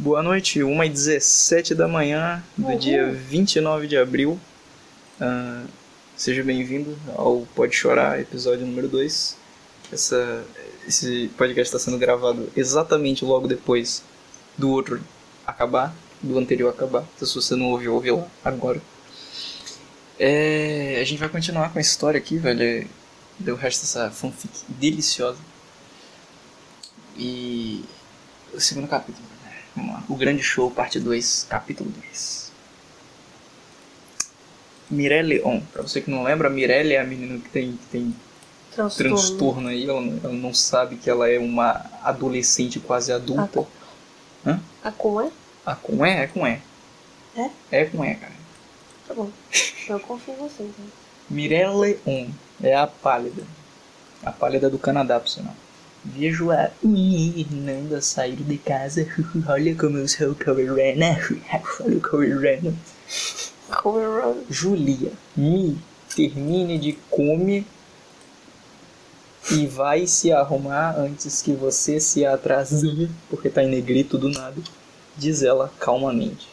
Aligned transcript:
Boa 0.00 0.22
noite, 0.22 0.60
1h17 0.60 1.74
da 1.74 1.86
manhã 1.86 2.42
do 2.56 2.68
Uhul. 2.68 2.78
dia 2.78 3.12
29 3.12 3.86
de 3.86 3.98
abril. 3.98 4.40
Ah, 5.20 5.66
seja 6.16 6.42
bem-vindo 6.42 6.98
ao 7.14 7.46
Pode 7.54 7.76
Chorar, 7.76 8.18
episódio 8.18 8.64
número 8.64 8.88
2. 8.88 9.36
Essa, 9.92 10.42
esse 10.88 11.30
podcast 11.36 11.76
está 11.76 11.78
sendo 11.78 11.98
gravado 11.98 12.50
exatamente 12.56 13.26
logo 13.26 13.46
depois 13.46 14.02
do 14.56 14.70
outro 14.70 15.02
acabar, 15.46 15.94
do 16.22 16.38
anterior 16.38 16.70
acabar. 16.70 17.04
Então, 17.14 17.28
se 17.28 17.34
você 17.34 17.54
não 17.54 17.66
ouviu, 17.66 17.92
ouve 17.92 18.10
lá 18.10 18.26
agora. 18.42 18.80
É, 20.18 20.98
a 20.98 21.04
gente 21.04 21.18
vai 21.18 21.28
continuar 21.28 21.70
com 21.74 21.78
a 21.78 21.82
história 21.82 22.16
aqui, 22.16 22.38
velho. 22.38 22.88
Deu 23.38 23.54
o 23.54 23.58
resto 23.58 23.82
dessa 23.82 24.10
fanfic 24.10 24.64
deliciosa. 24.66 25.40
E 27.18 27.84
o 28.54 28.58
segundo 28.58 28.88
capítulo. 28.88 29.29
Né? 29.80 29.86
Vamos 29.86 29.94
lá. 29.94 30.04
O 30.08 30.16
Grande 30.16 30.42
Show, 30.42 30.70
parte 30.70 30.98
2, 31.00 31.46
capítulo 31.48 31.90
2. 31.90 32.50
Mirelle 34.90 35.40
On. 35.44 35.60
Pra 35.72 35.82
você 35.82 36.00
que 36.00 36.10
não 36.10 36.22
lembra, 36.24 36.48
a 36.48 36.50
Mirelle 36.50 36.94
é 36.94 37.00
a 37.00 37.04
menina 37.04 37.38
que 37.38 37.48
tem, 37.48 37.72
que 37.72 37.86
tem 37.86 38.16
Transtorno. 38.74 39.14
transtorno 39.16 39.68
aí. 39.68 39.88
Ela, 39.88 40.00
não- 40.00 40.20
ela 40.24 40.32
não 40.32 40.52
sabe 40.54 40.96
que 40.96 41.08
ela 41.08 41.28
é 41.28 41.38
uma 41.38 41.84
adolescente 42.02 42.80
quase 42.80 43.12
adulta. 43.12 43.64
Ah, 44.82 44.90
como 44.90 45.20
é? 45.20 45.30
Ah, 45.64 45.76
com 45.76 46.04
E? 46.04 46.10
É 46.10 46.26
com 46.26 46.46
E. 46.46 46.58
É? 47.36 47.50
É 47.70 47.84
com 47.84 48.04
E, 48.04 48.14
cara. 48.14 48.32
Tá 49.06 49.14
bom. 49.14 49.30
Eu 49.88 50.00
confio 50.00 50.34
em 50.34 50.36
você, 50.38 50.62
então. 50.62 50.84
Mirelle 51.28 51.98
On. 52.06 52.28
É 52.62 52.74
a 52.74 52.86
pálida. 52.86 53.42
A 54.24 54.32
pálida 54.32 54.68
do 54.68 54.78
Canadá, 54.78 55.20
por 55.20 55.28
sinal. 55.28 55.54
Vejo 56.04 56.50
a 56.50 56.70
Irlanda 56.82 58.00
sair 58.00 58.36
de 58.36 58.56
casa. 58.56 59.06
Olha 59.48 59.74
como 59.74 59.98
eu 59.98 60.08
sou 60.08 60.34
coreana. 60.34 61.18
Cover 63.70 64.34
Julia, 64.48 65.12
me 65.36 65.78
termine 66.14 66.78
de 66.78 66.92
comer 67.10 67.64
e 69.52 69.66
vai 69.66 70.06
se 70.06 70.32
arrumar 70.32 70.96
antes 70.98 71.42
que 71.42 71.52
você 71.52 72.00
se 72.00 72.24
atrase, 72.24 73.10
porque 73.28 73.48
tá 73.48 73.62
em 73.62 73.68
negrito 73.68 74.16
do 74.18 74.28
nada, 74.28 74.56
diz 75.16 75.42
ela 75.42 75.72
calmamente. 75.78 76.48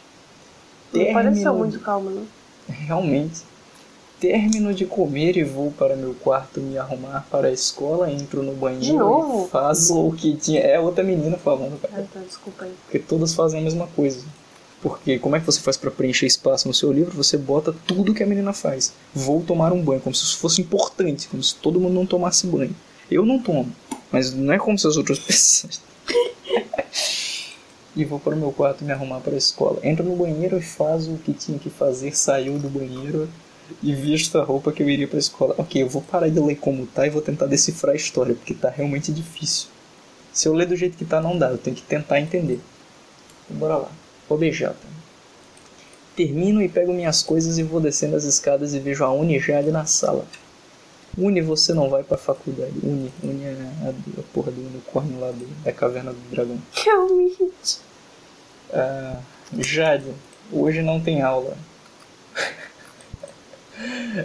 Não 0.92 1.12
pareceu 1.12 1.42
Termino- 1.42 1.54
muito 1.54 1.80
calma, 1.80 2.10
não. 2.10 2.26
Realmente. 2.68 3.42
Termino 4.20 4.74
de 4.74 4.84
comer 4.84 5.36
e 5.36 5.44
vou 5.44 5.70
para 5.70 5.94
meu 5.94 6.12
quarto 6.14 6.60
me 6.60 6.76
arrumar 6.76 7.24
para 7.30 7.48
a 7.48 7.52
escola, 7.52 8.10
entro 8.10 8.42
no 8.42 8.52
banheiro 8.52 9.46
e 9.46 9.48
faço 9.48 10.08
o 10.08 10.12
que 10.12 10.34
tinha. 10.34 10.60
É 10.60 10.80
outra 10.80 11.04
menina 11.04 11.38
falando, 11.38 11.80
cara. 11.80 12.02
Ah, 12.02 12.06
tá, 12.12 12.20
desculpa 12.26 12.64
aí. 12.64 12.72
Porque 12.84 12.98
todas 12.98 13.32
fazem 13.32 13.60
a 13.60 13.62
mesma 13.62 13.86
coisa. 13.86 14.24
Porque 14.82 15.18
como 15.18 15.36
é 15.36 15.40
que 15.40 15.46
você 15.46 15.60
faz 15.60 15.76
pra 15.76 15.90
preencher 15.90 16.26
espaço 16.26 16.66
no 16.66 16.74
seu 16.74 16.92
livro? 16.92 17.16
Você 17.16 17.36
bota 17.36 17.72
tudo 17.86 18.12
que 18.14 18.22
a 18.22 18.26
menina 18.26 18.52
faz. 18.52 18.92
Vou 19.14 19.40
tomar 19.42 19.72
um 19.72 19.82
banho, 19.82 20.00
como 20.00 20.14
se 20.14 20.24
isso 20.24 20.38
fosse 20.38 20.60
importante, 20.60 21.28
como 21.28 21.42
se 21.42 21.54
todo 21.54 21.78
mundo 21.78 21.94
não 21.94 22.06
tomasse 22.06 22.46
banho. 22.46 22.74
Eu 23.10 23.24
não 23.24 23.40
tomo, 23.40 23.72
mas 24.10 24.34
não 24.34 24.52
é 24.52 24.58
como 24.58 24.78
se 24.78 24.86
as 24.86 24.96
outras 24.96 25.18
pessoas. 25.20 25.80
e 27.94 28.04
vou 28.04 28.18
para 28.18 28.34
o 28.34 28.38
meu 28.38 28.50
quarto 28.52 28.84
me 28.84 28.92
arrumar 28.92 29.20
para 29.20 29.34
a 29.34 29.38
escola. 29.38 29.78
Entro 29.82 30.04
no 30.04 30.16
banheiro 30.16 30.58
e 30.58 30.62
faço 30.62 31.12
o 31.12 31.18
que 31.18 31.32
tinha 31.32 31.58
que 31.58 31.70
fazer, 31.70 32.16
saiu 32.16 32.58
do 32.58 32.68
banheiro 32.68 33.28
e 33.82 33.94
visto 33.94 34.38
a 34.38 34.44
roupa 34.44 34.72
que 34.72 34.82
eu 34.82 34.88
iria 34.88 35.06
para 35.06 35.18
a 35.18 35.20
escola. 35.20 35.54
Ok, 35.58 35.82
eu 35.82 35.88
vou 35.88 36.02
parar 36.02 36.28
de 36.28 36.40
ler 36.40 36.56
como 36.56 36.86
tá 36.86 37.06
e 37.06 37.10
vou 37.10 37.22
tentar 37.22 37.46
decifrar 37.46 37.92
a 37.92 37.96
história, 37.96 38.34
porque 38.34 38.54
tá 38.54 38.68
realmente 38.68 39.12
difícil. 39.12 39.68
Se 40.32 40.48
eu 40.48 40.54
ler 40.54 40.66
do 40.66 40.76
jeito 40.76 40.96
que 40.96 41.04
tá, 41.04 41.20
não 41.20 41.38
dá, 41.38 41.50
eu 41.50 41.58
tenho 41.58 41.76
que 41.76 41.82
tentar 41.82 42.20
entender. 42.20 42.60
Então, 43.44 43.56
bora 43.56 43.76
lá. 43.76 43.90
Vou 44.28 44.38
beijar, 44.38 44.70
tá? 44.70 44.88
Termino 46.14 46.60
e 46.60 46.68
pego 46.68 46.92
minhas 46.92 47.22
coisas 47.22 47.58
e 47.58 47.62
vou 47.62 47.80
descendo 47.80 48.16
as 48.16 48.24
escadas 48.24 48.74
e 48.74 48.78
vejo 48.78 49.04
a 49.04 49.12
Uni 49.12 49.38
Jade 49.38 49.70
na 49.70 49.86
sala. 49.86 50.26
Uni, 51.16 51.40
você 51.40 51.72
não 51.72 51.88
vai 51.88 52.02
pra 52.02 52.18
faculdade. 52.18 52.74
Uni, 52.82 53.12
Uni 53.22 53.44
é 53.44 53.56
a, 53.84 53.90
a 53.90 54.22
porra 54.32 54.52
do 54.52 54.60
unicórnio 54.60 55.18
lá 55.18 55.30
do, 55.30 55.46
da 55.64 55.72
caverna 55.72 56.12
do 56.12 56.30
dragão. 56.30 56.58
Realmente. 56.72 57.80
Ah, 58.72 59.20
Jade, 59.58 60.12
hoje 60.52 60.82
não 60.82 61.00
tem 61.00 61.22
aula. 61.22 61.56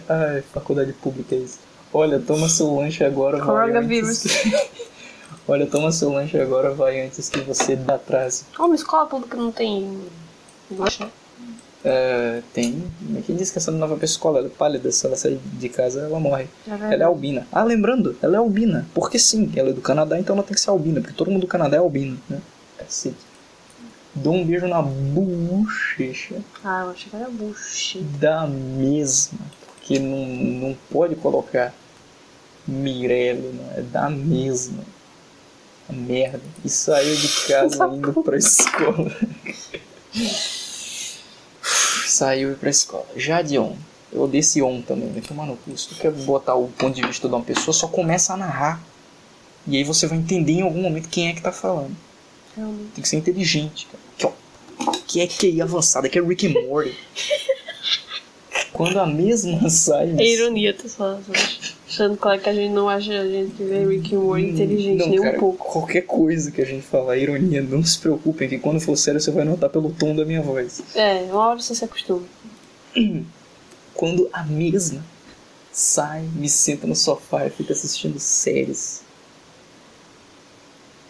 Ai, 0.09 0.41
faculdade 0.53 0.94
pública 0.94 1.36
é 1.36 1.40
isso. 1.40 1.59
Olha, 1.94 2.19
toma 2.19 2.50
seu 2.50 2.75
lanche 2.75 3.03
agora. 3.03 3.38
vai 3.38 3.46
Coronavírus. 3.68 4.09
antes 4.25 4.41
que- 4.41 4.69
Olha, 5.47 5.68
toma 5.68 5.91
seu 5.91 6.09
lanche 6.12 6.40
agora, 6.40 6.72
vai 6.74 7.02
antes 7.06 7.30
que 7.30 7.40
você 7.41 7.75
dá 7.75 7.96
atrase. 7.96 8.46
Ó, 8.58 8.66
uma 8.66 8.75
escola 8.75 9.06
pública 9.06 9.36
não 9.38 9.52
tem. 9.52 10.00
lanche, 10.72 11.03
né? 11.03 11.09
É, 11.86 12.41
tem. 12.53 12.81
Quem 13.25 13.36
disse 13.36 13.52
que 13.52 13.58
essa 13.58 13.69
pra 13.72 14.06
escola? 14.06 14.40
Ela 14.40 14.47
é 14.47 14.50
pálida, 14.50 14.90
se 14.90 15.06
ela 15.06 15.18
sair 15.18 15.38
de 15.44 15.68
casa, 15.68 16.00
ela 16.02 16.18
morre. 16.20 16.47
Vai. 16.66 16.94
Ela 16.94 17.03
é 17.03 17.06
albina. 17.06 17.46
Ah, 17.52 17.64
lembrando, 17.64 18.16
ela 18.22 18.35
é 18.35 18.38
albina. 18.38 18.88
Porque 18.94 19.20
sim, 19.20 19.52
ela 19.56 19.70
é 19.70 19.74
do 19.74 19.81
Canadá, 19.81 20.18
então 20.18 20.34
ela 20.34 20.44
tem 20.46 20.56
que 20.56 20.62
ser 20.62 20.70
albina. 20.70 21.02
Porque 21.02 21.14
todo 21.16 21.30
mundo 21.30 21.41
do 21.41 21.47
Canadá 21.47 21.75
é 21.75 21.80
albino, 21.80 22.18
né? 22.30 22.40
Cacete. 22.78 23.18
Dou 24.16 24.35
um 24.35 24.46
beijo 24.46 24.68
na 24.68 24.81
bochecha 24.81 26.35
Ah, 26.63 26.84
eu 26.85 26.91
achei 26.91 27.09
que 27.09 27.16
era 27.16 27.29
bullshit. 27.29 28.01
da 28.19 28.46
mesma. 28.47 29.40
Porque 29.75 29.97
não, 30.00 30.25
não 30.25 30.78
pode 30.91 31.16
colocar 31.16 31.74
Mirelle, 32.68 33.52
não 33.53 33.72
é 33.78 33.81
da 33.81 34.09
mesma. 34.09 34.84
A 35.90 35.94
merda. 35.94 36.40
E 36.63 36.69
saiu 36.69 37.16
de 37.16 37.28
casa 37.47 37.88
indo 37.88 38.23
pra 38.23 38.38
escola. 38.38 39.12
saiu 42.06 42.52
e 42.52 42.56
pra 42.56 42.69
escola. 42.69 43.06
Já 43.16 43.41
de 43.41 43.57
on. 43.57 43.75
Eu 44.12 44.22
odeio 44.22 44.40
esse 44.41 44.62
on 44.62 44.81
também, 44.81 45.12
vai 45.12 45.22
tomar 45.22 45.46
no 45.46 45.57
cu. 45.57 45.75
Se 45.78 45.90
tu 45.90 45.96
quer 45.96 46.12
botar 46.12 46.56
o 46.56 46.68
ponto 46.68 46.96
de 46.96 47.02
vista 47.06 47.28
de 47.28 47.34
uma 47.34 47.44
pessoa, 47.44 47.73
só 47.73 47.88
começa 47.88 48.34
a 48.34 48.38
narrar. 48.38 48.81
E 49.66 49.75
aí 49.75 49.84
você 49.84 50.06
vai 50.07 50.18
entender 50.18 50.53
em 50.53 50.62
algum 50.62 50.81
momento 50.81 51.09
quem 51.09 51.29
é 51.29 51.34
que 51.34 51.41
tá 51.41 51.52
falando. 51.52 51.96
Realmente. 52.56 52.91
Tem 52.94 53.02
que 53.02 53.09
ser 53.09 53.18
inteligente, 53.18 53.88
cara. 53.88 54.03
Ó. 54.79 54.91
Que 55.07 55.22
é 55.22 55.28
QI 55.28 55.61
avançado, 55.61 56.09
que 56.09 56.17
é 56.17 56.22
Rick 56.22 56.47
and 56.47 56.67
Morty. 56.67 56.95
Quando 58.72 59.00
a 59.00 59.06
mesma 59.06 59.69
sai. 59.69 60.16
É 60.17 60.25
ironia, 60.25 60.73
tá 60.73 60.88
só, 60.88 61.19
só 61.25 61.34
deixando 61.94 62.17
claro 62.17 62.41
que 62.41 62.50
a 62.50 62.53
gente 62.53 62.72
não 62.72 62.89
acha 62.89 63.11
a 63.19 63.28
gente 63.28 63.53
que 63.53 63.63
vê 63.63 63.85
Rick 63.85 64.16
and 64.16 64.19
Morty 64.19 64.47
inteligente 64.47 64.97
Não, 64.97 65.09
nem 65.09 65.22
cara, 65.22 65.38
um 65.38 65.39
pouco. 65.39 65.72
Qualquer 65.72 66.01
coisa 66.01 66.51
que 66.51 66.61
a 66.61 66.66
gente 66.66 66.81
falar, 66.81 67.17
ironia, 67.17 67.61
não 67.61 67.84
se 67.84 68.00
preocupem, 68.00 68.50
que 68.50 68.57
quando 68.57 68.79
for 68.79 68.97
sério 68.97 69.22
você 69.22 69.29
vai 69.29 69.45
notar 69.45 69.69
pelo 69.69 69.91
tom 69.91 70.16
da 70.16 70.25
minha 70.25 70.41
voz. 70.41 70.81
É, 70.95 71.22
uma 71.29 71.50
hora 71.50 71.59
você 71.59 71.75
se 71.75 71.85
acostuma. 71.85 72.23
Quando 73.94 74.28
a 74.34 74.44
mesma 74.44 75.05
sai, 75.72 76.23
me 76.35 76.50
senta 76.50 76.88
no 76.88 76.95
sofá 76.95 77.45
e 77.45 77.51
fica 77.51 77.73
assistindo 77.73 78.19
séries. 78.19 79.03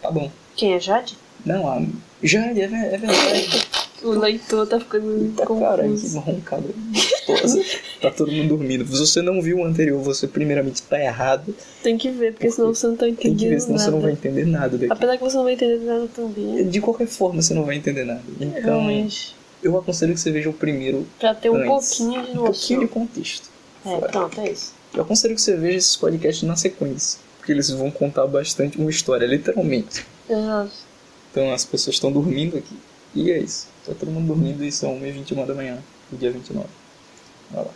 Tá 0.01 0.11
bom. 0.11 0.29
Quem 0.55 0.73
é 0.73 0.79
Jade? 0.81 1.17
Não, 1.45 1.67
a... 1.67 1.81
já 2.23 2.45
é, 2.47 2.59
é 2.59 2.67
verdade. 2.97 3.67
O 4.03 4.11
leitor 4.11 4.67
tá 4.67 4.79
ficando 4.81 5.31
Tá 5.33 5.45
caralho, 5.45 5.83
que 5.95 6.01
confuso. 6.01 6.19
roncada 6.19 6.63
gostosa. 6.91 7.63
tá 8.01 8.11
todo 8.11 8.31
mundo 8.33 8.49
dormindo. 8.57 8.85
Se 8.85 8.99
você 8.99 9.21
não 9.21 9.41
viu 9.41 9.59
o 9.59 9.63
anterior, 9.63 10.01
você 10.01 10.27
primeiramente 10.27 10.81
tá 10.81 10.99
errado. 11.01 11.55
Tem 11.81 11.97
que 11.97 12.09
ver, 12.09 12.33
porque 12.33 12.51
senão 12.51 12.73
você 12.73 12.85
não 12.87 12.95
tá 12.97 13.05
Tem 13.05 13.15
que 13.15 13.27
entendendo 13.29 13.49
ver, 13.51 13.59
senão 13.61 13.77
nada. 13.77 13.83
você 13.85 13.91
não 13.91 14.01
vai 14.01 14.11
entender 14.11 14.45
nada 14.45 14.77
daqui. 14.77 14.91
Apesar 14.91 15.17
que 15.17 15.23
você 15.23 15.37
não 15.37 15.43
vai 15.45 15.53
entender 15.53 15.77
nada 15.85 16.07
também. 16.13 16.67
De 16.67 16.81
qualquer 16.81 17.07
forma, 17.07 17.41
você 17.41 17.53
não 17.53 17.63
vai 17.63 17.77
entender 17.77 18.03
nada. 18.03 18.21
Então, 18.41 18.61
Realmente. 18.61 19.35
eu 19.63 19.77
aconselho 19.77 20.13
que 20.13 20.19
você 20.19 20.31
veja 20.31 20.49
o 20.49 20.53
primeiro 20.53 21.07
Pra 21.17 21.33
ter 21.33 21.49
um 21.49 21.55
antes. 21.55 21.97
pouquinho 21.97 22.23
de 22.25 22.31
Um 22.31 22.35
pouquinho 22.43 22.79
de 22.81 22.85
noção. 22.85 22.87
contexto. 23.07 23.49
É, 23.85 23.97
pronto, 23.99 24.41
é 24.41 24.51
isso. 24.51 24.73
Eu 24.93 25.01
aconselho 25.03 25.33
que 25.35 25.41
você 25.41 25.55
veja 25.55 25.77
esses 25.77 25.95
podcasts 25.95 26.43
na 26.43 26.57
sequência. 26.57 27.19
Porque 27.37 27.51
eles 27.53 27.69
vão 27.69 27.89
contar 27.89 28.27
bastante 28.27 28.77
uma 28.77 28.89
história, 28.89 29.25
literalmente. 29.25 30.05
Exato. 30.29 30.71
Então 31.33 31.51
as 31.51 31.65
pessoas 31.65 31.95
estão 31.95 32.11
dormindo 32.11 32.55
aqui. 32.55 32.77
E 33.15 33.31
é 33.31 33.39
isso. 33.39 33.67
Tá 33.83 33.93
todo 33.99 34.11
mundo 34.11 34.27
dormindo 34.27 34.63
e 34.63 34.71
são 34.71 34.99
1h21 34.99 35.47
da 35.47 35.55
manhã, 35.55 35.79
do 36.11 36.17
dia 36.17 36.31
29. 36.31 36.67
Olha 37.51 37.63
lá. 37.63 37.71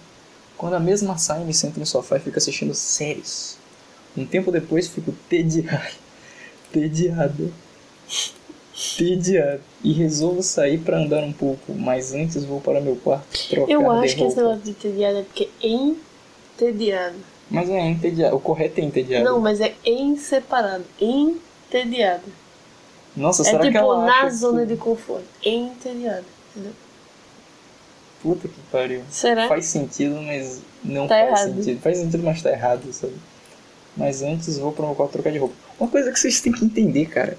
Quando 0.55 0.75
a 0.75 0.79
mesma 0.79 1.17
sai, 1.17 1.43
me 1.43 1.53
sento 1.53 1.79
no 1.79 1.85
sofá 1.85 2.17
e 2.17 2.19
fico 2.19 2.37
assistindo 2.37 2.75
séries. 2.75 3.57
Um 4.15 4.25
tempo 4.27 4.51
depois 4.51 4.87
fico 4.87 5.11
tediado. 5.27 5.95
Tediado. 6.71 7.51
Tediado. 8.95 9.61
E 9.83 9.91
resolvo 9.91 10.43
sair 10.43 10.77
pra 10.77 10.99
andar 10.99 11.23
um 11.23 11.33
pouco, 11.33 11.73
mas 11.73 12.13
antes 12.13 12.45
vou 12.45 12.61
para 12.61 12.79
meu 12.79 12.95
quarto 12.97 13.47
trocar 13.49 13.71
Eu 13.71 13.89
acho 13.91 14.15
que 14.15 14.23
esse 14.23 14.37
negócio 14.37 14.61
de 14.61 14.69
entediado 14.69 15.17
é 15.17 15.23
porque 15.23 15.49
é 15.63 15.67
entediado. 15.67 17.15
Mas 17.49 17.69
é 17.69 17.79
entediado. 17.79 18.35
O 18.35 18.39
correto 18.39 18.79
é 18.81 18.83
entediado. 18.83 19.25
Não, 19.25 19.39
mas 19.39 19.61
é 19.61 19.73
em 19.83 20.15
separado. 20.15 20.85
Entediado. 20.99 22.23
Nossa, 23.17 23.41
É 23.41 23.45
será 23.45 23.59
que 23.59 23.65
tipo 23.67 23.77
ela 23.79 24.05
na 24.05 24.21
acha 24.21 24.29
zona 24.35 24.61
que... 24.61 24.67
de 24.67 24.77
conforto. 24.77 25.25
Entediado. 25.43 26.25
Entendeu? 26.55 26.71
Puta 28.21 28.47
que 28.47 28.59
pariu. 28.71 29.01
Será? 29.09 29.47
Faz 29.47 29.65
sentido, 29.65 30.19
mas 30.21 30.59
não 30.83 31.07
Tá 31.07 31.15
faz 31.15 31.27
errado. 31.41 31.55
sentido. 31.55 31.81
Faz 31.81 31.97
sentido, 31.97 32.23
mas 32.23 32.41
tá 32.41 32.51
errado, 32.51 32.93
sabe? 32.93 33.13
Mas 33.95 34.21
antes 34.21 34.57
vou 34.57 34.71
pro 34.71 34.85
meu 34.85 34.95
quarto 34.95 35.11
trocar 35.13 35.31
de 35.31 35.37
roupa. 35.39 35.55
Uma 35.79 35.89
coisa 35.89 36.11
que 36.11 36.19
vocês 36.19 36.39
têm 36.39 36.51
que 36.53 36.63
entender, 36.63 37.05
cara. 37.07 37.37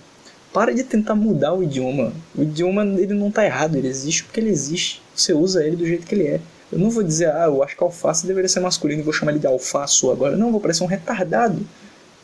Para 0.53 0.73
de 0.75 0.83
tentar 0.83 1.15
mudar 1.15 1.53
o 1.53 1.63
idioma. 1.63 2.13
O 2.37 2.43
idioma 2.43 2.83
ele 2.83 3.15
não 3.15 3.31
tá 3.31 3.45
errado, 3.45 3.77
ele 3.77 3.87
existe 3.89 4.25
porque 4.25 4.41
ele 4.41 4.51
existe. 4.51 5.03
Você 5.15 5.33
usa 5.33 5.65
ele 5.65 5.77
do 5.77 5.87
jeito 5.87 6.07
que 6.07 6.15
ele 6.15 6.27
é. 6.27 6.41
Eu 6.73 6.79
não 6.79 6.91
vou 6.91 7.03
dizer, 7.03 7.31
ah, 7.31 7.45
eu 7.47 7.63
acho 7.63 7.77
que 7.77 7.83
alface 7.83 8.27
deveria 8.27 8.49
ser 8.49 8.61
masculino 8.61 9.01
e 9.01 9.05
vou 9.05 9.13
chamar 9.13 9.33
ele 9.33 9.39
de 9.41 9.47
alfaço 9.47 10.11
agora. 10.11 10.37
Não, 10.37 10.51
vou 10.51 10.61
parecer 10.61 10.83
um 10.85 10.87
retardado. 10.87 11.65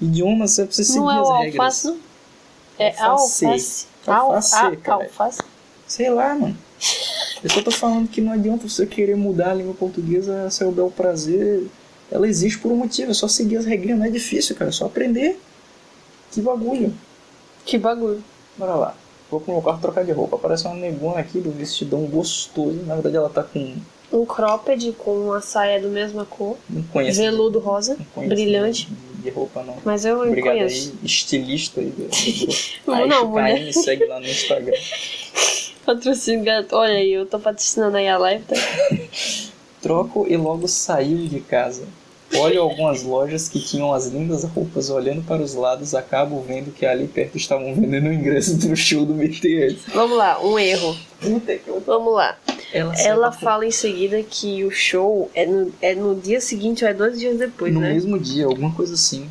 Idioma, 0.01 0.47
você 0.47 0.65
precisa 0.65 0.89
seguir 0.93 1.05
Não 1.05 1.11
é 1.11 1.21
as 1.21 1.29
regras. 1.45 1.61
alface, 1.61 1.87
não? 1.87 1.97
É 2.79 2.89
Alface. 2.99 3.47
alface. 3.47 3.87
Al- 4.07 4.33
Alface, 4.35 4.77
cara. 4.79 5.05
Alface. 5.05 5.43
Sei 5.87 6.11
lá, 6.11 6.35
mano. 6.35 6.57
Eu 7.43 7.51
só 7.51 7.63
tô 7.63 7.71
falando 7.71 8.09
que 8.09 8.21
não 8.21 8.33
adianta 8.33 8.69
você 8.69 8.87
querer 8.87 9.17
mudar 9.17 9.51
a 9.51 9.55
língua 9.55 9.75
portuguesa 9.75 10.45
a 10.47 10.51
seu 10.51 10.73
bel 10.73 10.91
prazer. 10.91 11.67
Ela 12.11 12.27
existe 12.29 12.59
por 12.59 12.71
um 12.73 12.77
motivo, 12.77 13.11
é 13.11 13.15
só 13.15 13.29
seguir 13.29 13.57
as 13.57 13.65
regrinhas, 13.65 13.99
não 13.99 14.07
é 14.07 14.11
difícil, 14.11 14.55
cara, 14.57 14.71
é 14.71 14.73
só 14.73 14.87
aprender. 14.87 15.41
Que 16.33 16.41
bagulho. 16.41 16.93
Que 17.65 17.79
bagulho. 17.79 18.23
Bora 18.57 18.75
lá. 18.75 18.95
Vou 19.31 19.41
pro 19.41 19.53
meu 19.53 19.63
quarto 19.63 19.81
trocar 19.81 20.05
de 20.05 20.13
roupa. 20.13 20.37
Aparece 20.37 20.67
uma 20.67 20.75
negona 20.77 21.21
aqui 21.21 21.41
do 21.41 21.51
vestidão 21.51 22.03
gostoso. 22.07 22.77
Na 22.87 22.95
verdade 22.95 23.17
ela 23.17 23.31
tá 23.31 23.43
com. 23.43 23.77
Um 24.15 24.25
cropped 24.25 24.93
com 24.93 25.11
uma 25.27 25.41
saia 25.41 25.81
do 25.81 25.89
mesma 25.89 26.25
cor. 26.25 26.57
Não 26.71 26.85
conheço. 26.85 27.21
Veludo 27.21 27.59
rosa. 27.59 27.97
Não 27.99 28.05
conheço 28.15 28.35
brilhante. 28.35 28.89
De, 29.15 29.31
roupa 29.31 29.65
não. 29.65 29.77
Mas 29.85 30.05
eu 30.05 30.21
Obrigado 30.21 30.55
conheço. 30.55 30.93
aí, 30.93 31.07
estilista 31.07 31.81
aí. 31.81 31.87
Do, 31.91 32.07
do... 32.07 32.55
Não, 32.87 33.07
não, 33.09 33.29
mulher. 33.29 33.65
me 33.65 33.73
segue 33.73 34.05
lá 34.05 34.21
no 34.21 34.27
Instagram. 34.27 34.77
Patrocínio 35.85 36.45
gato. 36.45 36.77
Olha 36.77 36.95
aí, 36.95 37.13
eu 37.13 37.27
tô 37.27 37.41
patrocinando 37.41 37.97
aí 37.97 38.07
a 38.07 38.17
live, 38.17 38.45
tá? 38.45 38.55
Troco 39.83 40.27
e 40.29 40.37
logo 40.37 40.69
saiu 40.69 41.27
de 41.27 41.41
casa. 41.41 41.83
Olho 42.37 42.63
algumas 42.63 43.03
lojas 43.03 43.49
que 43.49 43.61
tinham 43.61 43.93
as 43.93 44.07
lindas 44.07 44.45
roupas, 44.45 44.91
olhando 44.91 45.23
para 45.23 45.43
os 45.43 45.55
lados, 45.55 45.95
acabo 45.95 46.41
vendo 46.41 46.73
que 46.73 46.85
ali 46.87 47.07
perto 47.07 47.37
estavam 47.37 47.75
vendendo 47.75 48.09
o 48.09 48.13
ingresso 48.13 48.57
do 48.57 48.75
show 48.75 49.05
do 49.05 49.15
BTS. 49.15 49.79
Vamos 49.93 50.17
lá, 50.17 50.41
um 50.41 50.59
erro. 50.59 50.97
Vamos 51.87 52.15
lá. 52.15 52.37
Ela, 52.75 52.93
Ela 52.97 53.31
fala 53.31 53.65
em 53.65 53.71
seguida 53.71 54.21
que 54.25 54.65
o 54.65 54.71
show 54.73 55.31
é 55.33 55.47
no, 55.47 55.73
é 55.81 55.95
no 55.95 56.17
dia 56.17 56.41
seguinte 56.41 56.83
ou 56.83 56.91
é 56.91 56.93
dois 56.93 57.17
dias 57.17 57.39
depois, 57.39 57.73
no 57.73 57.81
né? 57.81 57.95
mesmo 57.95 58.19
dia, 58.19 58.47
alguma 58.47 58.73
coisa 58.73 58.95
assim. 58.95 59.31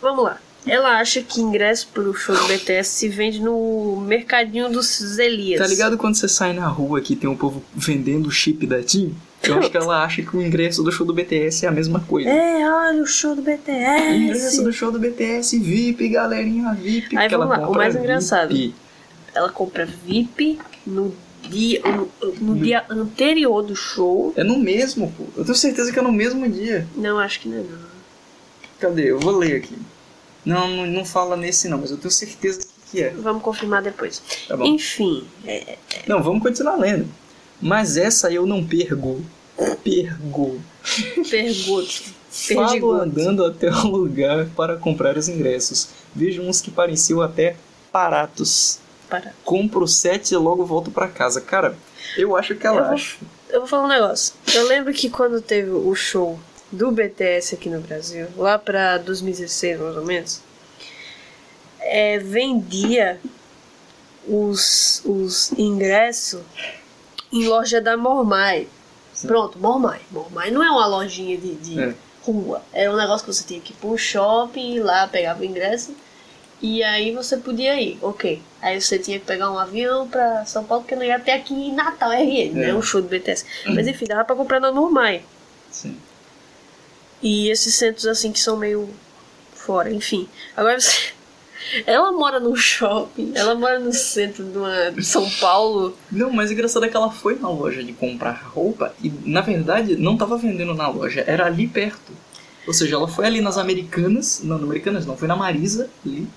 Vamos 0.00 0.24
lá. 0.24 0.40
Ela 0.66 0.98
acha 0.98 1.20
que 1.20 1.42
ingresso 1.42 1.86
pro 1.92 2.14
show 2.14 2.34
do 2.34 2.48
BTS 2.48 2.88
se 2.88 3.08
vende 3.10 3.42
no 3.42 4.02
mercadinho 4.06 4.70
dos 4.70 5.18
Elias. 5.18 5.60
Tá 5.60 5.66
ligado 5.66 5.98
quando 5.98 6.14
você 6.14 6.26
sai 6.26 6.54
na 6.54 6.66
rua 6.66 7.02
que 7.02 7.14
tem 7.14 7.28
um 7.28 7.36
povo 7.36 7.62
vendendo 7.74 8.28
o 8.28 8.30
chip 8.30 8.66
da 8.66 8.82
TIM? 8.82 9.14
Eu 9.42 9.58
acho 9.58 9.70
que 9.70 9.76
ela 9.76 10.02
acha 10.02 10.22
que 10.22 10.34
o 10.34 10.40
ingresso 10.40 10.82
do 10.82 10.90
show 10.90 11.06
do 11.06 11.12
BTS 11.12 11.66
é 11.66 11.68
a 11.68 11.72
mesma 11.72 12.00
coisa. 12.00 12.30
É, 12.30 12.66
olha 12.66 13.02
o 13.02 13.06
show 13.06 13.36
do 13.36 13.42
BTS. 13.42 14.16
Ingresso 14.16 14.64
do 14.64 14.72
show 14.72 14.90
do 14.90 14.98
BTS, 14.98 15.58
VIP, 15.58 16.08
galerinha 16.08 16.72
VIP. 16.72 17.14
Aí 17.18 17.28
vamos 17.28 17.50
lá, 17.50 17.68
o 17.68 17.74
mais 17.74 17.94
engraçado. 17.94 18.54
VIP. 18.54 18.74
Ela 19.34 19.50
compra 19.50 19.84
VIP 19.84 20.58
no 20.86 21.14
dia, 21.48 21.82
no, 21.82 22.10
no 22.40 22.56
dia 22.56 22.84
anterior 22.88 23.62
do 23.62 23.74
show. 23.74 24.32
É 24.36 24.44
no 24.44 24.58
mesmo, 24.58 25.12
pô. 25.16 25.24
Eu 25.36 25.44
tenho 25.44 25.56
certeza 25.56 25.92
que 25.92 25.98
é 25.98 26.02
no 26.02 26.12
mesmo 26.12 26.48
dia. 26.48 26.86
Não, 26.96 27.18
acho 27.18 27.40
que 27.40 27.48
não 27.48 27.58
é 27.58 27.62
não. 27.62 27.78
Cadê? 28.78 29.10
Eu 29.10 29.20
vou 29.20 29.36
ler 29.36 29.56
aqui. 29.56 29.76
Não, 30.44 30.68
não, 30.68 30.86
não 30.86 31.04
fala 31.04 31.36
nesse 31.36 31.68
não, 31.68 31.78
mas 31.78 31.90
eu 31.90 31.96
tenho 31.96 32.10
certeza 32.10 32.66
que 32.90 33.02
é. 33.02 33.10
Vamos 33.10 33.42
confirmar 33.42 33.82
depois. 33.82 34.22
Tá 34.46 34.56
bom. 34.56 34.64
Enfim, 34.64 35.26
é, 35.46 35.78
Não, 36.06 36.22
vamos 36.22 36.42
continuar 36.42 36.76
lendo. 36.76 37.08
Mas 37.60 37.96
essa 37.96 38.30
eu 38.30 38.46
não 38.46 38.64
pergo. 38.64 39.24
Pergo. 39.82 40.60
pergunto. 41.30 42.14
Falo 42.30 42.92
andando 42.92 43.44
até 43.44 43.70
o 43.70 43.86
lugar 43.86 44.46
para 44.56 44.76
comprar 44.76 45.16
os 45.16 45.28
ingressos. 45.28 45.88
Vejo 46.14 46.42
uns 46.42 46.60
que 46.60 46.70
pareciam 46.70 47.22
até 47.22 47.56
baratos. 47.92 48.80
Para. 49.08 49.32
Compro 49.44 49.86
sete 49.86 50.34
e 50.34 50.36
logo 50.36 50.64
volto 50.64 50.90
para 50.90 51.08
casa. 51.08 51.40
Cara, 51.40 51.76
eu 52.16 52.36
acho 52.36 52.54
que 52.54 52.66
ela 52.66 52.78
Eu 52.80 52.84
vou- 52.84 52.94
acha. 52.94 53.16
Eu 53.50 53.60
vou 53.60 53.68
falar 53.68 53.84
um 53.84 53.88
negócio. 53.88 54.34
Eu 54.52 54.66
lembro 54.66 54.92
que 54.92 55.08
quando 55.10 55.40
teve 55.40 55.70
o 55.70 55.94
show 55.94 56.38
do 56.72 56.90
BTS 56.90 57.54
aqui 57.54 57.68
no 57.70 57.80
Brasil, 57.80 58.26
lá 58.36 58.58
pra 58.58 58.98
2016 58.98 59.78
mais 59.78 59.96
ou 59.96 60.04
menos, 60.04 60.40
é, 61.80 62.18
vendia 62.18 63.20
os, 64.26 65.02
os 65.04 65.52
ingressos 65.52 66.40
em 67.32 67.46
loja 67.46 67.80
da 67.80 67.96
Mormai. 67.96 68.66
Sim. 69.12 69.28
Pronto, 69.28 69.58
Mormai. 69.58 70.00
Mormai 70.10 70.50
não 70.50 70.62
é 70.62 70.70
uma 70.70 70.86
lojinha 70.86 71.36
de, 71.36 71.54
de 71.56 71.80
É. 71.80 71.94
rua. 72.24 72.62
Era 72.72 72.90
um 72.92 72.96
negócio 72.96 73.24
que 73.26 73.32
você 73.32 73.44
tinha 73.44 73.60
que 73.60 73.72
ir 73.72 73.86
um 73.86 73.96
shopping, 73.96 74.74
ir 74.76 74.80
lá 74.80 75.06
pegava 75.06 75.42
o 75.42 75.44
ingresso. 75.44 75.94
E 76.62 76.82
aí 76.82 77.12
você 77.14 77.36
podia 77.36 77.80
ir, 77.80 77.98
ok. 78.00 78.40
Aí 78.64 78.80
você 78.80 78.98
tinha 78.98 79.20
que 79.20 79.26
pegar 79.26 79.52
um 79.52 79.58
avião 79.58 80.08
pra 80.08 80.46
São 80.46 80.64
Paulo, 80.64 80.82
porque 80.82 80.96
não 80.96 81.04
ia 81.04 81.20
ter 81.20 81.32
aqui 81.32 81.52
em 81.52 81.74
Natal 81.74 82.10
RN, 82.10 82.54
né? 82.54 82.70
É. 82.70 82.74
Um 82.74 82.80
show 82.80 83.02
do 83.02 83.08
BTS. 83.08 83.44
Mas 83.66 83.86
enfim, 83.86 84.06
dava 84.06 84.24
pra 84.24 84.34
comprar 84.34 84.58
na 84.58 84.72
Normai. 84.72 85.22
Sim. 85.70 85.98
E 87.22 87.50
esses 87.50 87.74
centros 87.74 88.06
assim 88.06 88.32
que 88.32 88.40
são 88.40 88.56
meio 88.56 88.88
fora, 89.54 89.92
enfim. 89.92 90.26
Agora 90.56 90.80
você. 90.80 91.12
Ela 91.86 92.12
mora 92.12 92.38
num 92.38 92.54
shopping, 92.54 93.32
ela 93.34 93.54
mora 93.54 93.78
no 93.78 93.90
centro 93.90 94.44
de, 94.44 94.58
uma, 94.58 94.90
de 94.90 95.02
São 95.02 95.28
Paulo. 95.40 95.96
Não, 96.12 96.30
mas 96.30 96.50
o 96.50 96.52
engraçado 96.52 96.84
é 96.84 96.90
que 96.90 96.96
ela 96.96 97.10
foi 97.10 97.38
na 97.38 97.48
loja 97.48 97.82
de 97.82 97.94
comprar 97.94 98.32
roupa 98.32 98.94
e, 99.02 99.10
na 99.24 99.40
verdade, 99.40 99.96
não 99.96 100.14
tava 100.14 100.36
vendendo 100.36 100.74
na 100.74 100.88
loja, 100.88 101.24
era 101.26 101.46
ali 101.46 101.66
perto. 101.66 102.12
Ou 102.66 102.74
seja, 102.74 102.96
ela 102.96 103.08
foi 103.08 103.24
ali 103.24 103.40
nas 103.40 103.56
Americanas, 103.56 104.42
não, 104.44 104.56
nas 104.56 104.64
Americanas 104.64 105.06
não, 105.06 105.16
foi 105.16 105.26
na 105.26 105.36
Marisa, 105.36 105.88
ali. 106.04 106.28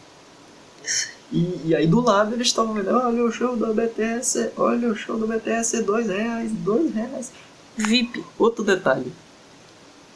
E, 1.32 1.62
e 1.66 1.76
aí 1.76 1.86
do 1.86 2.00
lado 2.00 2.34
eles 2.34 2.48
estavam 2.48 2.74
vendo, 2.74 2.90
olha 2.90 3.24
o 3.24 3.32
show 3.32 3.56
do 3.56 3.74
BTS, 3.74 4.52
olha 4.56 4.90
o 4.90 4.96
show 4.96 5.18
do 5.18 5.28
BTS, 5.28 5.84
dois 5.84 6.08
reais, 6.08 6.52
dois 6.52 6.94
reais. 6.94 7.32
VIP. 7.76 8.24
Outro 8.40 8.64
detalhe. 8.64 9.12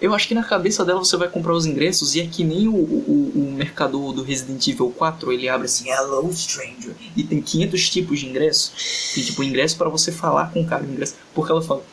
Eu 0.01 0.15
acho 0.15 0.27
que 0.27 0.33
na 0.33 0.43
cabeça 0.43 0.83
dela 0.83 0.97
você 0.97 1.15
vai 1.15 1.27
comprar 1.27 1.53
os 1.53 1.67
ingressos 1.67 2.15
e 2.15 2.21
é 2.21 2.25
que 2.25 2.43
nem 2.43 2.67
o, 2.67 2.73
o, 2.73 3.31
o 3.35 3.53
mercador 3.55 4.13
do 4.13 4.23
Resident 4.23 4.67
Evil 4.67 4.89
4, 4.97 5.31
ele 5.31 5.47
abre 5.47 5.65
assim, 5.65 5.89
Hello 5.91 6.33
Stranger, 6.33 6.95
e 7.15 7.23
tem 7.23 7.39
500 7.39 7.89
tipos 7.89 8.19
de 8.19 8.25
ingresso. 8.25 8.73
Tem 9.13 9.23
tipo 9.23 9.43
ingresso 9.43 9.77
para 9.77 9.89
você 9.89 10.11
falar 10.11 10.51
com 10.51 10.61
o 10.61 10.65
cara, 10.65 10.83
ingresso. 10.83 11.13
Porque 11.35 11.51
ela 11.51 11.61
fala, 11.61 11.83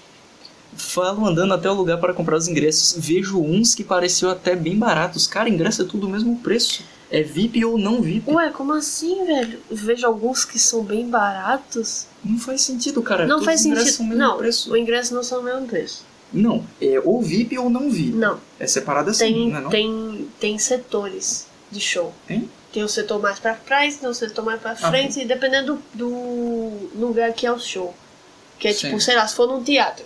falo 0.74 1.26
andando 1.26 1.52
até 1.52 1.70
o 1.70 1.74
lugar 1.74 2.00
para 2.00 2.14
comprar 2.14 2.36
os 2.36 2.48
ingressos, 2.48 2.94
vejo 2.96 3.42
uns 3.42 3.74
que 3.74 3.84
pareciam 3.84 4.30
até 4.30 4.56
bem 4.56 4.78
baratos. 4.78 5.26
Cara, 5.26 5.50
ingresso 5.50 5.82
é 5.82 5.84
tudo 5.84 6.06
o 6.06 6.10
mesmo 6.10 6.38
preço. 6.38 6.82
É 7.10 7.22
VIP 7.22 7.64
ou 7.64 7.78
não 7.78 8.02
VIP. 8.02 8.31
Ué, 8.31 8.50
como 8.50 8.75
assim, 8.75 9.25
velho? 9.25 9.60
Vejo 9.70 10.06
alguns 10.06 10.44
que 10.44 10.58
são 10.58 10.82
bem 10.82 11.08
baratos. 11.08 12.06
Não 12.22 12.38
faz 12.38 12.60
sentido, 12.62 13.02
cara. 13.02 13.23
não 13.26 13.37
Todos 13.37 13.44
faz 13.47 13.61
sentido. 13.62 14.02
Não, 14.14 14.37
preço. 14.37 14.71
o 14.73 14.76
ingresso 14.76 15.14
não 15.14 15.23
são 15.23 15.40
o 15.40 15.42
mesmo 15.42 15.66
preço. 15.66 16.04
Não, 16.30 16.62
é 16.80 17.00
ou 17.02 17.23
VIP 17.23 17.56
ou 17.59 17.71
não 17.71 17.90
VIP. 17.90 18.14
Não, 18.14 18.38
É 18.61 18.66
separado 18.66 19.09
assim, 19.11 19.25
tem, 19.25 19.50
não 19.50 19.59
é 19.59 19.61
não? 19.62 19.71
tem, 19.71 20.28
tem 20.38 20.59
setores 20.59 21.47
de 21.71 21.80
show. 21.80 22.12
Tem? 22.26 22.50
Tem 22.71 22.82
o 22.82 22.88
setor 22.88 23.18
mais 23.23 23.38
pra 23.38 23.54
trás, 23.54 23.97
tem 23.97 24.06
o 24.09 24.12
setor 24.12 24.44
mais 24.44 24.61
pra 24.61 24.73
Ah, 24.73 24.76
frente, 24.76 25.21
e 25.21 25.25
dependendo 25.25 25.82
do, 25.94 26.09
do 26.94 27.06
lugar 27.06 27.32
que 27.32 27.47
é 27.47 27.52
o 27.52 27.59
show. 27.59 27.94
Que 28.59 28.68
é 28.68 28.73
Sim. 28.75 28.88
tipo, 28.88 29.00
sei 29.00 29.16
lá, 29.16 29.26
se 29.26 29.35
for 29.35 29.47
num 29.49 29.62
teatro, 29.64 30.04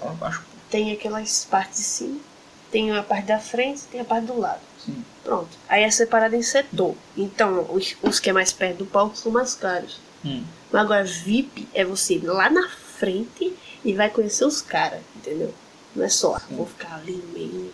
tem 0.70 0.92
aquelas 0.92 1.44
partes 1.50 1.78
de 1.80 1.84
cima, 1.84 2.18
tem 2.70 2.92
a 2.96 3.02
parte 3.02 3.26
da 3.26 3.40
frente, 3.40 3.82
tem 3.90 4.00
a 4.00 4.04
parte 4.04 4.26
do 4.26 4.38
lado. 4.38 4.60
Sim. 4.84 5.04
Pronto. 5.24 5.48
Aí 5.68 5.84
é 5.84 5.90
separado 5.90 6.34
em 6.34 6.42
setor. 6.42 6.94
Então, 7.16 7.66
os, 7.70 7.94
os 8.02 8.18
que 8.18 8.30
é 8.30 8.32
mais 8.32 8.52
perto 8.52 8.78
do 8.78 8.86
palco 8.86 9.16
são 9.16 9.30
mais 9.30 9.54
caros. 9.54 10.00
Hum. 10.24 10.44
Mas 10.70 10.82
agora, 10.82 11.04
VIP 11.04 11.68
é 11.74 11.84
você 11.84 12.14
ir 12.14 12.24
lá 12.24 12.50
na 12.50 12.68
frente 12.68 13.54
e 13.84 13.92
vai 13.92 14.08
conhecer 14.10 14.44
os 14.44 14.60
caras, 14.62 15.00
entendeu? 15.16 15.52
Não 15.94 16.04
é 16.04 16.08
só, 16.08 16.36
ah, 16.36 16.42
vou 16.50 16.66
ficar 16.66 16.94
ali 16.96 17.12
no 17.12 17.32
meio. 17.32 17.72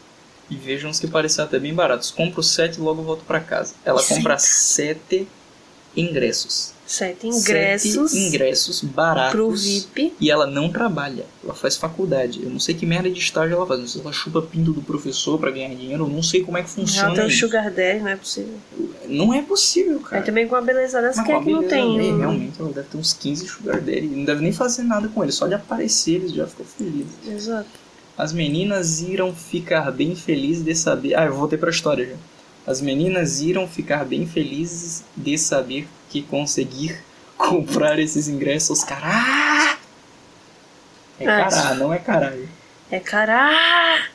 E 0.50 0.56
vejo 0.56 0.88
uns 0.88 0.98
que 0.98 1.06
parecem 1.06 1.44
até 1.44 1.58
bem 1.58 1.74
baratos. 1.74 2.10
Compro 2.10 2.42
sete 2.42 2.78
e 2.78 2.80
logo 2.80 3.02
volto 3.02 3.24
pra 3.24 3.38
casa. 3.38 3.74
Ela 3.84 4.00
Sete. 4.00 4.16
compra 4.16 4.38
sete 4.38 5.28
ingressos. 5.94 6.72
Sete 6.88 7.26
ingressos 7.26 8.10
Sete 8.12 8.22
ingressos 8.26 8.80
baratos. 8.82 9.32
pro 9.32 9.50
VIP. 9.50 10.14
E 10.18 10.30
ela 10.30 10.46
não 10.46 10.70
trabalha. 10.72 11.26
Ela 11.44 11.52
faz 11.54 11.76
faculdade. 11.76 12.40
Eu 12.42 12.48
não 12.48 12.58
sei 12.58 12.74
que 12.74 12.86
merda 12.86 13.10
de 13.10 13.20
estágio 13.20 13.54
ela 13.56 13.66
faz. 13.66 13.78
Não 13.80 13.86
sei 13.86 14.00
se 14.00 14.06
ela 14.06 14.12
chupa 14.14 14.40
pinto 14.40 14.72
do 14.72 14.80
professor 14.80 15.38
pra 15.38 15.50
ganhar 15.50 15.68
dinheiro. 15.74 16.04
Eu 16.04 16.08
não 16.08 16.22
sei 16.22 16.42
como 16.42 16.56
é 16.56 16.62
que 16.62 16.70
funciona 16.70 17.14
tem 17.14 17.24
o 17.24 17.28
isso. 17.28 17.40
Sugar 17.40 17.70
Daddy, 17.70 18.00
não 18.00 18.08
é 18.08 18.16
possível. 18.16 18.54
Não 19.06 19.34
é 19.34 19.42
possível, 19.42 20.00
cara. 20.00 20.22
também 20.22 20.48
com 20.48 20.56
a 20.56 20.62
beleza 20.62 21.02
dessa 21.02 21.18
Mas 21.18 21.26
que 21.26 21.32
é 21.32 21.40
que 21.42 21.50
não 21.52 21.62
tem. 21.62 21.96
dele, 21.98 22.12
um- 22.12 22.18
Realmente, 22.20 22.58
ela 22.58 22.72
deve 22.72 22.88
ter 22.88 22.96
uns 22.96 23.12
15 23.12 23.46
sugar 23.46 23.80
daddy. 23.82 24.06
Não 24.06 24.24
deve 24.24 24.40
nem 24.42 24.52
fazer 24.52 24.82
nada 24.82 25.08
com 25.08 25.22
ele. 25.22 25.30
Só 25.32 25.46
de 25.46 25.54
aparecer, 25.54 26.14
eles 26.14 26.32
já 26.32 26.46
ficam 26.46 26.64
felizes. 26.64 27.12
Exato. 27.28 27.68
As 28.16 28.32
meninas 28.32 29.02
irão 29.02 29.34
ficar 29.34 29.90
bem 29.92 30.16
felizes 30.16 30.64
de 30.64 30.74
saber. 30.74 31.14
Ah, 31.14 31.26
eu 31.26 31.34
voltei 31.34 31.58
pra 31.58 31.68
história 31.70 32.06
já. 32.06 32.16
As 32.66 32.80
meninas 32.80 33.40
irão 33.40 33.68
ficar 33.68 34.04
bem 34.04 34.26
felizes 34.26 35.04
de 35.16 35.36
saber 35.38 35.86
que 36.08 36.22
conseguir 36.22 36.98
comprar 37.36 37.98
esses 37.98 38.28
ingressos. 38.28 38.82
Cará! 38.84 39.78
É 41.20 41.24
cará, 41.24 41.74
não 41.74 41.92
é 41.92 41.98
caralho. 41.98 42.48
É 42.90 43.00
caralho. 43.00 44.08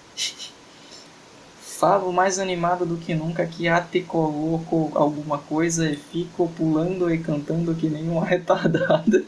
Falo 1.61 2.13
mais 2.13 2.39
animado 2.39 2.85
do 2.85 2.95
que 2.95 3.13
nunca 3.13 3.45
que 3.45 3.67
até 3.67 3.99
coloco 3.99 4.89
alguma 4.95 5.37
coisa 5.37 5.89
e 5.89 5.97
fico 5.97 6.47
pulando 6.55 7.13
e 7.13 7.17
cantando 7.17 7.75
que 7.75 7.89
nem 7.89 8.07
uma 8.09 8.25
retardada, 8.25 9.21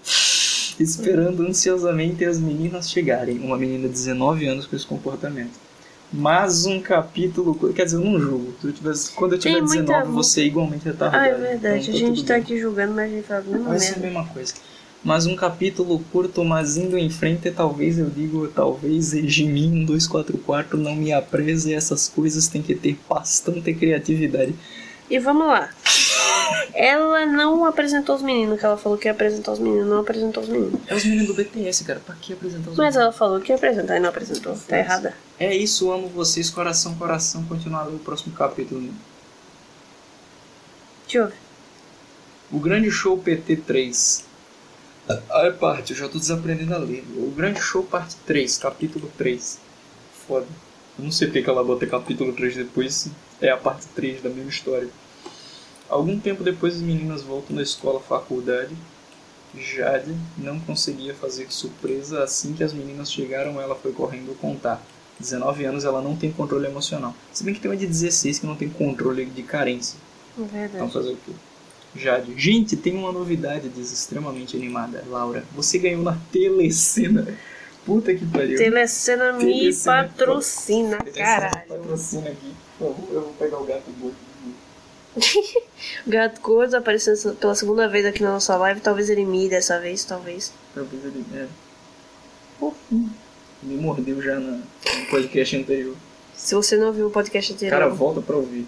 esperando 0.80 1.44
ansiosamente 1.44 2.24
as 2.24 2.40
meninas 2.40 2.90
chegarem. 2.90 3.40
Uma 3.40 3.58
menina 3.58 3.90
de 3.90 3.94
19 3.94 4.48
anos 4.48 4.66
com 4.66 4.76
esse 4.76 4.86
comportamento. 4.86 5.65
Mais 6.16 6.66
um 6.66 6.80
capítulo. 6.80 7.74
Quer 7.74 7.86
dizer, 7.86 7.98
eu 7.98 8.02
não 8.06 8.20
julgo. 8.20 8.54
Quando 9.16 9.34
eu 9.34 9.40
tiver 9.40 9.54
Tem 9.56 9.62
muita 9.62 9.82
19, 9.84 10.08
mu- 10.08 10.14
você 10.24 10.42
é 10.42 10.46
igualmente 10.46 10.86
retardado. 10.86 11.24
Ah, 11.24 11.28
é 11.28 11.34
verdade. 11.34 11.90
Então, 11.90 11.94
a 11.96 11.98
gente 12.00 12.24
tá 12.24 12.34
bem. 12.34 12.42
aqui 12.44 12.60
julgando, 12.60 12.94
mas 12.94 13.12
a 13.12 13.16
gente 13.16 13.34
a 13.34 13.42
mesma 13.42 13.70
Vai 13.70 13.80
ser 13.80 13.96
a 13.96 14.00
mesma 14.00 14.26
coisa. 14.28 14.54
Mas 15.04 15.26
um 15.28 15.36
capítulo 15.36 16.00
curto, 16.12 16.44
mas 16.44 16.78
indo 16.78 16.98
em 16.98 17.10
frente, 17.12 17.52
talvez 17.52 18.00
eu 18.00 18.10
digo, 18.10 18.48
talvez 18.48 19.14
Regimin 19.14 19.86
244 19.86 20.78
não 20.80 20.96
me 20.96 21.14
apreze 21.14 21.74
essas 21.74 22.08
coisas, 22.08 22.48
tem 22.48 22.62
que 22.62 22.74
ter 22.74 22.98
bastante 23.08 23.72
criatividade. 23.74 24.56
E 25.08 25.20
vamos 25.20 25.46
lá. 25.46 25.70
Ela 26.74 27.26
não 27.26 27.66
apresentou 27.66 28.16
os 28.16 28.22
meninos, 28.22 28.60
que 28.60 28.66
ela 28.66 28.78
falou 28.78 28.98
que 28.98 29.08
ia 29.08 29.12
apresentar 29.12 29.54
os 29.54 29.60
meninos, 29.60 29.88
não 29.88 30.00
apresentou 30.00 30.44
os 30.44 30.50
meninos. 30.50 30.80
É 30.88 30.94
os 30.96 31.06
meninos 31.06 31.28
do 31.28 31.34
BTS, 31.34 31.84
cara, 31.86 32.00
pra 32.06 32.16
que 32.16 32.34
apresentar 32.34 32.72
os 32.72 32.78
Mas 32.78 32.78
meninos? 32.78 32.96
ela 32.98 33.12
falou 33.12 33.40
que 33.40 33.52
ia 33.52 33.56
apresentar 33.56 33.96
e 33.98 34.00
não 34.00 34.10
apresentou. 34.10 34.58
Tá 34.68 34.78
errada. 34.78 35.14
É 35.40 35.56
isso, 35.56 35.92
amo 35.92 36.08
vocês, 36.10 36.50
coração, 36.50 36.96
coração, 36.96 37.44
continuar 37.46 37.82
a 37.82 37.86
ler 37.86 37.96
o 37.96 38.00
próximo 38.00 38.36
capítulo. 38.36 38.82
Deixa 41.04 41.18
eu 41.20 41.28
ver. 41.28 41.36
O 42.52 42.60
Grande 42.60 42.92
Show 42.92 43.18
PT3. 43.18 44.24
Ah, 45.08 45.46
é 45.46 45.52
parte, 45.52 45.92
eu 45.92 45.98
já 45.98 46.08
tô 46.10 46.18
desaprendendo 46.18 46.74
a 46.74 46.78
ler. 46.78 47.04
O 47.16 47.32
Grande 47.32 47.62
Show 47.62 47.84
parte 47.84 48.16
3, 48.26 48.58
capítulo 48.58 49.12
3. 49.18 49.60
Foda. 50.28 50.48
Eu 50.98 51.04
não 51.06 51.12
sei 51.12 51.28
porque 51.28 51.44
que 51.44 51.50
ela 51.50 51.64
bota 51.64 51.86
capítulo 51.86 52.34
3 52.34 52.56
depois, 52.56 53.10
é 53.42 53.50
a 53.50 53.58
parte 53.58 53.86
3 53.96 54.22
da 54.22 54.30
mesma 54.30 54.50
história. 54.50 54.90
Algum 55.90 56.20
tempo 56.20 56.44
depois 56.44 56.76
as 56.76 56.82
meninas 56.82 57.22
voltam 57.22 57.56
da 57.56 57.62
escola 57.62 58.00
faculdade. 58.00 58.76
Jade 59.58 60.14
não 60.38 60.60
conseguia 60.60 61.14
fazer 61.14 61.48
surpresa 61.50 62.24
assim 62.24 62.54
que 62.54 62.64
as 62.64 62.74
meninas 62.74 63.12
chegaram, 63.12 63.62
ela 63.62 63.76
foi 63.76 63.94
correndo 63.94 64.38
contar. 64.40 64.82
19 65.20 65.64
anos 65.64 65.86
ela 65.86 66.02
não 66.02 66.16
tem 66.16 66.32
controle 66.32 66.68
emocional. 66.68 67.16
Se 67.32 67.44
bem 67.44 67.54
que 67.54 67.62
tem 67.62 67.72
uma 67.72 67.78
de 67.78 67.88
16 67.88 68.40
que 68.40 68.46
não 68.46 68.56
tem 68.56 68.70
controle 68.70 69.26
de 69.26 69.44
carência. 69.44 69.98
Então 70.38 70.48
Verdade. 70.48 70.92
fazer 70.92 71.12
o 71.14 71.18
quê? 71.18 71.32
Jade. 71.96 72.34
Gente, 72.38 72.76
tem 72.76 72.94
uma 72.98 73.12
novidade, 73.14 73.70
diz 73.70 73.92
extremamente 73.94 74.58
animada. 74.58 75.04
Laura, 75.08 75.46
você 75.56 75.78
ganhou 75.80 76.02
na 76.04 76.18
telecena. 76.32 77.26
Puta 77.86 78.14
que 78.14 78.26
pariu. 78.26 78.58
Telecena 78.58 79.32
me 79.32 79.46
Telecena. 79.46 80.04
patrocina, 80.04 80.98
Telecena 80.98 81.26
caralho. 81.26 81.68
Patrocina 81.70 82.30
aqui. 82.30 82.54
Eu 82.82 83.22
vou 83.22 83.36
pegar 83.40 83.60
o 83.60 83.64
gato 83.66 83.90
gordo. 84.02 84.18
Gato 86.08 86.42
Gordo 86.42 86.76
aparecendo 86.76 87.36
pela 87.36 87.56
segunda 87.56 87.88
vez 87.88 88.06
aqui 88.06 88.22
na 88.24 88.32
nossa 88.32 88.56
live. 88.58 88.82
Talvez 88.82 89.10
ele 89.10 89.26
me 89.26 89.48
dessa 89.50 89.80
vez, 89.80 90.04
talvez. 90.04 90.52
Talvez 90.74 91.04
ele. 91.06 91.26
É. 91.34 91.48
Me 93.64 93.76
mordeu 93.78 94.22
já 94.22 94.40
na- 94.40 94.58
no 94.58 95.06
podcast 95.10 95.56
anterior. 95.58 95.96
Se 96.36 96.54
você 96.56 96.78
não 96.78 96.92
viu 96.92 97.08
o 97.08 97.12
podcast 97.12 97.54
anterior, 97.54 97.80
Cara, 97.80 97.90
volta 97.94 98.22
pra 98.22 98.36
ouvir. 98.36 98.68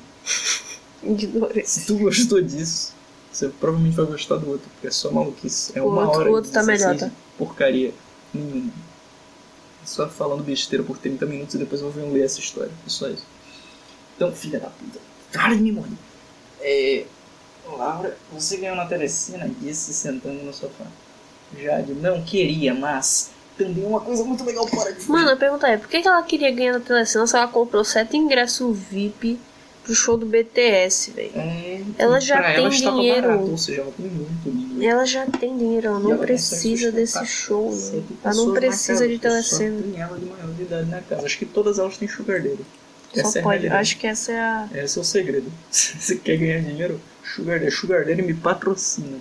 ignore. 1.04 1.66
Se 1.66 1.86
tu 1.86 1.98
gostou 1.98 2.42
disso, 2.42 2.94
você 3.32 3.50
provavelmente 3.50 3.96
vai 3.96 4.06
gostar 4.06 4.38
do 4.38 4.50
outro, 4.50 4.68
porque 4.72 4.88
é 4.88 4.92
só 4.92 5.12
maluquice. 5.12 5.72
É 5.77 5.82
O 5.82 5.89
uma 5.89 6.04
outro- 6.06 6.20
hora 6.20 6.30
o 6.30 6.34
outro 6.34 6.51
tá 6.51 6.62
16 6.62 6.80
melhor, 6.82 6.98
tá? 7.00 7.12
Porcaria 7.38 7.94
nenhuma. 8.34 8.72
Só 9.86 10.08
falando 10.10 10.44
besteira 10.44 10.84
por 10.84 10.98
30 10.98 11.25
minutos 11.25 11.56
e 11.56 11.58
depois 11.58 11.80
vão 11.82 12.12
ler 12.12 12.24
essa 12.25 12.39
história. 12.39 12.72
É 12.86 12.89
só 12.89 13.08
isso. 13.08 13.25
Então, 14.16 14.32
filha 14.34 14.60
da 14.60 14.68
puta. 14.70 15.00
Cara, 15.32 15.56
me 15.56 15.72
morde. 15.72 15.96
É. 16.62 17.06
Laura, 17.70 18.18
você 18.32 18.58
ganhou 18.58 18.76
na 18.76 18.86
telecena 18.86 19.50
disse 19.60 19.94
sentando 19.94 20.42
no 20.44 20.54
sofá. 20.54 20.86
Jade, 21.58 21.94
não 21.94 22.22
queria, 22.24 22.74
mas 22.74 23.32
também 23.58 23.86
uma 23.86 24.00
coisa 24.00 24.24
muito 24.24 24.44
legal 24.44 24.66
para 24.68 24.92
de 24.92 25.10
Mano, 25.10 25.32
a 25.32 25.36
pergunta 25.36 25.68
é, 25.68 25.78
por 25.78 25.88
que 25.88 25.98
ela 25.98 26.22
queria 26.24 26.52
ganhar 26.52 26.74
na 26.74 26.80
telecena 26.80 27.26
se 27.26 27.36
ela 27.36 27.48
comprou 27.48 27.84
sete 27.84 28.16
ingressos 28.16 28.78
VIP 28.78 29.40
pro 29.84 29.96
show 29.96 30.18
do 30.18 30.26
BTS, 30.26 31.12
velho? 31.12 31.32
É, 31.36 31.82
Ela 31.98 32.20
já 32.20 32.42
tem 32.44 32.56
ela 32.56 32.70
dinheiro. 32.70 33.28
Barato, 33.28 33.52
ou 33.52 33.58
seja, 33.58 33.82
ela 33.82 33.92
tem 33.92 34.06
muito 34.06 34.52
dinheiro. 34.52 34.84
Ela 34.84 35.06
já 35.06 35.26
tem 35.26 35.58
dinheiro, 35.58 35.88
ela 35.88 36.00
não 36.00 36.12
ela 36.12 36.20
precisa 36.20 36.92
desse 36.92 37.26
show, 37.26 37.74
né? 37.74 38.04
Ela 38.24 38.34
não 38.36 38.54
precisa 38.54 39.08
de 39.08 39.18
telecena. 39.18 39.78
Só 39.78 39.84
tem 39.92 40.02
ela 40.02 40.20
de 40.20 40.26
maior 40.26 40.48
de 40.54 40.62
idade 40.64 40.90
na 40.90 41.02
casa. 41.02 41.26
Acho 41.26 41.38
que 41.38 41.46
todas 41.46 41.80
elas 41.80 41.98
têm 41.98 42.08
sugar 42.08 42.42
daddy. 42.42 42.66
Só 43.14 43.22
Essa 43.22 43.40
é 43.40 43.42
pode. 43.42 43.68
Acho 43.68 43.98
que 43.98 44.08
essa 44.08 44.32
é 44.32 44.40
a. 44.40 44.70
Esse 44.74 44.98
é 44.98 45.02
o 45.02 45.04
segredo. 45.06 45.52
Se 45.72 45.98
você 46.02 46.16
quer 46.16 46.38
ganhar 46.38 46.60
dinheiro, 46.62 47.00
sugar 47.24 47.60
daddy. 47.60 47.72
Sugar 47.72 48.06
daddy 48.06 48.22
me 48.22 48.34
patrocina. 48.34 49.18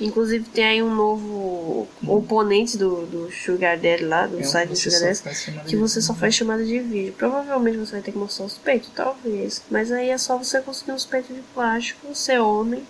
Inclusive 0.00 0.44
tem 0.50 0.64
aí 0.64 0.82
um 0.82 0.94
novo 0.94 1.88
oponente 2.06 2.78
do, 2.78 3.04
do 3.04 3.32
Sugar 3.32 3.76
Daddy 3.76 4.04
lá, 4.04 4.28
do 4.28 4.38
É 4.38 4.42
site 4.44 4.68
do 4.70 4.76
Sugar 4.76 5.00
Daddy, 5.00 5.68
que 5.68 5.76
você 5.76 6.00
só 6.00 6.14
faz 6.14 6.34
chamada 6.36 6.64
de 6.64 6.78
vídeo. 6.78 7.12
Provavelmente 7.18 7.76
você 7.78 7.92
vai 7.92 8.00
ter 8.00 8.12
que 8.12 8.18
mostrar 8.18 8.46
os 8.46 8.56
peitos, 8.56 8.90
talvez. 8.94 9.60
Mas 9.68 9.90
aí 9.90 10.10
é 10.10 10.16
só 10.16 10.38
você 10.38 10.60
conseguir 10.60 10.92
uns 10.92 11.04
peitos 11.04 11.34
de 11.34 11.42
plástico, 11.52 12.14
ser 12.14 12.38
homem. 12.40 12.84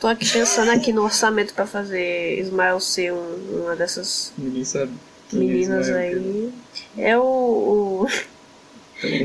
Tô 0.00 0.06
aqui 0.06 0.30
pensando 0.30 0.70
aqui 0.70 0.92
no 0.92 1.02
orçamento 1.02 1.52
pra 1.52 1.66
fazer 1.66 2.38
Ismael 2.38 2.78
ser 2.78 3.12
um- 3.12 3.62
uma 3.64 3.74
dessas 3.74 4.32
Ninguém 4.38 4.64
sabe. 4.64 4.92
é 5.32 5.36
meninas 5.36 5.88
Ismael, 5.88 6.16
aí. 6.18 6.52
É 6.96 7.18
o, 7.18 7.22
o, 7.22 8.06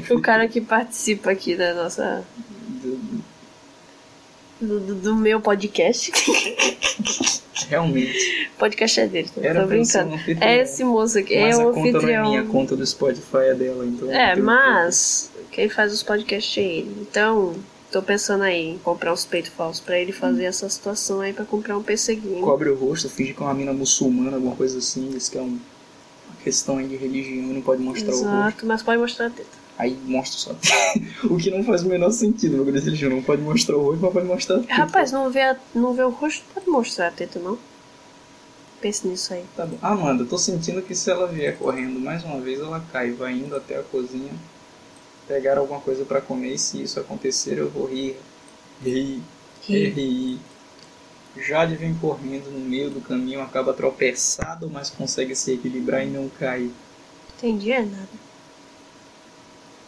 o 0.09 0.19
cara 0.21 0.47
que 0.47 0.59
participa 0.61 1.31
aqui 1.31 1.55
da 1.55 1.73
nossa. 1.73 2.23
do- 2.81 4.79
do, 4.79 4.95
do- 4.95 5.15
meu 5.15 5.41
podcast. 5.41 6.11
Realmente. 7.67 8.49
O 8.55 8.59
podcast 8.59 8.99
é 8.99 9.07
dele, 9.07 9.29
tô, 9.33 9.41
Era 9.41 9.61
tô 9.61 9.67
brincando. 9.67 10.11
um 10.11 10.15
anfitrião. 10.15 10.49
É 10.49 10.61
esse 10.61 10.83
moço 10.83 11.17
aqui, 11.17 11.39
Mas 11.39 11.57
é 11.57 11.65
o 11.65 11.71
conta 11.71 11.79
não 11.79 11.85
é 11.85 11.89
anfitrião. 11.91 12.29
minha, 12.29 12.43
conta 12.45 12.75
do 12.75 12.85
Spotify 12.85 13.37
é 13.49 13.53
dela, 13.55 13.85
então. 13.85 14.11
É, 14.11 14.33
tem 14.33 14.41
um 14.43 14.45
mas 14.45 15.31
quem 15.51 15.69
faz 15.69 15.93
os 15.93 16.03
podcasts 16.03 16.57
é 16.57 16.61
ele. 16.67 16.97
Então, 17.01 17.55
tô 17.91 18.01
pensando 18.01 18.43
aí 18.43 18.71
em 18.71 18.77
comprar 18.79 19.13
uns 19.13 19.25
peitos 19.25 19.51
falsos 19.51 19.79
pra 19.81 19.97
ele 19.97 20.11
fazer 20.11 20.45
essa 20.45 20.67
situação 20.69 21.21
aí 21.21 21.33
pra 21.33 21.45
comprar 21.45 21.77
um 21.77 21.83
PC. 21.83 22.15
Game. 22.15 22.41
Cobre 22.41 22.69
o 22.69 22.75
rosto, 22.75 23.09
finge 23.09 23.33
que 23.33 23.41
é 23.41 23.45
uma 23.45 23.53
mina 23.53 23.73
muçulmana, 23.73 24.35
alguma 24.37 24.55
coisa 24.55 24.77
assim. 24.79 25.09
Diz 25.11 25.29
que 25.29 25.37
é 25.37 25.41
um- 25.41 25.45
uma 26.27 26.37
questão 26.43 26.77
aí 26.77 26.87
de 26.87 26.95
religião, 26.97 27.47
não 27.47 27.61
pode 27.61 27.81
mostrar 27.81 28.09
o 28.09 28.11
rosto. 28.11 28.25
Exato, 28.25 28.65
mas 28.65 28.83
pode 28.83 28.99
mostrar 28.99 29.27
a 29.27 29.29
teta. 29.29 29.60
Aí 29.77 29.97
mostra 30.05 30.37
só. 30.37 30.55
o 31.27 31.37
que 31.37 31.49
não 31.49 31.63
faz 31.63 31.83
o 31.83 31.87
menor 31.87 32.11
sentido, 32.11 32.57
meu 32.57 32.65
religião. 32.65 33.09
Não 33.09 33.23
pode 33.23 33.41
mostrar 33.41 33.77
o 33.77 33.81
rosto, 33.83 34.01
mas 34.01 34.13
pode 34.13 34.27
mostrar. 34.27 34.55
a 34.57 34.59
teta. 34.59 34.73
Rapaz, 34.73 35.11
não 35.11 35.29
vê, 35.29 35.41
a- 35.41 35.57
não 35.73 35.93
vê 35.93 36.03
o 36.03 36.09
rosto, 36.09 36.43
pode 36.53 36.69
mostrar 36.69 37.07
a 37.07 37.11
teta, 37.11 37.39
não? 37.39 37.57
Pense 38.79 39.07
nisso 39.07 39.33
aí. 39.33 39.43
Tá 39.55 39.65
bom. 39.65 39.77
Amanda, 39.81 40.25
tô 40.25 40.37
sentindo 40.37 40.81
que 40.81 40.95
se 40.95 41.09
ela 41.09 41.27
vier 41.27 41.57
correndo 41.57 41.99
mais 41.99 42.23
uma 42.23 42.39
vez, 42.39 42.59
ela 42.59 42.83
cai. 42.91 43.11
Vai 43.11 43.33
indo 43.33 43.55
até 43.55 43.77
a 43.77 43.83
cozinha, 43.83 44.33
pegar 45.27 45.57
alguma 45.57 45.79
coisa 45.79 46.03
pra 46.03 46.19
comer. 46.21 46.53
E 46.53 46.57
se 46.59 46.81
isso 46.81 46.99
acontecer, 46.99 47.57
eu 47.57 47.69
vou 47.69 47.85
rir. 47.85 48.17
Rir. 48.83 49.21
Ri. 49.63 49.89
rir. 49.89 50.39
Jade 51.37 51.75
vem 51.75 51.93
correndo 51.95 52.51
no 52.51 52.59
meio 52.59 52.89
do 52.89 52.99
caminho, 52.99 53.41
acaba 53.41 53.73
tropeçado, 53.73 54.69
mas 54.69 54.89
consegue 54.89 55.33
se 55.35 55.53
equilibrar 55.53 56.05
e 56.05 56.09
não 56.09 56.27
cai. 56.27 56.69
Entendi, 57.37 57.71
é 57.71 57.81
nada. 57.81 58.30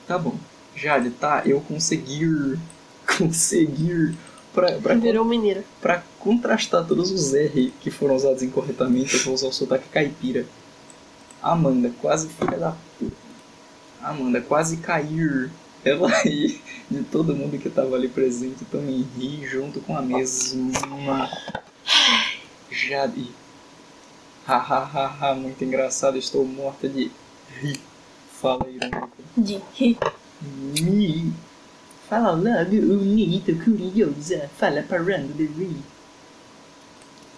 Tá 0.07 0.17
bom. 0.17 0.35
Jade, 0.75 1.09
tá, 1.11 1.43
eu 1.45 1.61
conseguir. 1.61 2.57
Conseguir. 3.17 4.15
Pra, 4.53 4.71
pra, 4.79 4.95
Virou 4.95 5.25
mineira. 5.25 5.63
pra 5.81 6.03
contrastar 6.19 6.85
todos 6.87 7.11
os 7.11 7.33
R 7.33 7.73
que 7.81 7.91
foram 7.91 8.15
usados 8.15 8.41
incorretamente, 8.43 9.15
eu 9.15 9.23
vou 9.23 9.33
usar 9.33 9.47
o 9.47 9.51
sotaque 9.53 9.89
caipira. 9.89 10.45
Amanda, 11.41 11.91
quase 12.01 12.29
filha 12.29 12.57
da 12.57 12.75
puta. 12.97 13.15
Amanda, 14.01 14.39
quase 14.41 14.77
cair. 14.77 15.51
Ela 15.83 16.07
ri 16.21 16.61
de 16.89 17.03
todo 17.03 17.35
mundo 17.35 17.57
que 17.57 17.69
tava 17.69 17.95
ali 17.95 18.07
presente, 18.07 18.63
também 18.65 19.05
ri 19.17 19.45
junto 19.45 19.81
com 19.81 19.97
a 19.97 20.01
mesma. 20.01 21.29
Jade. 22.71 23.31
Ha 24.47 24.55
ha 24.57 24.77
ha 24.93 25.29
ha, 25.29 25.33
muito 25.35 25.63
engraçado, 25.63 26.17
estou 26.17 26.45
morta 26.45 26.87
de 26.87 27.11
rir. 27.59 27.79
Fala 28.43 28.69
irônica. 28.69 29.09
De 29.37 29.61
ri. 29.73 29.97
Mi. 30.81 31.31
Fala 32.09 32.31
logo, 32.31 32.71
bonito, 32.71 33.55
curiosa. 33.63 34.49
Fala 34.57 34.83
parando 34.83 35.33
de 35.33 35.45
rir. 35.45 35.77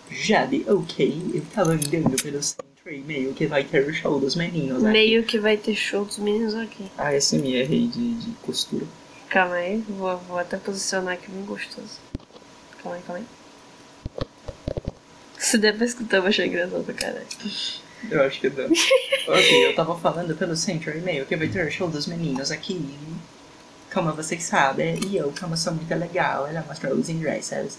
Jade, 0.09 0.65
ok. 0.67 1.31
Eu 1.31 1.43
tava 1.53 1.73
andando 1.73 2.19
pelo 2.23 2.41
centro 2.41 2.89
e 2.91 3.01
meio 3.01 3.35
que 3.35 3.45
vai 3.45 3.63
ter 3.63 3.93
show 3.93 4.19
dos 4.19 4.35
meninos 4.35 4.83
aqui. 4.83 4.93
Meio 4.93 5.23
que 5.23 5.37
vai 5.37 5.57
ter 5.57 5.75
show 5.75 6.05
dos 6.05 6.17
meninos 6.17 6.55
aqui. 6.55 6.87
ASMR 6.97 7.71
aí 7.71 7.87
de, 7.87 8.15
de 8.15 8.31
costura. 8.41 8.87
Calma 9.29 9.57
aí, 9.57 9.83
vou, 9.87 10.17
vou 10.27 10.39
até 10.39 10.57
posicionar 10.57 11.13
aqui 11.13 11.29
bem 11.29 11.45
gostoso. 11.45 11.99
Calma 12.81 12.97
aí, 12.97 13.03
calma 13.03 13.21
aí. 13.21 14.25
Se 15.37 15.59
der 15.59 15.75
pra 15.77 15.85
escutar, 15.85 16.17
eu 16.17 16.21
vou 16.23 16.29
achar 16.29 16.47
engraçado, 16.47 16.91
caralho. 16.95 17.27
Eu 18.09 18.23
acho 18.23 18.39
que 18.39 18.49
dá. 18.49 18.65
ok, 19.27 19.67
eu 19.67 19.75
tava 19.75 19.97
falando 19.97 20.35
pelo 20.35 20.55
centro 20.55 20.95
e 20.95 21.01
meio 21.01 21.25
que 21.25 21.35
vai 21.35 21.47
ter 21.47 21.65
o 21.65 21.71
show 21.71 21.87
dos 21.89 22.07
meninos 22.07 22.51
aqui. 22.51 22.93
como 23.93 24.11
vocês 24.11 24.43
sabem, 24.43 24.99
e 25.07 25.15
eu, 25.15 25.33
como 25.39 25.55
sou 25.55 25.73
muito 25.73 25.95
legal, 25.95 26.45
ela 26.45 26.63
mostrou 26.67 26.93
os 26.93 27.07
ingressos. 27.07 27.77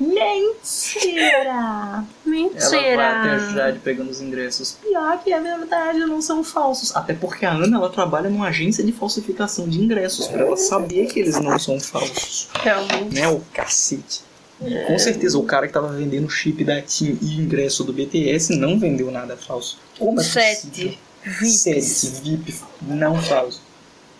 Mentira! 0.00 1.20
Ela 1.20 2.04
vai 2.24 2.32
Mentira! 2.32 3.22
a 3.22 3.38
Jade 3.52 3.78
pegando 3.80 4.10
os 4.10 4.20
ingressos. 4.20 4.78
Pior 4.80 5.22
que 5.22 5.30
é 5.32 5.40
verdade, 5.40 5.98
não 6.00 6.22
são 6.22 6.42
falsos. 6.42 6.96
Até 6.96 7.12
porque 7.12 7.44
a 7.44 7.52
Ana, 7.52 7.76
ela 7.76 7.90
trabalha 7.90 8.30
numa 8.30 8.48
agência 8.48 8.82
de 8.82 8.92
falsificação 8.92 9.68
de 9.68 9.78
ingressos, 9.78 10.26
pra 10.26 10.40
ela 10.40 10.56
saber 10.56 11.06
que 11.06 11.20
eles 11.20 11.38
não 11.38 11.58
são 11.58 11.78
falsos. 11.78 12.48
Realmente. 12.62 13.14
Né, 13.14 13.28
o 13.28 13.40
cacete. 13.52 14.27
E 14.60 14.74
com 14.86 14.98
certeza 14.98 15.38
o 15.38 15.44
cara 15.44 15.66
que 15.66 15.72
tava 15.72 15.88
vendendo 15.96 16.28
chip 16.28 16.64
da 16.64 16.80
TIM 16.82 17.16
e 17.22 17.36
ingresso 17.40 17.84
do 17.84 17.92
BTS 17.92 18.56
não 18.56 18.78
vendeu 18.78 19.10
nada 19.10 19.36
falso. 19.36 19.78
Como 19.98 20.20
é? 20.20 20.24
Sete. 20.24 20.98
Sete 21.44 22.06
VIP 22.22 22.54
não 22.82 23.20
falso. 23.22 23.62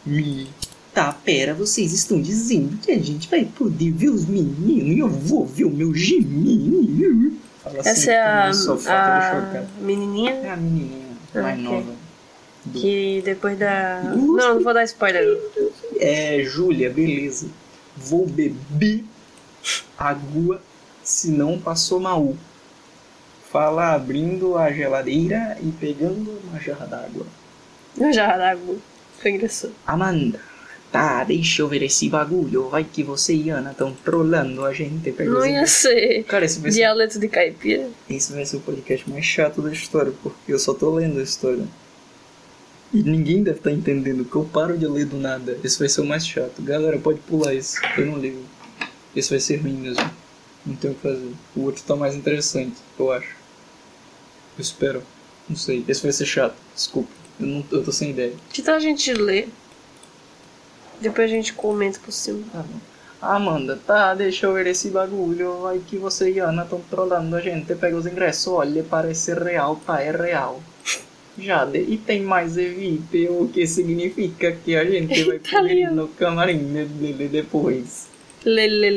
Me. 0.07 0.47
Tá, 0.95 1.13
pera, 1.13 1.55
vocês 1.55 1.93
estão 1.93 2.21
dizendo 2.21 2.77
que 2.79 2.91
a 2.93 2.99
gente 2.99 3.29
vai 3.29 3.45
poder 3.45 3.91
ver 3.93 4.09
os 4.11 4.27
meninos 4.27 4.97
e 4.97 4.99
eu 4.99 5.09
vou 5.09 5.45
ver 5.47 5.65
o 5.65 5.71
meu 5.71 5.95
geminho. 5.95 7.37
Fala 7.63 7.81
assim, 7.81 7.89
Essa 7.91 8.13
é 8.13 8.21
a, 8.21 8.51
toda 8.51 8.51
a 8.51 8.53
chocada. 8.53 9.69
menininha 9.81 10.31
É 10.33 10.51
a 10.51 10.57
menininha 10.57 11.17
mais 11.35 11.59
nova. 11.61 11.93
do- 12.65 12.81
que 12.81 13.23
depois 13.25 13.59
da. 13.59 14.03
Não, 14.05 14.37
não 14.55 14.63
vou 14.63 14.75
dar 14.75 14.85
spoiler. 14.85 15.25
não. 15.57 15.69
É, 16.01 16.43
Júlia, 16.45 16.91
beleza. 16.91 17.49
Vou 17.97 18.27
beber 18.27 19.05
água, 19.97 20.61
senão 21.03 21.59
passou 21.59 22.01
mal. 22.01 22.37
Fala 23.51 23.95
abrindo 23.95 24.59
a 24.59 24.71
geladeira 24.71 25.57
e 25.63 25.71
pegando 25.73 26.39
uma 26.45 26.61
jarra 26.61 26.87
d'água. 26.87 27.27
No 27.97 28.13
jarra 28.13 28.37
d'água. 28.37 28.77
Foi 29.21 29.31
engraçado. 29.33 29.73
Amanda, 29.87 30.39
tá, 30.93 31.25
deixa 31.25 31.63
eu 31.63 31.69
ver 31.69 31.83
esse 31.83 32.09
bagulho. 32.11 32.69
Vai 32.69 32.85
que 32.85 33.03
você 33.03 33.35
e 33.35 33.49
Ana 33.51 33.71
estão 33.71 33.93
trolando 34.05 34.65
a 34.65 34.73
gente. 34.75 35.11
Não 35.25 35.47
ia 35.47 35.67
ser 35.67 36.25
Cara, 36.25 36.45
esse 36.45 36.61
vai 36.61 36.71
ser, 36.71 36.79
dialeto 36.79 37.19
de 37.19 37.27
caipira. 37.29 37.89
esse 38.09 38.33
vai 38.33 38.45
ser 38.45 38.57
o 38.59 38.61
podcast 38.61 39.09
mais 39.09 39.25
chato 39.25 39.63
da 39.63 39.73
história, 39.73 40.13
porque 40.23 40.53
eu 40.53 40.59
só 40.59 40.75
tô 40.75 40.91
lendo 40.95 41.19
a 41.19 41.23
história. 41.23 41.65
E 42.93 43.03
ninguém 43.03 43.43
deve 43.43 43.59
estar 43.59 43.71
entendendo 43.71 44.25
que 44.25 44.37
eu 44.37 44.45
paro 44.45 44.77
de 44.79 44.87
ler 44.87 45.05
do 45.07 45.19
nada. 45.19 45.59
Esse 45.65 45.79
vai 45.79 45.89
ser 45.89 46.01
o 46.03 46.07
mais 46.07 46.27
chato. 46.27 46.63
Galera, 46.63 46.99
pode 46.99 47.19
pular 47.21 47.53
isso. 47.55 47.77
Eu 47.97 48.07
não 48.07 48.19
ligo. 48.19 48.43
Esse 49.19 49.31
vai 49.31 49.41
ser 49.41 49.57
ruim 49.57 49.73
mesmo. 49.73 50.09
Não 50.65 50.77
tem 50.77 50.93
o 50.93 50.95
que 50.95 51.01
fazer. 51.01 51.33
O 51.57 51.63
outro 51.63 51.83
tá 51.83 51.97
mais 51.97 52.15
interessante, 52.15 52.77
eu 52.97 53.11
acho. 53.11 53.35
Eu 54.57 54.63
espero. 54.63 55.03
Não 55.49 55.57
sei. 55.57 55.85
Esse 55.89 56.03
vai 56.03 56.13
ser 56.13 56.25
chato. 56.25 56.55
Desculpa. 56.73 57.11
Eu, 57.41 57.47
não, 57.47 57.65
eu 57.73 57.83
tô 57.83 57.91
sem 57.91 58.11
ideia. 58.11 58.33
Que 58.53 58.63
tal 58.63 58.77
a 58.77 58.81
gente 58.81 59.13
ler? 59.13 59.49
Depois 61.01 61.29
a 61.29 61.35
gente 61.35 61.53
comenta 61.53 61.99
por 61.99 62.13
cima. 62.13 62.45
Tá 62.53 62.63
bom. 62.63 62.79
Amanda, 63.21 63.77
tá, 63.85 64.15
deixa 64.15 64.47
eu 64.47 64.53
ver 64.53 64.69
esse 64.69 64.91
bagulho. 64.91 65.63
Vai 65.63 65.81
que 65.81 65.97
você 65.97 66.31
e 66.31 66.39
Ana 66.39 66.63
estão 66.63 66.81
trolando 66.89 67.35
a 67.35 67.41
gente. 67.41 67.75
Pega 67.75 67.97
os 67.97 68.07
ingressos. 68.07 68.47
Olha, 68.47 68.85
parece 68.89 69.35
real, 69.35 69.75
tá? 69.85 70.01
É 70.01 70.13
real. 70.13 70.63
Jade, 71.37 71.79
e 71.79 71.97
tem 71.97 72.23
mais 72.23 72.57
VIP, 72.57 73.29
o 73.29 73.49
que 73.49 73.67
significa 73.67 74.53
que 74.53 74.77
a 74.77 74.85
gente 74.85 75.23
vai 75.25 75.39
poder 75.39 75.75
ir 75.75 75.91
no 75.91 76.09
camarim 76.09 76.59
dele 76.59 77.29
depois. 77.29 78.08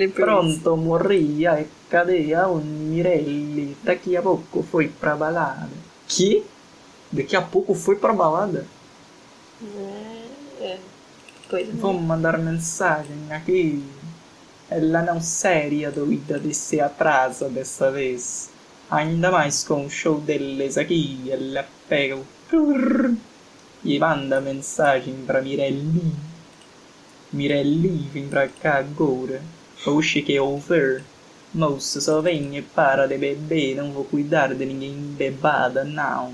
Pronto, 0.10 0.78
morri. 0.78 1.48
Ai, 1.48 1.68
cadê 1.90 2.34
a 2.34 2.48
Mirelli? 2.48 3.76
Daqui 3.84 4.16
a 4.16 4.22
pouco 4.22 4.64
foi 4.64 4.88
pra 4.88 5.16
balada. 5.16 5.70
Que? 6.08 6.44
Daqui 7.12 7.36
a 7.36 7.42
pouco 7.42 7.74
foi 7.74 7.96
pra 7.96 8.14
balada? 8.14 8.66
É, 9.64 10.64
é. 10.64 10.78
Pois 11.50 11.68
é. 11.68 11.72
Vamos 11.74 12.04
mandar 12.04 12.38
mensagem 12.38 13.32
aqui. 13.32 13.84
Ela 14.70 15.02
não 15.02 15.20
seria 15.20 15.92
doida 15.92 16.40
de 16.40 16.54
se 16.54 16.80
atrasa 16.80 17.50
dessa 17.50 17.92
vez. 17.92 18.50
Ainda 18.90 19.32
mais 19.32 19.64
com 19.64 19.86
o 19.86 19.90
show 19.90 20.20
deles 20.20 20.78
aqui. 20.78 21.30
Ela 21.30 21.68
pega 21.90 22.16
o 22.16 22.26
e 23.84 24.00
manda 24.00 24.40
mensagem 24.40 25.16
pra 25.26 25.42
Mirelli. 25.42 26.14
Mirelli, 27.34 28.10
vem 28.14 28.28
pra 28.28 28.48
cá 28.48 28.80
agora. 28.80 29.42
Oxe, 29.86 30.22
que 30.22 30.40
over. 30.40 31.04
Moça, 31.54 32.00
só 32.00 32.22
vem 32.22 32.58
e 32.58 32.62
para 32.62 33.08
de 33.08 33.18
beber. 33.18 33.76
Não 33.76 33.92
vou 33.92 34.04
cuidar 34.06 34.54
de 34.54 34.66
ninguém 34.66 34.94
bebada, 35.18 35.84
não. 35.84 36.34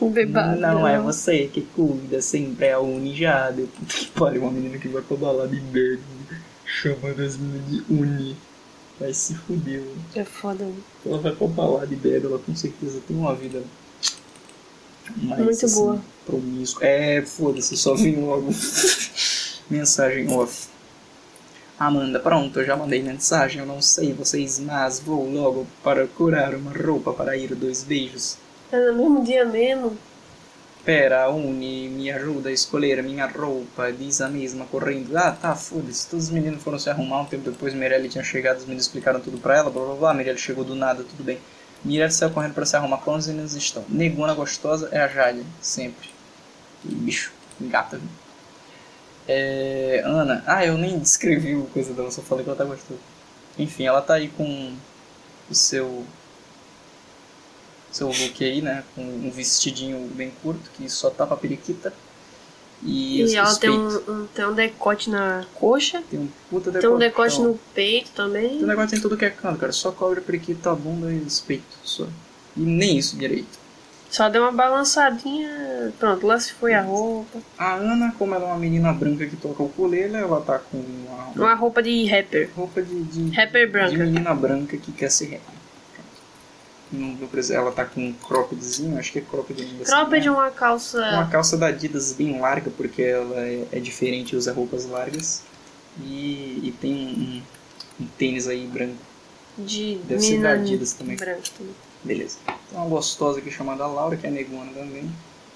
Bebado. 0.00 0.60
Não 0.60 0.86
é 0.86 0.98
você 1.00 1.46
que 1.46 1.62
cuida, 1.62 2.20
sempre 2.20 2.66
é 2.66 2.72
a 2.72 2.80
Unijada. 2.80 3.62
Puta 3.62 3.94
que 3.94 4.06
pariu, 4.12 4.42
uma 4.42 4.50
menina 4.52 4.78
que 4.78 4.88
vai 4.88 5.02
pra 5.02 5.16
balada 5.16 5.54
e 5.54 5.60
bebe, 5.60 6.00
chamando 6.64 7.20
as 7.22 7.36
meninas 7.36 7.68
de 7.70 7.92
Uni. 7.92 8.36
Vai 9.00 9.12
se 9.12 9.34
fuder, 9.34 9.80
mano. 9.80 10.04
É 10.14 10.24
foda. 10.24 10.66
Ela 11.04 11.18
vai 11.18 11.32
pra 11.32 11.46
balada 11.46 11.92
e 11.92 11.96
bebe, 11.96 12.26
ela 12.26 12.38
com 12.38 12.54
certeza 12.54 13.00
tem 13.06 13.16
uma 13.16 13.34
vida 13.34 13.62
mais 15.16 15.42
Muito 15.44 15.64
assim, 15.66 15.74
boa. 15.74 16.00
promíscua. 16.24 16.86
É, 16.86 17.22
foda-se, 17.22 17.76
só 17.76 17.94
vem 17.94 18.16
logo 18.16 18.50
mensagem 19.70 20.30
off. 20.32 20.68
Amanda, 21.78 22.18
pronto, 22.18 22.58
eu 22.58 22.64
já 22.64 22.74
mandei 22.74 23.02
mensagem, 23.02 23.60
eu 23.60 23.66
não 23.66 23.82
sei 23.82 24.12
vocês, 24.12 24.58
mas 24.58 24.98
vou 24.98 25.30
logo 25.30 25.66
procurar 25.82 26.54
uma 26.54 26.72
roupa 26.72 27.12
para 27.12 27.36
ir 27.36 27.54
dois 27.54 27.84
beijos. 27.84 28.38
É 28.72 28.78
no 28.80 28.94
mesmo 28.96 29.24
dia 29.24 29.44
mesmo. 29.44 29.96
Pera, 30.86 31.28
Uni, 31.28 31.88
me 31.88 32.10
ajuda 32.12 32.48
a 32.48 32.52
escolher 32.52 33.00
a 33.00 33.02
minha 33.02 33.26
roupa, 33.26 33.92
diz 33.92 34.20
a 34.20 34.28
mesma 34.28 34.64
correndo. 34.66 35.16
Ah, 35.16 35.32
tá, 35.32 35.54
foda-se. 35.54 36.08
Todos 36.08 36.26
os 36.26 36.30
meninos 36.30 36.62
foram 36.62 36.78
se 36.78 36.88
arrumar 36.88 37.22
um 37.22 37.24
tempo 37.24 37.50
depois. 37.50 37.74
Mirelle 37.74 38.08
tinha 38.08 38.22
chegado, 38.22 38.58
os 38.58 38.64
meninos 38.64 38.84
explicaram 38.86 39.20
tudo 39.20 39.36
pra 39.36 39.56
ela, 39.56 39.68
blá 39.68 39.84
blá 39.84 39.94
blá. 39.96 40.14
Mirelle 40.14 40.38
chegou 40.38 40.64
do 40.64 40.76
nada, 40.76 41.02
tudo 41.02 41.24
bem. 41.24 41.38
Mirelle 41.84 42.12
saiu 42.12 42.30
correndo 42.30 42.54
pra 42.54 42.64
se 42.64 42.76
arrumar. 42.76 42.98
Quando 42.98 43.18
os 43.18 43.26
meninos 43.26 43.54
estão? 43.54 43.84
Negona 43.88 44.32
gostosa 44.32 44.88
é 44.92 45.00
a 45.00 45.08
Jade, 45.08 45.44
sempre. 45.60 46.08
E 46.84 46.94
bicho, 46.94 47.32
gata. 47.60 47.98
viu? 47.98 48.08
É, 49.28 50.02
Ana, 50.04 50.42
ah, 50.46 50.64
eu 50.64 50.78
nem 50.78 50.98
descrevi 50.98 51.54
o 51.56 51.64
coisa 51.66 51.92
dela, 51.92 52.10
só 52.10 52.22
falei 52.22 52.44
que 52.44 52.50
ela 52.50 52.56
tá 52.58 52.64
gostosa. 52.64 53.00
Enfim, 53.58 53.84
ela 53.84 54.00
tá 54.02 54.14
aí 54.14 54.28
com 54.28 54.74
o 55.50 55.54
seu 55.54 56.04
seu 57.90 58.08
look 58.08 58.44
aí, 58.44 58.60
né? 58.60 58.84
Com 58.94 59.02
um 59.02 59.30
vestidinho 59.30 59.98
bem 60.14 60.30
curto 60.42 60.70
que 60.76 60.88
só 60.88 61.08
tapa 61.10 61.34
a 61.34 61.38
periquita. 61.38 61.92
E, 62.82 63.22
E, 63.22 63.34
ela 63.36 63.54
tem 63.56 63.70
um, 63.70 63.86
um- 64.10 64.26
tem 64.26 64.44
um 64.46 64.52
decote 64.54 65.08
na 65.08 65.46
coxa. 65.54 66.02
Tem 66.10 66.20
um 66.20 66.28
puta 66.50 66.70
Tem 66.70 66.90
um 66.90 66.98
decote 66.98 67.30
decotão. 67.36 67.52
no 67.54 67.58
peito 67.74 68.10
também. 68.10 68.50
Tem 68.50 68.64
um 68.64 68.66
negócio 68.66 68.96
em 68.98 69.00
tudo 69.00 69.16
que 69.16 69.24
é 69.24 69.30
canto, 69.30 69.58
cara. 69.58 69.72
Só 69.72 69.90
cobre 69.90 70.18
a 70.20 70.22
periquita, 70.22 70.70
a 70.70 70.74
bunda 70.74 71.10
e 71.10 71.18
os 71.20 71.40
peitos. 71.40 71.74
Só. 71.82 72.06
E 72.54 72.60
nem 72.60 72.98
isso 72.98 73.16
direito. 73.16 73.58
Só 74.16 74.30
deu 74.30 74.44
uma 74.44 74.52
balançadinha. 74.52 75.92
Pronto, 75.98 76.26
lá 76.26 76.40
se 76.40 76.50
foi 76.54 76.72
a 76.72 76.80
roupa. 76.80 77.38
A 77.58 77.74
Ana, 77.74 78.14
como 78.18 78.34
ela 78.34 78.44
é 78.44 78.46
uma 78.46 78.58
menina 78.58 78.90
branca 78.90 79.26
que 79.26 79.36
toca 79.36 79.62
o 79.62 79.66
ukulele, 79.66 80.16
ela 80.16 80.40
tá 80.40 80.58
com 80.58 80.78
uma 80.78 81.32
Uma 81.36 81.54
roupa 81.54 81.82
de 81.82 82.02
rapper. 82.06 82.48
roupa 82.56 82.80
de, 82.80 83.02
de, 83.02 83.36
Rapper 83.36 83.66
de 83.66 83.72
branca. 83.72 83.92
menina 83.98 84.34
branca 84.34 84.74
que 84.78 84.90
quer 84.90 85.10
ser 85.10 85.26
rapper. 85.26 85.54
Não, 86.90 87.14
ela 87.50 87.72
tá 87.72 87.84
com 87.84 88.00
um 88.06 88.12
croppedzinho, 88.14 88.98
acho 88.98 89.12
que 89.12 89.18
é 89.18 89.22
cropped 89.22 89.60
ainda. 89.60 89.82
assim, 89.82 89.92
Cropped 89.92 90.20
né? 90.20 90.26
é 90.26 90.30
uma 90.30 90.50
calça. 90.50 90.98
Uma 90.98 91.26
calça 91.26 91.58
da 91.58 91.66
Adidas 91.66 92.14
bem 92.14 92.40
larga, 92.40 92.70
porque 92.70 93.02
ela 93.02 93.36
é, 93.40 93.66
é 93.70 93.80
diferente 93.80 94.34
usa 94.34 94.50
roupas 94.50 94.86
largas. 94.86 95.42
E, 96.00 96.60
e 96.62 96.74
tem 96.80 97.42
um, 98.00 98.02
um 98.04 98.06
tênis 98.16 98.48
aí 98.48 98.66
branco. 98.66 98.96
De 99.58 99.96
Deve 100.04 100.22
ser 100.22 100.40
da 100.40 100.52
Adidas 100.52 100.94
também. 100.94 101.16
branca 101.16 101.42
também. 101.58 101.74
Beleza. 102.06 102.38
Tem 102.46 102.78
uma 102.78 102.86
gostosa 102.86 103.40
aqui 103.40 103.50
chamada 103.50 103.86
Laura, 103.86 104.16
que 104.16 104.26
é 104.26 104.30
negona 104.30 104.70
também. 104.72 105.10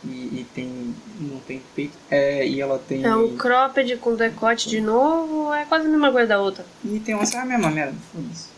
E, 0.04 0.08
e 0.08 0.46
tem. 0.54 0.94
não 1.20 1.38
tem 1.40 1.62
peito. 1.76 1.96
É, 2.10 2.46
e 2.46 2.60
ela 2.60 2.78
tem. 2.78 3.04
É 3.04 3.14
um 3.14 3.36
cropped 3.36 3.96
com 3.98 4.16
decote 4.16 4.68
de 4.68 4.80
novo. 4.80 5.52
É 5.52 5.64
quase 5.66 5.86
a 5.86 5.88
mesma 5.88 6.10
coisa 6.10 6.28
da 6.28 6.40
outra. 6.40 6.64
E 6.84 6.98
tem 6.98 7.14
uma. 7.14 7.22
É 7.22 7.36
a 7.36 7.44
mesma 7.44 7.70
merda, 7.70 7.94
foda-se. 8.12 8.48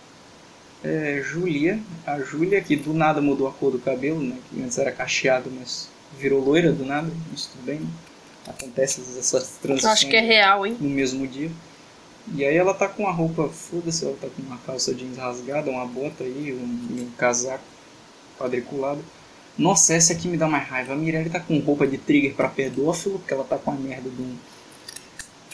É, 0.85 1.21
Júlia. 1.23 1.81
A 2.07 2.21
Júlia, 2.21 2.61
que 2.61 2.77
do 2.77 2.95
nada 2.95 3.21
mudou 3.21 3.49
a 3.49 3.53
cor 3.53 3.71
do 3.71 3.79
cabelo, 3.79 4.21
né? 4.21 4.37
Que 4.49 4.63
antes 4.63 4.79
era 4.79 4.93
cacheado, 4.93 5.51
mas 5.51 5.89
virou 6.19 6.43
loira 6.43 6.73
do 6.73 6.85
nada. 6.85 7.11
Mas 7.31 7.47
tudo 7.47 7.65
bem, 7.65 7.81
né? 7.81 7.89
Acontece 8.47 9.01
essas 9.19 9.51
transições 9.63 9.93
Acho 9.93 10.09
que 10.09 10.17
é 10.17 10.21
real, 10.21 10.67
hein? 10.67 10.77
no 10.81 10.89
mesmo 10.89 11.27
dia. 11.27 11.51
E 12.35 12.45
aí 12.45 12.57
ela 12.57 12.73
tá 12.73 12.89
com 12.89 13.03
uma 13.03 13.13
roupa, 13.13 13.49
foda-se, 13.49 14.05
ela 14.05 14.17
tá 14.21 14.29
com 14.29 14.43
uma 14.43 14.59
calça 14.59 14.95
jeans 14.95 15.17
rasgada, 15.17 15.71
uma 15.71 15.87
bota 15.87 16.23
aí, 16.23 16.53
um, 16.53 17.03
um 17.03 17.11
casaco 17.17 17.63
quadriculado. 18.43 19.05
Nossa, 19.57 19.95
essa 19.95 20.13
aqui 20.13 20.29
me 20.29 20.37
dá 20.37 20.47
mais 20.49 20.67
raiva. 20.69 20.93
A 20.93 20.97
Mirelle 20.97 21.31
tá 21.31 21.39
com 21.41 21.59
roupa 21.59 21.87
de 21.87 21.99
trigger 21.99 22.35
pra 22.35 22.49
pedófilo, 22.49 23.19
porque 23.19 23.35
ela 23.35 23.45
tá 23.45 23.59
com 23.59 23.71
a 23.71 23.75
merda 23.75 24.09
de 24.09 24.23
um. 24.23 24.37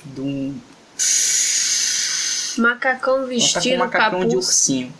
de 0.07 0.21
um. 0.21 0.59
Macacão 2.59 3.15
Ela 3.19 3.23
tá 3.23 3.23
com 3.23 3.27
vestido, 3.29 3.75
um 3.75 3.79
macacão 3.79 4.11
capuz. 4.21 4.29
de 4.31 4.37
ursinho. 4.37 4.95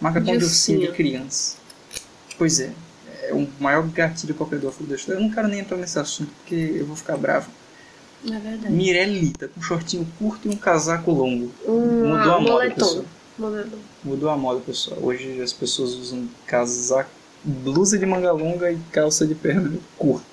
Macacão 0.00 0.32
De 0.32 0.38
de 0.38 0.44
ursinho 0.44 0.80
de 0.80 0.92
criança. 0.92 1.56
Pois 2.36 2.60
é, 2.60 2.72
é 3.22 3.34
o 3.34 3.48
maior 3.58 3.82
gatilho 3.88 4.34
pra 4.34 4.46
pedófilo 4.46 4.88
da 4.88 4.94
história. 4.96 5.18
Eu 5.18 5.22
não 5.22 5.30
quero 5.30 5.48
nem 5.48 5.60
entrar 5.60 5.76
nesse 5.76 5.98
assunto, 5.98 6.30
porque 6.38 6.54
eu 6.54 6.86
vou 6.86 6.96
ficar 6.96 7.16
bravo. 7.16 7.50
É 8.26 8.38
verdade. 8.38 8.68
Com 9.54 9.60
um 9.60 9.62
shortinho 9.62 10.06
curto 10.18 10.48
e 10.48 10.50
um 10.50 10.56
casaco 10.56 11.10
longo. 11.10 11.52
Mudou 11.66 12.34
a 12.34 12.40
moda, 12.40 12.52
moletom. 12.52 12.74
pessoal. 12.74 13.04
Moletom. 13.38 13.78
Mudou 14.04 14.30
a 14.30 14.36
moda, 14.36 14.60
pessoal. 14.60 15.00
Hoje 15.02 15.40
as 15.40 15.52
pessoas 15.52 15.94
usam 15.94 16.28
casaco, 16.46 17.10
blusa 17.44 17.98
de 17.98 18.06
manga 18.06 18.32
longa 18.32 18.70
e 18.72 18.78
calça 18.92 19.26
de 19.26 19.34
perna 19.34 19.72
curta. 19.96 20.24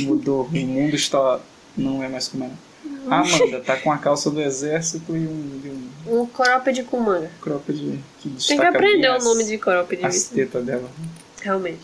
Mudou. 0.00 0.44
O 0.44 0.50
mundo 0.58 0.94
está. 0.94 1.40
Não 1.76 2.02
é 2.02 2.08
mais 2.08 2.28
como 2.28 2.44
era. 2.44 2.52
A 3.08 3.20
Amanda 3.20 3.60
tá 3.60 3.76
com 3.76 3.90
a 3.90 3.98
calça 3.98 4.30
do 4.30 4.40
exército 4.40 5.16
e 5.16 5.26
um, 5.26 5.60
e 5.64 5.68
um 6.08 6.20
Um 6.22 6.26
cropped 6.26 6.82
com 6.84 7.00
manga. 7.00 7.30
cropped 7.40 7.98
que 8.20 8.28
Tem 8.46 8.58
que 8.58 8.64
aprender 8.64 9.10
o 9.10 9.18
nome 9.22 9.44
de 9.44 9.56
cropped. 9.58 10.04
as 10.04 10.24
tetas 10.24 10.64
dela. 10.64 10.88
Realmente. 11.40 11.80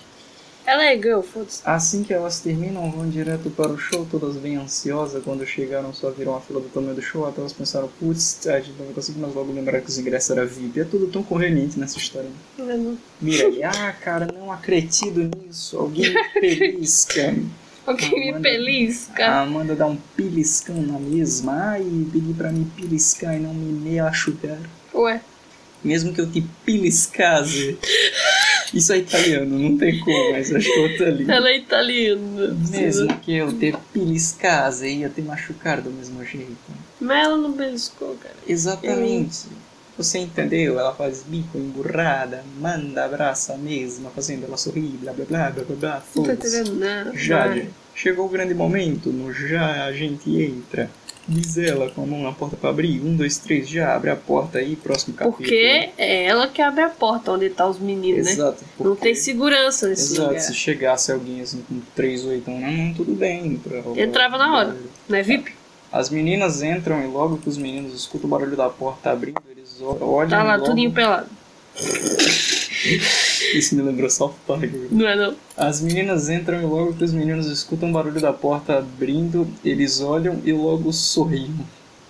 Ela 0.66 0.86
é 0.86 0.96
girl, 0.96 1.20
foda-se. 1.20 1.60
Assim 1.64 2.02
que 2.02 2.12
elas 2.12 2.40
terminam, 2.40 2.90
vão 2.90 3.08
direto 3.08 3.48
para 3.50 3.68
o 3.70 3.78
show, 3.78 4.06
todas 4.10 4.36
bem 4.36 4.56
ansiosas. 4.56 5.22
Quando 5.22 5.46
chegaram, 5.46 5.94
só 5.94 6.10
viram 6.10 6.34
a 6.34 6.40
fila 6.40 6.60
do 6.60 6.68
tamanho 6.68 6.94
do 6.94 7.00
show. 7.02 7.24
Até 7.24 7.40
elas 7.40 7.52
pensaram, 7.52 7.88
putz, 8.00 8.46
a 8.48 8.58
gente 8.58 8.74
não 8.78 8.86
vai 8.86 8.94
conseguir, 8.94 9.20
mas 9.20 9.32
logo 9.34 9.52
lembraram 9.52 9.80
que 9.80 9.88
os 9.88 9.96
ingressos 9.98 10.30
eram 10.30 10.46
VIP. 10.46 10.80
É 10.80 10.84
tudo 10.84 11.06
tão 11.06 11.22
conveniente 11.22 11.78
nessa 11.78 11.98
história. 11.98 12.28
né? 12.58 12.76
Não 12.76 12.92
é. 12.92 12.96
Mirelle, 13.20 13.62
ah, 13.62 13.92
cara, 13.92 14.26
não 14.36 14.50
acredito 14.50 15.30
nisso. 15.44 15.78
Alguém 15.78 16.12
me 16.12 16.24
belisca. 16.40 17.34
Alguém 17.86 18.32
me 18.34 18.40
feliz, 18.42 19.08
A. 19.16 19.42
Amanda 19.42 19.76
dá 19.76 19.86
um 19.86 19.96
piliscão 20.16 20.82
na 20.82 20.98
mesma. 20.98 21.52
Ai, 21.70 21.84
pedi 22.12 22.34
pra 22.34 22.50
me 22.50 22.64
piliscar 22.64 23.36
e 23.36 23.38
não 23.38 23.54
me 23.54 24.00
machucar. 24.00 24.58
Ué. 24.92 25.20
Mesmo 25.84 26.12
que 26.12 26.20
eu 26.20 26.28
te 26.28 26.40
piliscasse. 26.64 27.78
Isso 28.76 28.92
é 28.92 28.98
italiano, 28.98 29.58
não 29.58 29.78
tem 29.78 29.98
como, 30.00 30.32
mas 30.32 30.54
acho 30.54 30.70
que 30.70 30.78
eu 30.78 30.98
tô 30.98 31.04
ali. 31.04 31.30
Ela 31.30 31.48
é 31.48 31.56
italiana. 31.56 32.56
Mesmo 32.70 33.08
que 33.20 33.34
eu 33.34 33.50
te 33.50 33.74
piliscasse, 33.90 34.86
ia 34.86 35.08
te 35.08 35.22
machucar 35.22 35.80
do 35.80 35.90
mesmo 35.90 36.22
jeito. 36.22 36.56
Mas 37.00 37.24
ela 37.24 37.38
não 37.38 37.52
beliscou, 37.52 38.14
cara. 38.16 38.34
Exatamente. 38.46 39.46
Você 39.96 40.18
entendeu? 40.18 40.78
Ela 40.78 40.94
faz 40.94 41.24
bico 41.26 41.56
emburrada, 41.56 42.44
manda, 42.60 43.06
abraça 43.06 43.54
a 43.54 43.56
mesma, 43.56 44.10
fazendo 44.10 44.44
ela 44.44 44.58
sorrir, 44.58 44.98
blá 45.00 45.14
blá 45.14 45.24
blá 45.24 45.50
blá 45.50 45.64
blá 45.64 45.76
blá. 45.76 45.94
Não 45.94 46.24
foda-se. 46.24 46.58
entendendo 46.58 46.78
nada. 46.78 47.12
Jade, 47.16 47.70
chegou 47.94 48.26
o 48.26 48.28
grande 48.28 48.52
momento. 48.52 49.10
No 49.10 49.32
já 49.32 49.86
a 49.86 49.92
gente 49.92 50.30
entra. 50.38 50.90
Diz 51.28 51.58
ela 51.58 51.90
com 51.90 52.04
a 52.04 52.06
mão 52.06 52.22
na 52.22 52.30
porta 52.30 52.56
pra 52.56 52.70
abrir. 52.70 53.00
Um, 53.00 53.16
dois, 53.16 53.36
três, 53.36 53.68
já 53.68 53.96
abre 53.96 54.10
a 54.10 54.16
porta 54.16 54.58
aí, 54.58 54.76
próximo 54.76 55.14
capítulo. 55.16 55.36
Porque 55.38 55.90
é 55.98 56.24
ela 56.24 56.46
que 56.46 56.62
abre 56.62 56.82
a 56.82 56.88
porta 56.88 57.32
onde 57.32 57.50
tá 57.50 57.66
os 57.68 57.80
meninos, 57.80 58.26
né? 58.26 58.32
Exato. 58.32 58.64
Não 58.78 58.86
porque- 58.92 59.02
tem 59.02 59.14
segurança 59.16 59.88
nesse 59.88 60.12
Exato, 60.12 60.28
lugar. 60.28 60.40
se 60.40 60.54
chegasse 60.54 61.10
alguém 61.10 61.40
assim 61.40 61.62
com 61.68 61.80
três 61.96 62.24
oitão 62.24 62.60
na 62.60 62.70
mão, 62.70 62.94
tudo 62.94 63.12
bem. 63.12 63.56
Pra 63.56 63.78
Entrava 64.00 64.38
na 64.38 64.56
hora. 64.56 64.76
Não 65.08 65.18
é 65.18 65.22
VIP? 65.22 65.52
As 65.90 66.10
meninas 66.10 66.62
entram 66.62 67.02
e 67.02 67.06
logo 67.08 67.38
que 67.38 67.48
os 67.48 67.58
meninos 67.58 67.92
escutam 67.94 68.28
o 68.28 68.30
barulho 68.30 68.56
da 68.56 68.68
porta 68.68 69.10
abrindo, 69.10 69.40
eles 69.50 69.80
olham 69.80 70.28
Tá 70.28 70.42
lá, 70.44 70.54
logo... 70.56 70.66
tudinho 70.68 70.92
pelado. 70.92 71.28
Isso 73.54 73.74
me 73.74 73.82
lembrou 73.82 74.08
South 74.10 74.34
Park. 74.46 74.70
Não 74.90 75.06
é 75.08 75.16
não? 75.16 75.34
As 75.56 75.80
meninas 75.80 76.28
entram 76.28 76.60
e 76.60 76.64
logo 76.64 76.94
que 76.94 77.04
os 77.04 77.12
meninos 77.12 77.46
escutam 77.46 77.90
o 77.90 77.92
barulho 77.92 78.20
da 78.20 78.32
porta 78.32 78.78
abrindo, 78.78 79.46
eles 79.64 80.00
olham 80.00 80.40
e 80.44 80.52
logo 80.52 80.92
sorriem. 80.92 81.54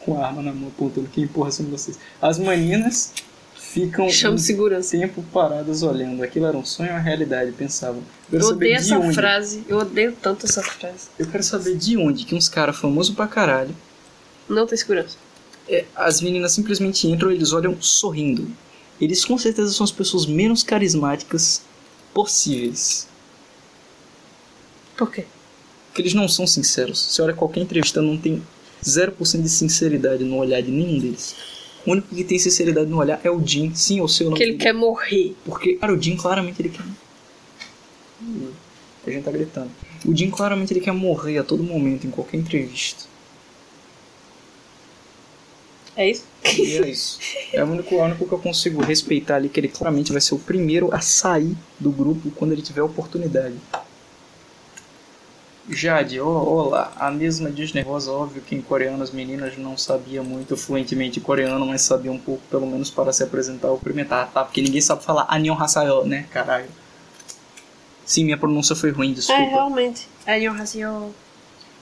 Com 0.01 0.21
a 0.21 0.27
arma 0.27 0.41
na 0.43 0.53
mão 0.53 0.69
apontando 0.69 1.09
quem 1.13 1.25
empurra 1.25 1.51
são 1.51 1.67
vocês. 1.67 1.99
As 2.23 2.39
meninas 2.39 3.13
ficam 3.57 4.09
Chama 4.09 4.37
um 4.37 4.39
segurança. 4.39 4.97
tempo 4.97 5.23
paradas 5.33 5.83
olhando. 5.83 6.23
Aquilo 6.23 6.47
era 6.47 6.57
um 6.57 6.65
sonho 6.65 6.91
ou 6.91 6.95
uma 6.97 7.03
realidade? 7.03 7.51
Pensavam. 7.53 8.03
Eu 8.33 8.41
Eu 8.41 8.47
odeio 8.49 8.75
essa 8.77 8.99
onde. 8.99 9.15
frase. 9.15 9.65
Eu 9.69 9.79
odeio 9.79 10.13
tanto 10.23 10.47
essa 10.47 10.63
frase. 10.63 11.09
Eu 11.19 11.27
quero 11.27 11.43
saber 11.43 11.77
de 11.77 11.97
onde 11.97 12.25
que 12.25 12.35
uns 12.35 12.49
caras 12.49 12.77
famosos 12.79 13.15
pra 13.15 13.27
caralho. 13.27 13.75
Não 14.49 14.65
tem 14.67 14.79
segurança. 14.79 15.17
é, 15.69 15.85
as 15.97 16.21
meninas 16.21 16.53
simplesmente 16.53 17.09
entram 17.09 17.33
e 17.33 17.35
eles 17.35 17.53
olham 17.53 17.77
sorrindo. 17.81 18.49
Eles 19.01 19.25
com 19.25 19.37
certeza 19.37 19.73
são 19.73 19.85
as 19.85 19.93
pessoas 19.93 20.27
menos 20.27 20.63
carismáticas 20.63 21.63
possíveis. 22.15 23.07
Por 24.97 25.11
quê? 25.11 25.27
Porque 25.89 26.03
eles 26.03 26.15
não 26.15 26.29
são 26.29 26.47
sinceros. 26.47 26.99
Você 26.99 27.21
olha 27.23 27.35
qualquer 27.35 27.61
entrevista, 27.61 28.01
não 28.01 28.17
tem 28.17 28.43
0% 28.83 29.43
de 29.43 29.49
sinceridade 29.49 30.25
no 30.25 30.37
olhar 30.37 30.63
de 30.63 30.71
nenhum 30.71 30.99
deles. 30.99 31.35
O 31.87 31.93
único 31.93 32.15
que 32.15 32.25
tem 32.25 32.39
sinceridade 32.39 32.89
no 32.91 32.99
olhar 32.99 33.21
é 33.23 33.31
o 33.31 33.45
Jim, 33.47 33.75
sim 33.75 34.01
ou 34.01 34.09
seu 34.09 34.27
nome. 34.27 34.39
Que 34.39 34.45
ele 34.45 34.57
quer 34.57 34.73
morrer. 34.73 35.37
Porque, 35.45 35.75
cara, 35.75 35.93
o 35.93 36.03
Jim 36.03 36.17
claramente 36.17 36.61
ele 36.61 36.71
quer. 36.71 36.85
A 39.07 39.11
gente 39.11 39.25
tá 39.25 39.31
gritando. 39.31 39.71
O 40.05 40.15
Jim 40.15 40.31
claramente 40.31 40.73
ele 40.73 40.81
quer 40.81 40.93
morrer 40.93 41.39
a 41.39 41.45
todo 41.45 41.63
momento, 41.63 42.07
em 42.07 42.11
qualquer 42.11 42.39
entrevista. 42.39 43.05
É 45.97 46.11
isso? 46.11 46.25
E 46.45 46.77
é 46.77 46.89
isso. 46.89 47.19
É 47.53 47.65
o 47.65 47.67
único, 47.67 47.95
é 47.95 47.99
o 47.99 48.05
único 48.05 48.27
que 48.27 48.33
eu 48.33 48.39
consigo 48.39 48.83
respeitar 48.83 49.37
ali, 49.37 49.49
que 49.49 49.59
ele 49.59 49.69
claramente 49.69 50.13
vai 50.13 50.21
ser 50.21 50.35
o 50.35 50.39
primeiro 50.39 50.95
a 50.95 51.01
sair 51.01 51.57
do 51.81 51.91
grupo 51.91 52.31
quando 52.33 52.53
ele 52.53 52.63
tiver 52.63 52.83
oportunidade. 52.83 53.55
Jade, 55.69 56.21
ó, 56.21 56.29
olá. 56.29 56.93
A 56.97 57.11
mesma 57.11 57.51
desnervosa, 57.51 58.13
óbvio 58.13 58.43
que 58.43 58.55
em 58.55 58.63
coreano 58.63 59.03
as 59.03 59.11
meninas 59.11 59.57
não 59.59 59.77
sabiam 59.77 60.23
muito 60.23 60.57
fluentemente 60.57 61.19
coreano, 61.19 61.67
mas 61.67 61.83
sabiam 61.83 62.15
um 62.15 62.21
pouco, 62.21 62.43
pelo 62.49 62.67
menos 62.67 62.91
para 62.91 63.13
se 63.13 63.25
apresentar 63.25 63.69
ou 63.69 63.79
cumprimentar, 63.79 64.31
tá? 64.31 64.45
Porque 64.45 64.63
ninguém 64.63 64.81
sabe 64.81 65.03
falar 65.03 65.27
Annyeonghaseyo, 65.29 66.05
né, 66.05 66.27
caralho. 66.31 66.69
Sim, 68.07 68.25
minha 68.25 68.39
pronúncia 68.39 68.77
foi 68.77 68.93
ruim, 68.93 69.13
desculpa. 69.13 69.43
É, 69.43 69.49
realmente. 69.49 70.09
É 70.25 70.39
Nihonhaseo. 70.39 71.13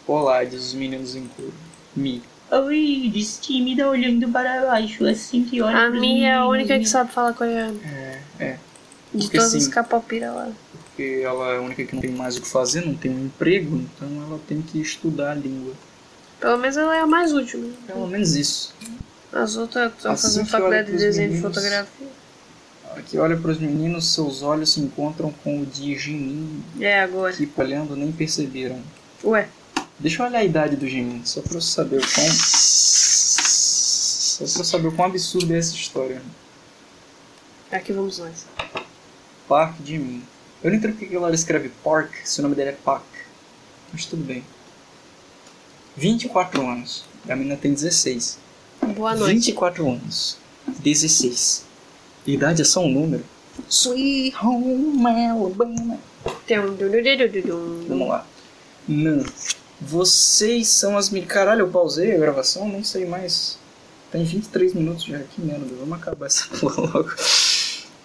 Olá, 0.06 0.42
diz 0.42 0.68
os 0.68 0.74
meninos 0.74 1.14
em 1.14 1.26
coro. 1.26 1.52
Mi. 1.94 2.22
Oi, 2.62 3.10
diz 3.12 3.38
tímida 3.40 3.88
olhando 3.88 4.28
para 4.28 4.64
baixo, 4.66 5.06
assim 5.06 5.44
que 5.44 5.60
olha 5.60 5.76
A 5.86 5.90
minha 5.90 6.28
é 6.30 6.34
a 6.34 6.46
única 6.46 6.78
que 6.78 6.86
sabe 6.86 7.10
falar 7.12 7.32
coreano. 7.32 7.80
É, 7.84 8.18
é. 8.38 8.58
De 9.12 9.24
Porque 9.24 9.36
todas 9.38 9.52
sim. 9.52 9.58
as 9.58 9.68
capopiras 9.68 10.34
lá. 10.34 10.48
porque 10.86 11.22
ela 11.24 11.52
é 11.54 11.56
a 11.58 11.60
única 11.60 11.84
que 11.84 11.94
não 11.94 12.00
tem 12.02 12.10
mais 12.12 12.36
o 12.36 12.42
que 12.42 12.48
fazer, 12.48 12.84
não 12.86 12.94
tem 12.94 13.10
um 13.10 13.24
emprego, 13.26 13.76
então 13.76 14.08
ela 14.28 14.38
tem 14.46 14.60
que 14.62 14.80
estudar 14.80 15.32
a 15.32 15.34
língua. 15.34 15.72
Pelo 16.40 16.58
menos 16.58 16.76
ela 16.76 16.96
é 16.96 17.00
a 17.00 17.06
mais 17.06 17.32
útil, 17.32 17.60
né? 17.60 17.72
Pelo 17.86 18.06
menos 18.06 18.34
isso. 18.36 18.74
As 19.32 19.56
outras 19.56 19.92
estão 19.92 20.12
Assim 20.12 20.22
fazendo 20.28 20.44
que 20.44 20.50
faculdade 20.50 20.92
de 20.92 20.98
desenho 20.98 21.26
e 21.30 21.32
meninos- 21.34 21.54
fotografia. 21.54 22.06
Aqui 22.96 23.18
olha 23.18 23.36
para 23.36 23.50
os 23.50 23.58
meninos, 23.58 24.12
seus 24.14 24.42
olhos 24.42 24.72
se 24.72 24.80
encontram 24.80 25.32
com 25.42 25.60
o 25.62 25.66
de 25.66 25.96
Jimin, 25.98 26.62
É 26.80 27.00
agora. 27.00 27.32
que 27.32 27.48
olhando 27.56 27.96
nem 27.96 28.12
perceberam. 28.12 28.78
Ué, 29.24 29.48
Deixa 30.04 30.22
eu 30.22 30.26
olhar 30.26 30.40
a 30.40 30.44
idade 30.44 30.76
do 30.76 30.86
Jimin, 30.86 31.22
só 31.24 31.40
pra 31.40 31.54
eu 31.54 31.62
saber 31.62 31.96
o 31.96 32.00
quão. 32.02 32.28
Só 34.36 34.44
pra 34.44 34.60
eu 34.60 34.64
saber 34.66 34.88
o 34.88 34.92
quão 34.92 35.08
absurda 35.08 35.54
é 35.54 35.58
essa 35.58 35.74
história. 35.74 36.20
aqui 37.78 37.90
vamos 37.90 38.18
nós. 38.18 38.44
Park 39.48 39.76
Jimin. 39.82 40.22
Eu 40.62 40.70
não 40.70 40.76
entendo 40.76 40.90
porque 40.90 41.06
que 41.06 41.16
ela 41.16 41.34
escreve 41.34 41.70
Park 41.82 42.16
se 42.22 42.40
o 42.40 42.42
nome 42.42 42.54
dele 42.54 42.68
é 42.68 42.74
Park. 42.74 43.06
Mas 43.94 44.04
tudo 44.04 44.22
bem. 44.22 44.44
24 45.96 46.68
anos. 46.68 47.06
A 47.26 47.34
menina 47.34 47.56
tem 47.56 47.72
16. 47.72 48.38
Boa 48.94 49.14
noite. 49.14 49.32
24 49.36 49.90
anos. 49.90 50.36
16. 50.80 51.64
Idade 52.26 52.60
é 52.60 52.64
só 52.66 52.80
um 52.80 52.90
número. 52.90 53.24
Sweet 53.70 54.36
Home 54.36 55.06
Alabama. 55.06 55.98
Vamos 57.88 58.06
lá. 58.06 58.26
Não. 58.86 59.24
Vocês 59.80 60.68
são 60.68 60.96
as 60.96 61.10
meninas. 61.10 61.32
Caralho, 61.32 61.62
eu 61.62 61.68
pausei 61.68 62.14
a 62.14 62.18
gravação? 62.18 62.68
Nem 62.68 62.82
sei 62.84 63.04
mais. 63.06 63.58
Tem 64.10 64.24
23 64.24 64.74
minutos 64.74 65.04
já. 65.04 65.18
Que 65.18 65.40
merda. 65.40 65.66
Vamos 65.78 65.98
acabar 65.98 66.26
essa 66.26 66.46
porra 66.58 66.82
logo. 66.82 67.10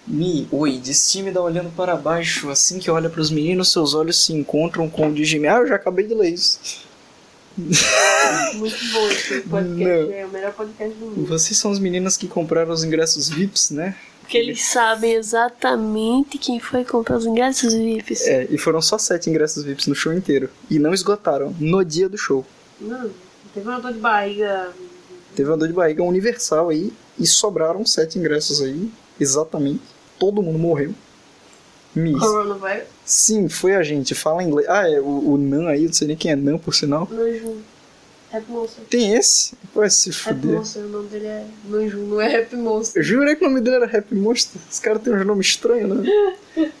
Mi, 0.06 0.48
oi, 0.50 0.78
diz 0.78 1.10
tímida 1.10 1.40
olhando 1.40 1.70
para 1.76 1.94
baixo. 1.94 2.50
Assim 2.50 2.78
que 2.78 2.90
olha 2.90 3.08
para 3.08 3.20
os 3.20 3.30
meninos, 3.30 3.70
seus 3.70 3.94
olhos 3.94 4.24
se 4.24 4.32
encontram 4.32 4.90
com 4.90 5.08
o 5.08 5.14
de 5.14 5.24
Jimmy. 5.24 5.46
Ah, 5.46 5.58
eu 5.58 5.68
já 5.68 5.76
acabei 5.76 6.06
de 6.06 6.14
ler 6.14 6.30
isso. 6.30 6.58
Muito 7.56 8.76
bom 8.92 9.08
esse 9.08 9.40
podcast. 9.42 9.78
Não. 9.78 10.12
É 10.12 10.26
o 10.26 10.28
melhor 10.30 10.52
podcast 10.52 10.98
do 10.98 11.06
mundo. 11.06 11.26
Vocês 11.26 11.58
são 11.58 11.70
as 11.70 11.78
meninas 11.78 12.16
que 12.16 12.26
compraram 12.26 12.72
os 12.72 12.82
ingressos 12.82 13.28
VIPs, 13.28 13.70
né? 13.70 13.96
Porque 14.30 14.38
eles 14.38 14.62
sabem 14.62 15.14
exatamente 15.14 16.38
quem 16.38 16.60
foi 16.60 16.84
comprar 16.84 17.16
os 17.16 17.26
ingressos 17.26 17.74
VIPs. 17.74 18.28
É, 18.28 18.46
e 18.48 18.56
foram 18.56 18.80
só 18.80 18.96
sete 18.96 19.28
ingressos 19.28 19.64
VIPs 19.64 19.88
no 19.88 19.94
show 19.96 20.12
inteiro. 20.12 20.48
E 20.70 20.78
não 20.78 20.94
esgotaram 20.94 21.52
no 21.58 21.84
dia 21.84 22.08
do 22.08 22.16
show. 22.16 22.46
Não, 22.80 23.10
teve 23.52 23.68
uma 23.68 23.80
dor 23.80 23.92
de 23.92 23.98
barriga. 23.98 24.70
Teve 25.34 25.50
uma 25.50 25.56
dor 25.56 25.66
de 25.66 25.74
barriga 25.74 26.04
universal 26.04 26.68
aí 26.68 26.92
e 27.18 27.26
sobraram 27.26 27.84
sete 27.84 28.20
ingressos 28.20 28.62
aí. 28.62 28.88
Exatamente. 29.18 29.82
Todo 30.16 30.40
mundo 30.40 30.60
morreu. 30.60 30.94
Miss. 31.92 32.20
Coronavirus. 32.20 32.84
Sim, 33.04 33.48
foi 33.48 33.74
a 33.74 33.82
gente. 33.82 34.14
Fala 34.14 34.44
inglês. 34.44 34.68
Ah, 34.68 34.88
é 34.88 35.00
o, 35.00 35.32
o 35.32 35.36
Nan 35.36 35.66
aí, 35.66 35.86
não 35.86 35.92
sei 35.92 36.06
nem 36.06 36.16
quem 36.16 36.30
é 36.30 36.36
Nan, 36.36 36.56
por 36.56 36.72
sinal. 36.72 37.08
Nanju. 37.10 37.56
Rap 38.32 38.48
Monster. 38.48 38.84
Tem 38.88 39.14
esse? 39.14 39.52
Vai 39.74 39.90
se 39.90 40.10
Rap 40.10 40.34
fuder. 40.36 40.56
Monster, 40.56 40.84
o 40.84 40.88
nome 40.88 41.08
dele 41.08 41.26
é 41.26 41.46
Nanju, 41.68 41.98
não 42.06 42.20
é 42.20 42.28
Rap 42.28 42.52
Eu 42.52 42.58
Monster. 42.60 43.02
jurei 43.02 43.34
que 43.36 43.44
o 43.44 43.48
nome 43.48 43.60
dele 43.60 43.76
era 43.76 43.86
Rap 43.86 44.14
Monster. 44.14 44.60
Os 44.70 44.78
caras 44.78 45.02
têm 45.02 45.14
uns 45.14 45.26
nomes 45.26 45.46
estranhos, 45.48 45.98
né? 45.98 46.32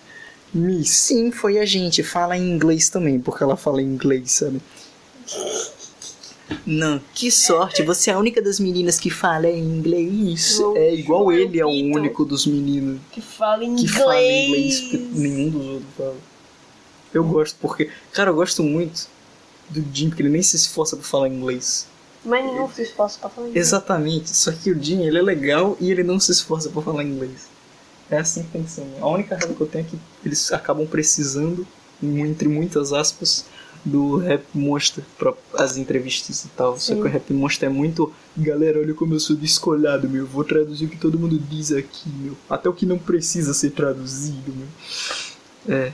Mi, 0.54 0.84
sim, 0.84 1.30
foi 1.30 1.58
a 1.58 1.64
gente. 1.64 2.02
Fala 2.02 2.36
em 2.36 2.50
inglês 2.50 2.88
também, 2.88 3.20
porque 3.20 3.42
ela 3.42 3.56
fala 3.56 3.80
em 3.80 3.86
inglês, 3.86 4.32
sabe? 4.32 4.60
Não, 6.66 7.00
que 7.14 7.30
sorte, 7.30 7.82
você 7.84 8.10
é 8.10 8.14
a 8.14 8.18
única 8.18 8.42
das 8.42 8.58
meninas 8.58 8.98
que 8.98 9.08
fala 9.10 9.46
em 9.48 9.60
inglês. 9.60 10.58
Não, 10.58 10.76
é 10.76 10.92
igual 10.94 11.24
Joel 11.26 11.38
ele 11.38 11.60
é 11.60 11.64
o 11.64 11.68
único 11.68 12.24
dos 12.24 12.44
meninos 12.46 13.00
Que 13.12 13.20
fala 13.20 13.60
que 13.60 13.66
inglês. 13.70 13.90
fala 13.92 14.20
inglês, 14.22 14.80
porque 14.80 14.96
nenhum 15.12 15.50
dos 15.50 15.66
outros 15.66 15.90
fala. 15.96 16.16
Eu 17.14 17.24
gosto 17.24 17.56
porque, 17.60 17.88
cara, 18.12 18.30
eu 18.30 18.34
gosto 18.34 18.62
muito 18.64 19.08
do 19.70 19.84
Jim, 19.92 20.08
porque 20.08 20.22
ele 20.22 20.28
nem 20.28 20.42
se 20.42 20.56
esforça 20.56 20.96
pra 20.96 21.04
falar 21.04 21.28
inglês. 21.28 21.86
Mas 22.24 22.44
nenhum 22.44 22.68
se 22.70 22.82
esforça 22.82 23.18
pra 23.18 23.30
falar 23.30 23.48
inglês. 23.48 23.66
Exatamente, 23.66 24.30
só 24.30 24.52
que 24.52 24.70
o 24.70 24.82
Jim, 24.82 25.02
ele 25.02 25.18
é 25.18 25.22
legal 25.22 25.76
e 25.80 25.90
ele 25.90 26.02
não 26.02 26.20
se 26.20 26.32
esforça 26.32 26.68
pra 26.68 26.82
falar 26.82 27.02
inglês. 27.04 27.48
É 28.10 28.18
assim 28.18 28.42
que 28.42 28.50
tem 28.50 28.64
que 28.64 28.70
ser. 28.70 28.84
A 29.00 29.06
única 29.08 29.36
razão 29.36 29.54
que 29.54 29.60
eu 29.60 29.66
tenho 29.66 29.86
é 29.86 29.88
que 29.88 29.98
eles 30.24 30.52
acabam 30.52 30.86
precisando, 30.86 31.66
entre 32.02 32.48
muitas 32.48 32.92
aspas, 32.92 33.46
do 33.84 34.18
Rap 34.18 34.44
Monster 34.52 35.04
pra 35.16 35.32
as 35.54 35.76
entrevistas 35.76 36.44
e 36.44 36.48
tal. 36.48 36.78
Só 36.78 36.92
Sim. 36.92 36.96
que 36.96 37.08
o 37.08 37.10
Rap 37.10 37.32
Monster 37.32 37.68
é 37.68 37.72
muito. 37.72 38.12
Galera, 38.36 38.80
olha 38.80 38.92
como 38.94 39.14
eu 39.14 39.20
sou 39.20 39.36
descolhado, 39.36 40.08
meu. 40.08 40.26
Vou 40.26 40.44
traduzir 40.44 40.86
o 40.86 40.88
que 40.88 40.98
todo 40.98 41.18
mundo 41.18 41.38
diz 41.38 41.72
aqui, 41.72 42.08
meu. 42.08 42.36
Até 42.48 42.68
o 42.68 42.72
que 42.72 42.84
não 42.84 42.98
precisa 42.98 43.54
ser 43.54 43.70
traduzido, 43.70 44.52
meu. 44.54 44.68
É. 45.76 45.92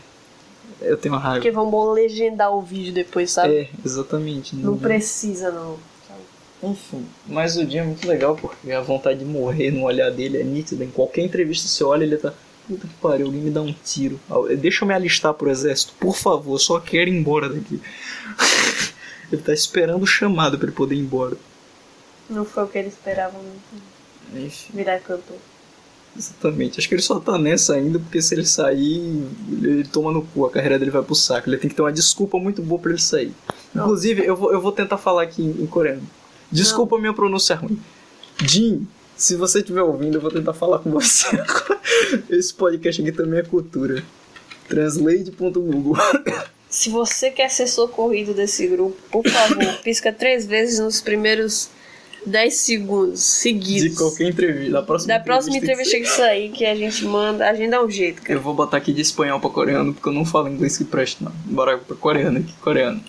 Eu 0.80 0.96
tenho 0.96 1.16
raiva. 1.16 1.36
Porque 1.36 1.50
vão 1.50 1.92
legendar 1.92 2.54
o 2.54 2.60
vídeo 2.60 2.92
depois, 2.92 3.30
sabe? 3.30 3.54
É, 3.54 3.68
exatamente. 3.84 4.54
Não 4.54 4.76
precisa, 4.76 5.50
não. 5.50 5.76
Enfim, 6.62 7.06
mas 7.26 7.56
o 7.56 7.68
Jim 7.68 7.78
é 7.78 7.84
muito 7.84 8.08
legal 8.08 8.34
porque 8.34 8.72
a 8.72 8.80
vontade 8.80 9.18
de 9.18 9.24
morrer 9.24 9.70
no 9.70 9.84
olhar 9.84 10.10
dele 10.10 10.38
é 10.40 10.44
nítida. 10.44 10.84
Em 10.84 10.90
qualquer 10.90 11.22
entrevista 11.22 11.68
você 11.68 11.84
olha, 11.84 12.04
ele 12.04 12.16
tá. 12.16 12.32
Puta 12.66 12.86
que 12.88 12.94
pariu, 12.94 13.26
alguém 13.26 13.42
me 13.42 13.50
dá 13.50 13.62
um 13.62 13.72
tiro. 13.84 14.18
Deixa 14.58 14.82
eu 14.82 14.88
me 14.88 14.94
alistar 14.94 15.32
pro 15.34 15.50
exército, 15.50 15.92
por 16.00 16.16
favor, 16.16 16.58
só 16.58 16.80
quero 16.80 17.08
ir 17.08 17.12
embora 17.12 17.48
daqui. 17.48 17.80
ele 19.30 19.42
tá 19.42 19.52
esperando 19.52 20.02
o 20.02 20.06
chamado 20.06 20.58
pra 20.58 20.66
ele 20.66 20.76
poder 20.76 20.96
ir 20.96 21.00
embora. 21.00 21.36
Não 22.28 22.44
foi 22.44 22.64
o 22.64 22.66
que 22.66 22.78
ele 22.78 22.88
esperava 22.88 23.38
Enfim, 24.34 24.72
virar 24.74 24.98
cantor. 24.98 25.36
Exatamente. 26.16 26.78
Acho 26.78 26.88
que 26.88 26.94
ele 26.94 27.02
só 27.02 27.18
tá 27.20 27.38
nessa 27.38 27.74
ainda 27.74 27.98
porque 27.98 28.20
se 28.20 28.34
ele 28.34 28.44
sair, 28.44 29.24
ele, 29.62 29.84
toma 29.84 30.12
no 30.12 30.22
cu, 30.22 30.46
a 30.46 30.50
carreira 30.50 30.78
dele 30.78 30.90
vai 30.90 31.02
pro 31.02 31.14
saco. 31.14 31.48
Ele 31.48 31.58
tem 31.58 31.68
que 31.68 31.76
ter 31.76 31.82
uma 31.82 31.92
desculpa 31.92 32.38
muito 32.38 32.62
boa 32.62 32.80
pra 32.80 32.90
ele 32.90 33.00
sair. 33.00 33.32
Não. 33.74 33.84
Inclusive, 33.84 34.24
eu 34.24 34.36
vou, 34.36 34.52
eu 34.52 34.60
vou 34.60 34.72
tentar 34.72 34.98
falar 34.98 35.22
aqui 35.22 35.42
em, 35.42 35.62
em 35.62 35.66
coreano. 35.66 36.02
Desculpa 36.50 36.96
a 36.96 37.00
minha 37.00 37.12
pronúncia 37.12 37.56
ruim. 37.56 37.78
Jin, 38.44 38.86
se 39.16 39.34
você 39.34 39.60
estiver 39.60 39.82
ouvindo, 39.82 40.16
eu 40.16 40.20
vou 40.20 40.30
tentar 40.30 40.52
falar 40.52 40.78
com 40.78 40.90
você 40.90 41.28
agora. 41.36 41.80
Esse 42.28 42.52
podcast 42.52 43.00
aqui 43.00 43.12
também 43.12 43.40
é 43.40 43.42
cultura. 43.42 44.04
Translate.google. 44.68 45.96
Se 46.68 46.90
você 46.90 47.30
quer 47.30 47.50
ser 47.50 47.66
socorrido 47.68 48.34
desse 48.34 48.66
grupo, 48.66 48.96
por 49.10 49.26
favor, 49.26 49.78
pisca 49.82 50.12
três 50.12 50.46
vezes 50.46 50.78
nos 50.78 51.00
primeiros 51.00 51.70
10 52.26 52.54
segundos 52.54 53.20
seguidos. 53.20 53.90
De 53.90 53.96
qualquer 53.96 54.28
entrevista. 54.28 54.72
Da 54.72 54.82
próxima 54.82 55.14
Da 55.14 55.20
próxima 55.20 55.56
entrevista 55.56 55.92
tem 55.92 56.02
que 56.02 56.08
sair, 56.08 56.50
que 56.50 56.66
a 56.66 56.74
gente 56.74 57.04
manda, 57.04 57.48
a 57.48 57.54
gente 57.54 57.70
dá 57.70 57.82
um 57.82 57.88
jeito, 57.88 58.20
cara. 58.20 58.34
Eu 58.34 58.42
vou 58.42 58.52
botar 58.52 58.78
aqui 58.78 58.92
de 58.92 59.00
espanhol 59.00 59.38
pra 59.38 59.48
coreano, 59.48 59.94
porque 59.94 60.08
eu 60.08 60.12
não 60.12 60.24
falo 60.24 60.48
inglês 60.48 60.76
que 60.76 60.84
presta, 60.84 61.24
não. 61.24 61.32
Bora 61.44 61.78
pra 61.78 61.96
coreano 61.96 62.38
aqui, 62.38 62.52
coreano. 62.54 63.00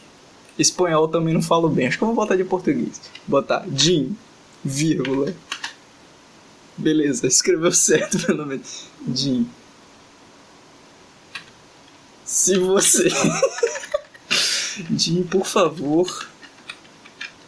Espanhol 0.57 1.07
também 1.07 1.33
não 1.33 1.41
falo 1.41 1.67
bem. 1.67 1.87
Acho 1.87 1.97
que 1.97 2.03
eu 2.03 2.07
vou 2.07 2.15
botar 2.15 2.35
de 2.35 2.43
português. 2.43 3.01
Botar 3.27 3.65
Jin, 3.75 4.15
vírgula. 4.63 5.33
Beleza, 6.77 7.25
escreveu 7.27 7.71
certo 7.71 8.19
pelo 8.25 8.45
menos. 8.45 8.85
Jin. 9.13 9.49
Se 12.23 12.57
você. 12.57 13.09
Jim, 14.95 15.23
por 15.23 15.45
favor, 15.45 16.27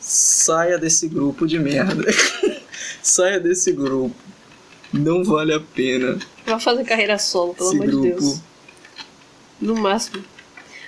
saia 0.09 0.77
desse 0.79 1.07
grupo 1.07 1.45
de 1.45 1.59
merda. 1.59 2.03
saia 3.01 3.39
desse 3.39 3.71
grupo. 3.71 4.15
Não 4.91 5.23
vale 5.23 5.53
a 5.53 5.59
pena 5.59 6.17
Vai 6.47 6.59
fazer 6.59 6.83
carreira 6.83 7.19
solo, 7.19 7.53
pelo 7.53 7.69
esse 7.69 7.75
amor 7.75 7.85
de 7.85 7.91
grupo. 7.91 8.07
Deus. 8.21 8.41
No 9.61 9.75
máximo. 9.75 10.23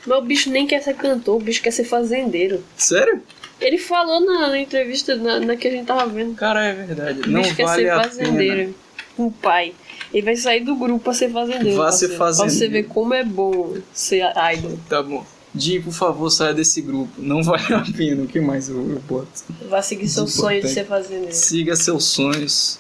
Mas 0.08 0.18
o 0.18 0.22
bicho 0.24 0.50
nem 0.50 0.66
quer 0.66 0.82
ser 0.82 0.96
cantor, 0.96 1.36
o 1.36 1.40
bicho 1.40 1.62
quer 1.62 1.70
ser 1.70 1.84
fazendeiro. 1.84 2.64
Sério? 2.76 3.22
Ele 3.60 3.78
falou 3.78 4.20
na, 4.22 4.48
na 4.48 4.58
entrevista 4.58 5.16
na, 5.16 5.40
na 5.40 5.56
que 5.56 5.68
a 5.68 5.72
gente 5.72 5.86
tava 5.86 6.08
vendo. 6.08 6.34
Cara, 6.34 6.66
é 6.66 6.74
verdade. 6.74 7.22
O 7.22 7.30
Não 7.30 7.44
bicho 7.44 7.56
quer 7.56 7.66
vale 7.66 7.84
ser 7.84 7.90
a 7.92 8.04
fazendeiro. 8.04 8.58
pena. 8.58 8.74
Com 9.16 9.28
o 9.28 9.32
pai. 9.32 9.76
Ele 10.12 10.26
vai 10.26 10.36
sair 10.36 10.62
do 10.62 10.76
grupo 10.76 11.04
pra 11.04 11.14
ser 11.14 11.30
fazendeiro. 11.32 11.78
Vá 11.78 11.92
ser 11.92 12.08
parceiro. 12.08 12.18
Pra 12.18 12.32
você 12.32 12.42
fazendeiro. 12.42 12.74
ver 12.74 12.84
como 12.86 13.14
é 13.14 13.24
bom 13.24 13.78
ser 13.94 14.26
idol. 14.56 14.80
Tá 14.90 15.04
bom. 15.04 15.24
Jim, 15.54 15.82
por 15.82 15.92
favor, 15.92 16.30
saia 16.30 16.54
desse 16.54 16.82
grupo. 16.82 17.12
Não 17.18 17.44
vale 17.44 17.74
a 17.74 17.82
pena. 17.82 18.24
O 18.24 18.28
que 18.28 18.40
mais 18.40 18.70
eu, 18.70 18.90
eu 18.90 19.00
boto? 19.02 19.44
Vai 19.70 19.84
seguir 19.84 20.08
seu 20.08 20.28
sonho 20.28 20.62
de 20.62 20.70
ser 20.70 20.86
fazendeiro. 20.86 21.34
Siga 21.34 21.76
seus 21.76 22.06
sonhos. 22.06 22.80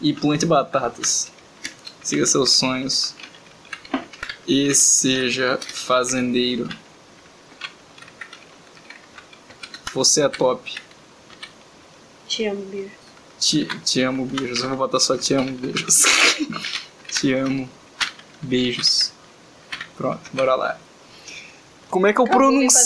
E 0.00 0.12
plante 0.12 0.44
batatas. 0.44 1.32
Siga 2.02 2.26
seus 2.26 2.50
sonhos. 2.50 3.14
E 4.46 4.74
seja 4.74 5.58
fazendeiro. 5.62 6.68
Você 9.94 10.22
é 10.22 10.28
top. 10.28 10.74
Te 12.28 12.46
amo, 12.46 12.62
bicho. 12.66 12.90
Te, 13.38 13.64
te 13.84 14.02
amo, 14.02 14.26
beijos. 14.26 14.60
Eu 14.60 14.68
vou 14.70 14.78
botar 14.78 15.00
só 15.00 15.16
te 15.16 15.32
amo, 15.34 15.50
beijos. 15.56 16.02
te 17.08 17.32
amo, 17.32 17.70
beijos. 18.42 19.13
Pronto, 19.96 20.20
bora 20.32 20.54
lá. 20.54 20.78
Como 21.90 22.06
é 22.06 22.12
que 22.12 22.20
eu 22.20 22.24
Acabou 22.24 22.50
me 22.50 22.56
pronuncio 22.56 22.80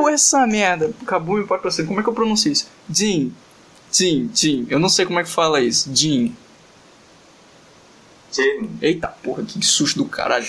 patrocina. 0.00 0.10
essa 0.12 0.46
merda? 0.46 0.90
Acabou 1.02 1.36
me 1.36 1.44
patrocínio. 1.46 1.86
Como 1.88 2.00
é 2.00 2.02
que 2.02 2.08
eu 2.08 2.14
pronuncio 2.14 2.50
isso? 2.50 2.68
Jim. 2.90 3.32
Jim, 3.92 4.30
Jim. 4.34 4.66
Eu 4.70 4.78
não 4.78 4.88
sei 4.88 5.04
como 5.04 5.20
é 5.20 5.22
que 5.24 5.28
fala 5.30 5.60
isso. 5.60 5.90
Jim. 5.94 6.34
Jim, 8.32 8.70
Eita 8.82 9.08
porra, 9.08 9.44
que 9.44 9.64
susto 9.64 9.98
do 10.02 10.06
caralho. 10.08 10.46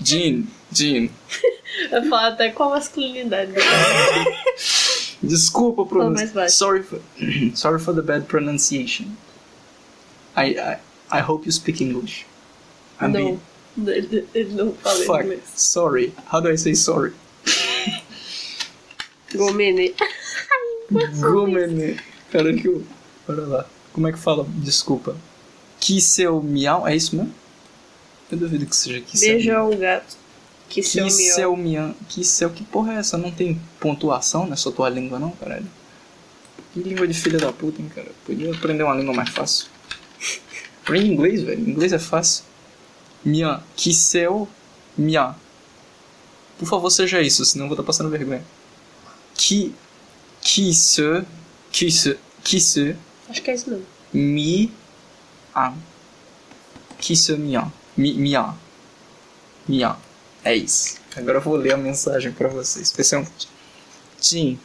Jim, 0.00 0.46
Jim. 0.70 1.10
Eu 1.90 2.02
falo 2.10 2.26
até 2.34 2.50
com 2.50 2.64
a 2.64 2.68
masculinidade. 2.70 3.52
Desculpa, 5.22 5.86
pronúncia. 5.86 6.48
Sorry 6.50 6.82
for, 6.82 7.00
sorry 7.54 7.78
for 7.80 7.94
the 7.94 8.02
bad 8.02 8.26
pronunciation. 8.26 9.16
I, 10.36 10.58
I, 10.58 10.78
I 11.10 11.20
hope 11.22 11.46
you 11.46 11.52
speak 11.52 11.80
English. 11.82 12.26
I'm 13.00 13.12
being- 13.12 13.34
não. 13.34 13.51
Ele, 13.76 14.28
ele 14.34 14.54
não 14.54 14.72
fala 14.74 15.04
Fuck. 15.04 15.20
inglês. 15.24 15.40
Sorry. 15.56 16.12
How 16.32 16.40
do 16.40 16.50
I 16.50 16.58
say 16.58 16.74
sorry? 16.74 17.12
Gomene. 19.34 19.94
Gomene. 21.20 21.98
Cara, 22.30 22.52
que 22.54 22.66
eu. 22.68 22.84
Bora 23.26 23.46
lá. 23.46 23.66
Como 23.92 24.06
é 24.08 24.12
que 24.12 24.18
fala? 24.18 24.46
Desculpa. 24.48 25.16
Que 25.80 26.00
seu 26.00 26.42
miau? 26.42 26.86
É 26.86 26.94
isso 26.94 27.16
mesmo? 27.16 27.32
Eu 28.30 28.38
duvido 28.38 28.66
que 28.66 28.76
seja 28.76 29.00
que 29.00 29.16
seu 29.18 29.28
Beijo 29.34 29.48
miau. 29.50 29.66
ao 29.72 29.76
gato. 29.76 30.16
Que 30.68 30.82
seu 30.82 31.06
Que 31.06 31.12
miau. 31.14 31.34
seu 31.34 31.56
miau. 31.56 31.94
Que 32.08 32.24
seu. 32.24 32.50
Que 32.50 32.64
porra 32.64 32.94
é 32.94 32.96
essa? 32.98 33.16
Não 33.18 33.30
tem 33.30 33.60
pontuação 33.80 34.46
nessa 34.46 34.70
tua 34.70 34.88
língua, 34.88 35.18
não, 35.18 35.30
caralho? 35.32 35.66
Que 36.72 36.80
língua 36.80 37.06
de 37.06 37.14
filha 37.14 37.38
da 37.38 37.52
puta, 37.52 37.80
hein, 37.82 37.90
cara? 37.94 38.10
Podia 38.24 38.50
aprender 38.54 38.82
uma 38.82 38.94
língua 38.94 39.14
mais 39.14 39.28
fácil. 39.30 39.66
Aprende 40.82 41.06
inglês, 41.12 41.42
velho. 41.42 41.68
Inglês 41.68 41.92
é 41.92 41.98
fácil. 41.98 42.44
Mian. 43.24 43.62
Que 43.76 43.92
seu. 43.92 44.48
Mian. 44.96 45.34
Por 46.58 46.68
favor, 46.68 46.90
seja 46.90 47.20
isso, 47.20 47.44
senão 47.44 47.64
eu 47.64 47.68
vou 47.68 47.74
estar 47.74 47.86
passando 47.86 48.10
vergonha. 48.10 48.44
Que. 49.34 49.74
Que 50.40 50.72
se. 50.74 51.24
Que 51.70 51.90
se. 51.90 52.18
Que 52.44 52.60
se. 52.60 52.96
Acho 53.28 53.42
que 53.42 53.50
é 53.50 53.54
isso 53.54 53.70
mesmo. 53.70 53.86
Mi. 54.12 54.72
Que 56.98 57.16
se 57.16 57.36
mian. 57.36 57.72
Mi. 57.96 58.14
Mian. 59.68 59.96
É 60.44 60.54
isso. 60.56 60.98
Agora 61.16 61.38
eu 61.38 61.42
vou 61.42 61.56
ler 61.56 61.74
a 61.74 61.76
mensagem 61.76 62.32
pra 62.32 62.48
vocês. 62.48 62.86
Especialmente. 62.86 63.48
Jin. 64.20 64.58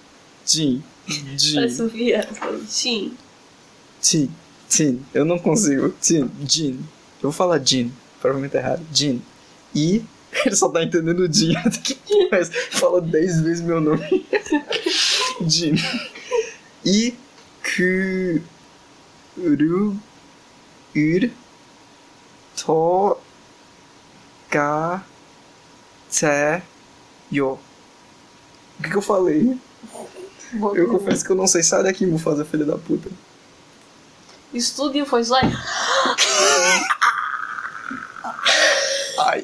Jin. 0.45 0.83
Parece 1.07 1.75
Jin. 1.77 1.83
um 1.83 1.87
viado. 1.87 2.65
Sim. 2.67 3.17
Jin. 4.01 4.29
Jin. 4.69 5.05
Eu 5.13 5.25
não 5.25 5.39
consigo. 5.39 5.93
Jin. 6.01 6.29
Jin. 6.47 6.79
Eu 7.21 7.23
vou 7.23 7.31
falar 7.31 7.59
Jin. 7.63 7.91
Provavelmente 8.21 8.55
é 8.57 8.59
errado. 8.59 8.85
Jin. 8.91 9.21
E. 9.73 10.03
Ele 10.45 10.55
só 10.55 10.69
tá 10.69 10.83
entendendo 10.83 11.21
o 11.21 11.31
Jin. 11.31 11.53
Mas 12.31 12.49
falou 12.71 13.01
10 13.01 13.41
vezes 13.41 13.61
meu 13.61 13.79
nome. 13.79 14.25
Jin. 15.47 15.75
E. 16.85 17.15
Que. 17.63 18.41
Ru. 19.37 19.97
Ur. 20.95 21.29
To. 22.55 23.17
Ga. 24.49 25.03
Te. 26.09 26.63
Yo. 27.31 27.59
O 28.79 28.83
que, 28.83 28.89
que 28.89 28.95
eu 28.95 29.01
falei? 29.01 29.57
Eu 30.53 30.87
confesso 30.87 31.25
que 31.25 31.31
eu 31.31 31.35
não 31.35 31.47
sei. 31.47 31.61
Sai 31.63 31.83
daqui, 31.83 32.05
Mufasa, 32.05 32.45
filha 32.45 32.65
da 32.65 32.77
puta. 32.77 33.09
Isso 34.53 34.75
tudo 34.75 35.05
foi 35.05 35.23
só. 35.23 35.35
Ai. 39.19 39.39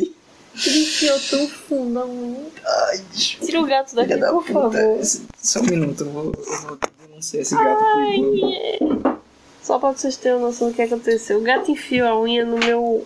Ele 0.65 0.83
enfiou 0.83 1.19
tão 1.29 1.47
fundo 1.47 1.99
a 1.99 2.05
unha. 2.05 2.45
Ai. 2.65 3.01
Tira 3.13 3.61
o 3.61 3.65
gato 3.65 3.95
daqui, 3.95 4.15
da 4.15 4.31
por 4.31 4.43
puta. 4.45 4.53
favor. 4.53 4.99
Só 5.41 5.59
um 5.59 5.63
minuto, 5.63 6.03
eu 6.03 6.09
vou, 6.11 6.25
eu 6.25 6.61
vou 6.67 6.77
denunciar 7.07 7.41
esse 7.41 7.55
gato 7.55 7.83
por 7.83 8.01
igual. 8.13 9.19
Só 9.63 9.79
pra 9.79 9.91
vocês 9.91 10.15
terem 10.17 10.37
uma 10.37 10.47
noção 10.47 10.69
do 10.69 10.73
que 10.75 10.81
aconteceu. 10.81 11.39
O 11.39 11.41
gato 11.41 11.71
enfiou 11.71 12.07
a 12.07 12.19
unha 12.21 12.45
no 12.45 12.57
meu. 12.59 13.05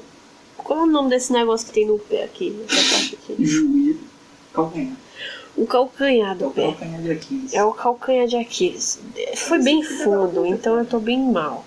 Qual 0.57 0.79
é 0.79 0.83
o 0.83 0.87
nome 0.87 1.09
desse 1.09 1.31
negócio 1.31 1.67
que 1.67 1.73
tem 1.73 1.85
no 1.85 1.97
pé 1.99 2.23
aqui? 2.25 2.49
Nessa 2.49 2.95
parte 2.95 3.15
aqui? 3.23 3.45
Joelho. 3.45 3.99
Calcanhar. 4.53 4.97
O 5.55 5.65
calcanhar 5.65 6.31
É 6.33 6.35
do 6.35 6.47
o 6.47 6.51
pé. 6.51 6.63
calcanhar 6.71 7.01
de 7.01 7.11
Aquiles. 7.11 7.53
É 7.53 7.63
o 7.63 7.71
calcanhar 7.73 8.27
de 8.27 8.35
Aquiles. 8.37 8.99
Foi 9.35 9.59
bem 9.63 9.81
fundo, 9.83 10.45
então 10.45 10.77
eu 10.77 10.85
tô 10.85 10.99
bem 10.99 11.19
mal. 11.31 11.65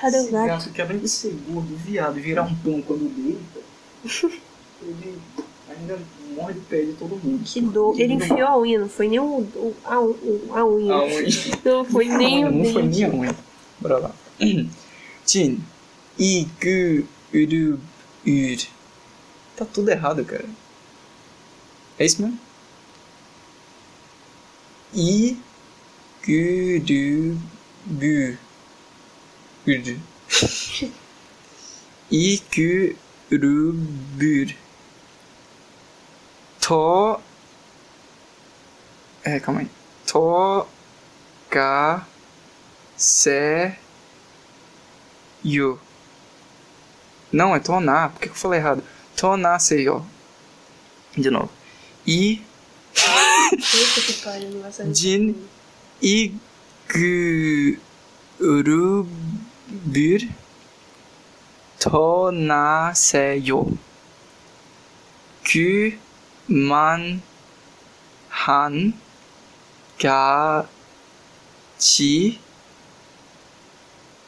Cadê 0.00 0.16
o 0.16 0.20
Esse 0.22 0.30
gato? 0.32 0.46
gato 0.46 0.70
que 0.70 0.82
além 0.82 0.98
de 0.98 1.08
ser 1.08 1.34
gordo, 1.48 1.76
viado, 1.76 2.14
virar 2.14 2.42
um 2.44 2.54
pão 2.56 2.80
quando 2.82 3.08
deita, 3.14 3.60
ele 4.82 5.18
ainda 5.68 5.98
morre 6.34 6.54
de 6.54 6.60
pé 6.60 6.82
de 6.82 6.92
todo 6.94 7.16
mundo. 7.16 7.42
Que 7.44 7.60
dor. 7.60 8.00
Ele 8.00 8.14
enfiou 8.14 8.46
a 8.48 8.58
unha, 8.58 8.78
não 8.80 8.88
foi 8.88 9.08
nem 9.08 9.18
o, 9.20 9.24
o- 9.40 9.76
a, 9.84 10.00
o- 10.00 10.48
a 10.54 10.64
unha. 10.64 10.94
A 10.94 11.04
unha. 11.04 11.28
Não 11.64 11.84
foi 11.84 12.04
nem 12.08 12.44
o 12.46 12.50
Não 12.50 12.72
foi 12.72 12.82
nem 12.82 13.04
a 13.04 13.08
unha. 13.08 13.36
Bora 13.80 13.98
lá. 13.98 14.14
Tin. 15.26 15.60
I, 16.18 16.46
gu, 16.60 17.06
uru, 17.34 17.78
ur. 18.26 18.58
Tá 19.56 19.64
tudo 19.64 19.90
errado, 19.90 20.24
cara. 20.24 20.44
É 21.98 22.04
isso 22.06 22.20
mesmo? 22.22 22.38
I, 24.94 25.36
gu, 26.26 27.36
du, 29.66 29.78
gu. 29.82 30.00
Ur. 30.82 30.90
I, 32.10 32.42
gu, 32.54 32.96
ru, 33.30 33.72
bur. 33.72 34.54
To. 36.60 37.20
É, 39.22 39.38
calma 39.40 39.60
aí. 39.60 39.70
To, 40.06 40.66
ga, 41.50 42.06
se, 42.96 43.74
yo. 45.44 45.78
Não, 47.32 47.54
é 47.54 47.60
tonar. 47.60 48.10
Por 48.10 48.20
que 48.20 48.28
eu 48.28 48.34
falei 48.34 48.60
errado? 48.60 48.82
Tonar, 49.16 49.60
se, 49.60 49.82
yo. 49.82 50.04
De 51.16 51.30
novo. 51.30 51.50
I. 52.06 52.42
Jin, 54.92 55.34
I, 56.02 56.34
gu, 59.90 60.18
ru, 60.18 60.18
bur. 60.18 60.28
Tonar, 61.78 62.94
se, 62.94 63.38
yo. 63.38 63.66
Ku, 65.44 65.98
man, 66.48 67.22
han, 68.28 68.94
ga, 69.98 70.66
chi, 71.78 72.38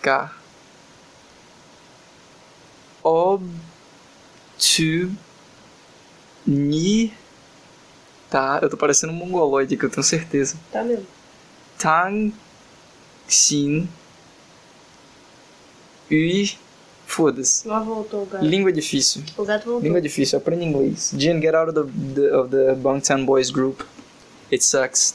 ga. 0.03 0.33
Ob, 3.03 3.43
tu, 4.59 5.11
ni. 6.47 7.13
Tá, 8.31 8.61
eu 8.63 8.71
tô 8.71 8.79
parecendo 8.79 9.13
um 9.13 9.17
mongoloide 9.17 9.77
que 9.77 9.85
eu 9.85 9.91
tenho 9.91 10.03
certeza. 10.03 10.57
Tá 10.73 10.83
mesmo. 10.83 11.07
Tang, 11.79 12.33
xin, 13.29 13.89
ui. 16.17 16.51
Foda-se. 17.07 17.67
Lá 17.69 17.81
voltou 17.81 18.23
o 18.23 18.27
gato. 18.27 18.45
Língua 18.45 18.73
difícil. 18.73 19.23
O 19.37 19.45
gato 19.45 19.65
voltou. 19.65 19.83
Língua 19.83 20.01
difícil, 20.01 20.39
aprende 20.39 20.65
inglês. 20.65 21.13
Jen, 21.17 21.41
get 21.41 21.55
out 21.55 21.69
of 21.79 21.91
the, 22.15 22.31
of 22.35 22.51
the 22.51 22.75
Bangtan 22.75 23.25
Boys 23.27 23.51
group. 23.51 23.83
It 24.51 24.63
sucks. 24.65 25.15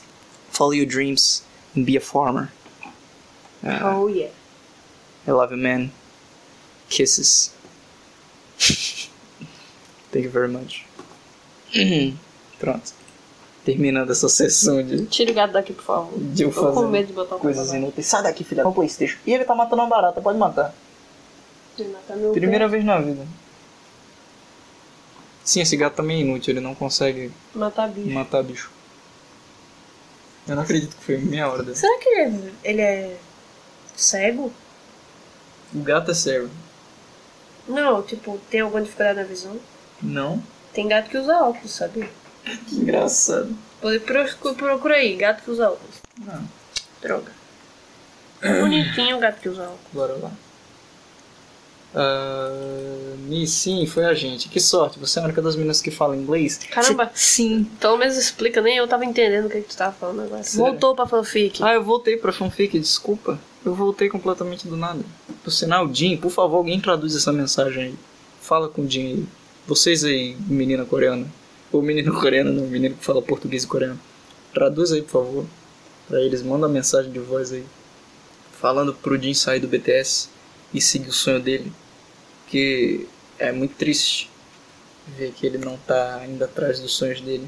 Follow 0.52 0.74
your 0.74 0.86
dreams 0.88 1.44
and 1.76 1.86
be 1.86 1.98
a 1.98 2.02
farmer. 2.02 2.52
Uh, 3.64 3.80
Oh 3.84 4.08
yeah. 4.08 4.32
I 5.28 5.32
love 5.32 5.52
you, 5.52 5.58
man. 5.62 5.92
Kisses. 6.90 7.52
Thank 10.12 10.26
you 10.26 10.30
very 10.30 10.48
much. 10.48 10.86
Pronto. 12.60 12.94
Terminando 13.66 14.12
essa 14.12 14.30
sessão 14.30 14.82
de, 14.82 15.06
Tira 15.08 15.32
o 15.32 15.34
gato 15.34 15.52
daqui, 15.52 15.74
por 15.74 15.84
favor. 15.84 16.14
de 16.18 16.44
eu 16.44 16.54
Tô 16.54 16.72
com 16.72 16.88
medo 16.88 17.08
de 17.08 17.14
botar 17.14 17.36
o 17.36 17.40
coisas 17.40 17.74
inúteis. 17.74 18.06
Sai 18.08 18.24
daqui, 18.24 18.44
filha 18.44 18.64
da 18.64 18.72
Playstation. 18.72 19.18
E 19.26 19.34
ele 19.34 19.44
tá 19.44 19.54
matando 19.54 19.82
uma 19.82 19.90
barata, 19.90 20.22
pode 20.22 20.38
matar. 20.40 20.74
Ele 21.78 21.90
matar 21.90 22.16
meu 22.18 22.32
Primeira 22.32 22.68
vez 22.68 22.84
na 22.84 23.00
vida. 23.00 23.26
Sim, 25.44 25.62
esse 25.62 25.78
gato 25.78 25.96
também 25.96 26.18
é 26.18 26.22
inútil, 26.22 26.54
ele 26.54 26.60
não 26.60 26.76
consegue 26.76 27.32
Matar 27.56 27.88
bicho. 27.90 28.10
matar 28.10 28.44
bicho. 28.44 28.70
Eu 30.48 30.56
não 30.56 30.64
acredito 30.64 30.96
que 30.96 31.04
foi 31.04 31.18
meia 31.18 31.50
hora 31.50 31.64
dessa. 31.64 31.82
Será 31.82 32.00
que 32.00 32.10
ele 32.10 32.22
é, 32.22 32.52
ele 32.70 32.82
é 32.82 33.18
cego? 33.96 34.52
O 35.74 35.80
gato 35.82 36.12
é 36.12 36.14
cego. 36.14 36.50
Não, 37.68 38.02
tipo, 38.02 38.40
tem 38.50 38.62
alguma 38.62 38.82
dificuldade 38.82 39.20
na 39.20 39.26
visão? 39.26 39.58
Não? 40.02 40.42
Tem 40.74 40.88
gato 40.88 41.10
que 41.10 41.18
usa 41.18 41.38
óculos, 41.44 41.72
sabe? 41.72 42.10
Que 42.68 42.76
engraçado. 42.76 43.56
Procura 44.58 44.96
aí, 44.96 45.16
gato 45.18 45.44
que 45.44 45.52
usa 45.52 45.70
óculos. 45.70 45.96
Não. 46.20 46.48
Droga. 47.02 47.32
Bonitinho 48.42 49.18
o 49.18 49.20
gato 49.20 49.40
que 49.42 49.50
usa 49.50 49.64
óculos. 49.64 49.80
Bora 49.92 50.14
lá. 50.16 50.32
Ah, 51.96 53.16
Mi, 53.20 53.46
sim, 53.48 53.86
foi 53.86 54.06
a 54.06 54.14
gente. 54.14 54.48
Que 54.50 54.60
sorte, 54.60 55.00
você 55.00 55.20
é 55.20 55.22
a 55.22 55.26
única 55.26 55.42
das 55.42 55.56
meninas 55.56 55.82
que 55.82 55.92
fala 55.92 56.16
inglês. 56.16 56.58
Caramba. 56.70 57.06
Cê- 57.08 57.12
sim. 57.16 57.64
Pelo 57.80 57.98
menos 57.98 58.16
explica, 58.18 58.62
nem 58.62 58.78
eu 58.78 58.88
tava 58.88 59.04
entendendo 59.06 59.46
o 59.46 59.50
que, 59.50 59.62
que 59.62 59.70
tu 59.70 59.78
tava 59.78 59.94
falando 59.94 60.22
agora. 60.22 60.44
Sério? 60.44 60.66
Voltou 60.72 60.96
pra 60.96 61.06
fanfic. 61.08 61.62
Ah, 61.64 61.74
eu 61.74 61.84
voltei 61.84 62.18
pra 62.18 62.32
fanfic, 62.32 62.78
desculpa. 62.80 63.40
Eu 63.66 63.74
voltei 63.74 64.08
completamente 64.10 64.68
do 64.68 64.78
nada. 64.78 65.00
Por 65.44 65.52
sinal, 65.52 65.94
Jim, 65.94 66.16
por 66.18 66.32
favor, 66.32 66.58
alguém 66.58 66.80
traduz 66.80 67.16
essa 67.16 67.34
mensagem 67.34 67.84
aí. 67.84 67.96
Fala 68.42 68.70
com 68.70 68.84
o 68.84 68.90
Jim 68.90 69.08
aí. 69.08 69.26
Vocês 69.68 70.04
aí, 70.06 70.38
menina 70.48 70.86
coreana. 70.86 71.28
Ou 71.72 71.82
menino 71.82 72.14
coreano, 72.18 72.54
não, 72.54 72.64
menino 72.64 72.96
que 72.96 73.04
fala 73.04 73.22
português 73.22 73.64
e 73.64 73.68
coreano. 73.68 74.00
Traduz 74.54 74.94
aí, 74.94 75.02
por 75.02 75.12
favor. 75.24 75.46
Pra 76.08 76.22
eles, 76.22 76.42
manda 76.42 76.66
uma 76.66 76.74
mensagem 76.74 77.12
de 77.12 77.20
voz 77.20 77.52
aí. 77.52 77.66
Falando 78.62 78.94
pro 78.94 79.22
Jim 79.22 79.34
sair 79.34 79.60
do 79.60 79.68
BTS 79.68 80.30
e 80.74 80.82
seguir 80.82 81.10
o 81.10 81.14
sonho 81.14 81.40
dele. 81.40 81.72
Que 82.48 83.08
é 83.40 83.52
muito 83.52 83.76
triste 83.76 84.30
ver 85.08 85.32
que 85.32 85.46
ele 85.46 85.58
não 85.58 85.78
tá 85.78 86.24
indo 86.28 86.44
atrás 86.44 86.80
dos 86.80 86.96
sonhos 86.96 87.22
dele. 87.22 87.48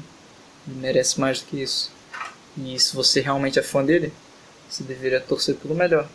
Ele 0.66 0.78
merece 0.78 1.18
mais 1.20 1.40
do 1.40 1.46
que 1.46 1.62
isso. 1.62 1.92
E 2.56 2.78
se 2.78 2.94
você 2.94 3.20
realmente 3.20 3.58
é 3.58 3.62
fã 3.62 3.84
dele, 3.84 4.12
você 4.68 4.82
deveria 4.82 5.20
torcer 5.20 5.54
pelo 5.56 5.74
melhor. 5.74 6.08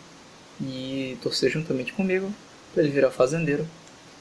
E 0.60 1.18
torcer 1.22 1.50
juntamente 1.50 1.92
comigo 1.92 2.32
pra 2.72 2.82
ele 2.82 2.92
virar 2.92 3.10
fazendeiro 3.10 3.68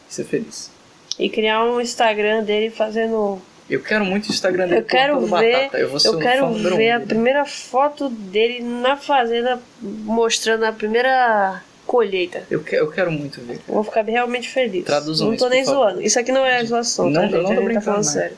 e 0.09 0.13
ser 0.13 0.25
feliz. 0.25 0.71
E 1.17 1.29
criar 1.29 1.63
um 1.63 1.79
Instagram 1.79 2.43
dele 2.43 2.69
fazendo. 2.69 3.41
Eu 3.69 3.81
quero 3.81 4.03
muito 4.05 4.27
o 4.27 4.31
Instagram 4.31 4.67
dele 4.67 4.81
Eu 4.81 4.85
quero 4.85 5.19
ver. 5.21 5.29
batata. 5.29 5.77
Eu 5.79 5.89
vou 5.89 5.99
ser 5.99 6.09
Eu 6.09 6.19
quero 6.19 6.53
ver 6.53 6.93
um 6.93 6.97
a 6.97 6.99
primeira 6.99 7.45
foto 7.45 8.09
dele 8.09 8.61
na 8.61 8.97
fazenda 8.97 9.61
mostrando 9.81 10.65
a 10.65 10.71
primeira 10.71 11.63
colheita. 11.85 12.43
Eu, 12.49 12.63
que- 12.63 12.75
eu 12.75 12.89
quero 12.91 13.11
muito 13.11 13.41
ver. 13.41 13.61
Vou 13.67 13.83
ficar 13.83 14.03
realmente 14.03 14.49
feliz. 14.49 14.83
Traduzam 14.85 15.29
não 15.31 15.37
tô 15.37 15.45
isso, 15.45 15.49
nem 15.55 15.65
favor. 15.65 15.89
zoando. 15.89 16.01
Isso 16.01 16.19
aqui 16.19 16.31
não 16.31 16.45
é 16.45 16.63
zoação, 16.65 17.09
Não, 17.09 17.21
tá, 17.21 17.27
gente? 17.27 17.35
não 17.37 17.49
tô 17.49 17.55
tá 17.55 17.61
brincando, 17.61 17.85
falando 17.85 18.05
não. 18.05 18.11
sério. 18.11 18.37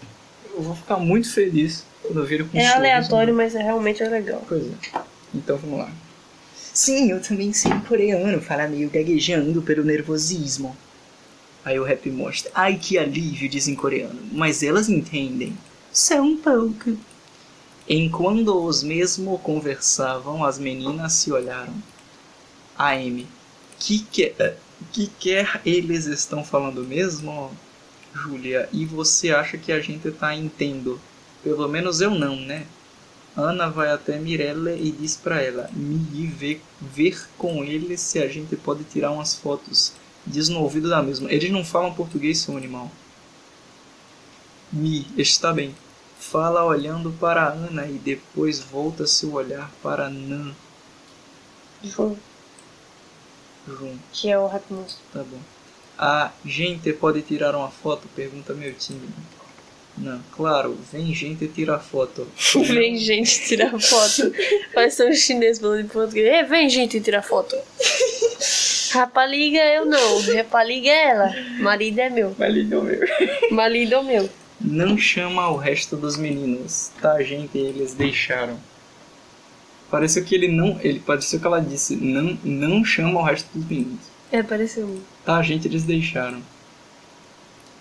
Eu 0.55 0.61
vou 0.61 0.75
ficar 0.75 0.97
muito 0.97 1.31
feliz 1.31 1.83
quando 2.01 2.19
eu 2.19 2.25
vir 2.25 2.47
com 2.47 2.57
É 2.57 2.67
aleatório, 2.67 3.31
no- 3.33 3.37
mas 3.37 3.55
é, 3.55 3.61
realmente 3.61 4.01
é 4.03 4.09
legal. 4.09 4.43
Pois 4.47 4.63
é. 4.65 4.99
Então 5.33 5.57
vamos 5.57 5.79
lá. 5.79 5.89
Sim, 6.73 7.11
eu 7.11 7.21
também 7.21 7.51
sei 7.53 7.71
coreano, 7.87 8.39
falar 8.41 8.67
meio 8.69 8.89
gaguejando 8.89 9.61
pelo 9.61 9.83
nervosismo. 9.83 10.75
Aí 11.65 11.79
o 11.79 11.83
rap 11.83 12.09
mostra. 12.09 12.51
Ai 12.55 12.77
que 12.81 12.97
alívio, 12.97 13.49
diz 13.49 13.67
em 13.67 13.75
coreano. 13.75 14.19
Mas 14.31 14.61
elas 14.63 14.87
entendem. 14.87 15.57
Só 15.91 16.21
um 16.21 16.37
pouco. 16.37 16.95
Enquanto 17.89 18.65
os 18.65 18.83
mesmo 18.83 19.37
conversavam, 19.39 20.43
as 20.45 20.57
meninas 20.59 21.13
se 21.13 21.31
olharam. 21.31 21.73
AM. 22.77 23.25
Que 23.79 23.99
que, 23.99 24.33
que 24.91 25.07
quer 25.19 25.61
eles 25.65 26.05
estão 26.05 26.43
falando 26.43 26.83
mesmo? 26.83 27.51
Júlia, 28.13 28.67
e 28.73 28.85
você 28.85 29.31
acha 29.31 29.57
que 29.57 29.71
a 29.71 29.79
gente 29.79 30.09
tá 30.11 30.35
entendendo? 30.35 30.99
Pelo 31.43 31.67
menos 31.67 32.01
eu 32.01 32.11
não, 32.11 32.35
né? 32.35 32.65
Ana 33.35 33.69
vai 33.69 33.91
até 33.91 34.17
Mirella 34.17 34.71
e 34.71 34.91
diz 34.91 35.15
pra 35.15 35.39
ela 35.41 35.69
me 35.71 36.25
ver, 36.25 36.59
ver 36.81 37.29
com 37.37 37.63
ele 37.63 37.95
se 37.95 38.17
a 38.19 38.27
gente 38.27 38.55
pode 38.55 38.83
tirar 38.83 39.11
umas 39.11 39.35
fotos. 39.35 39.93
Diz 40.25 40.49
no 40.49 40.61
ouvido 40.61 40.89
da 40.89 41.03
mesma. 41.03 41.31
Eles 41.31 41.51
não 41.51 41.63
falam 41.63 41.93
português, 41.93 42.39
seu 42.39 42.57
animal. 42.57 42.91
Mi, 44.73 45.07
está 45.17 45.53
bem. 45.53 45.75
Fala 46.19 46.65
olhando 46.65 47.11
para 47.11 47.47
Ana 47.47 47.85
e 47.85 47.93
depois 47.93 48.59
volta 48.59 49.05
seu 49.05 49.33
olhar 49.33 49.71
para 49.83 50.09
Nan. 50.09 50.53
Jun, 51.83 52.17
Que 54.13 54.29
é 54.31 54.37
o 54.39 54.47
rap 54.47 54.63
monstro. 54.69 55.01
tá 55.13 55.19
bom. 55.23 55.37
A 55.97 56.31
gente 56.45 56.93
pode 56.93 57.21
tirar 57.23 57.55
uma 57.55 57.69
foto? 57.69 58.07
Pergunta 58.15 58.53
meu 58.53 58.73
time. 58.73 59.09
Não, 59.97 60.21
claro, 60.31 60.77
vem 60.93 61.11
gente 61.15 61.47
tirar 61.47 61.79
foto. 61.79 62.27
Vem 62.67 62.95
gente 62.97 63.47
tirar 63.47 63.71
foto. 63.79 64.31
Parece 64.71 65.03
um 65.03 65.11
chinês 65.11 65.57
falando 65.57 65.79
em 65.81 65.87
português. 65.87 66.27
"É, 66.27 66.43
vem 66.43 66.69
gente 66.69 67.01
tirar 67.01 67.23
foto. 67.23 67.55
Rapaliga 68.93 69.57
eu 69.59 69.85
não. 69.85 70.21
Rapaliga 70.35 70.87
é 70.89 71.09
ela. 71.09 71.35
Marido 71.59 71.99
é 71.99 72.09
meu. 72.11 72.35
Liga 72.39 72.79
meu. 72.81 72.99
Marido 73.51 73.95
é 73.95 74.03
meu. 74.03 74.29
Não 74.61 74.97
chama 74.97 75.49
o 75.49 75.57
resto 75.57 75.95
dos 75.97 76.15
meninos, 76.15 76.91
tá, 77.01 77.21
gente? 77.23 77.57
Eles 77.57 77.93
deixaram. 77.95 78.59
Pareceu 79.89 80.23
que 80.23 80.35
ele 80.35 80.47
não. 80.47 80.79
Ele 80.81 80.99
pareceu 80.99 81.39
que 81.39 81.47
ela 81.47 81.59
disse, 81.59 81.95
não, 81.95 82.37
não 82.43 82.83
chama 82.83 83.19
o 83.19 83.23
resto 83.23 83.47
dos 83.53 83.67
meninos. 83.67 83.99
É, 84.31 84.43
pareceu. 84.43 84.99
Tá, 85.25 85.41
gente, 85.41 85.67
eles 85.67 85.83
deixaram. 85.83 86.41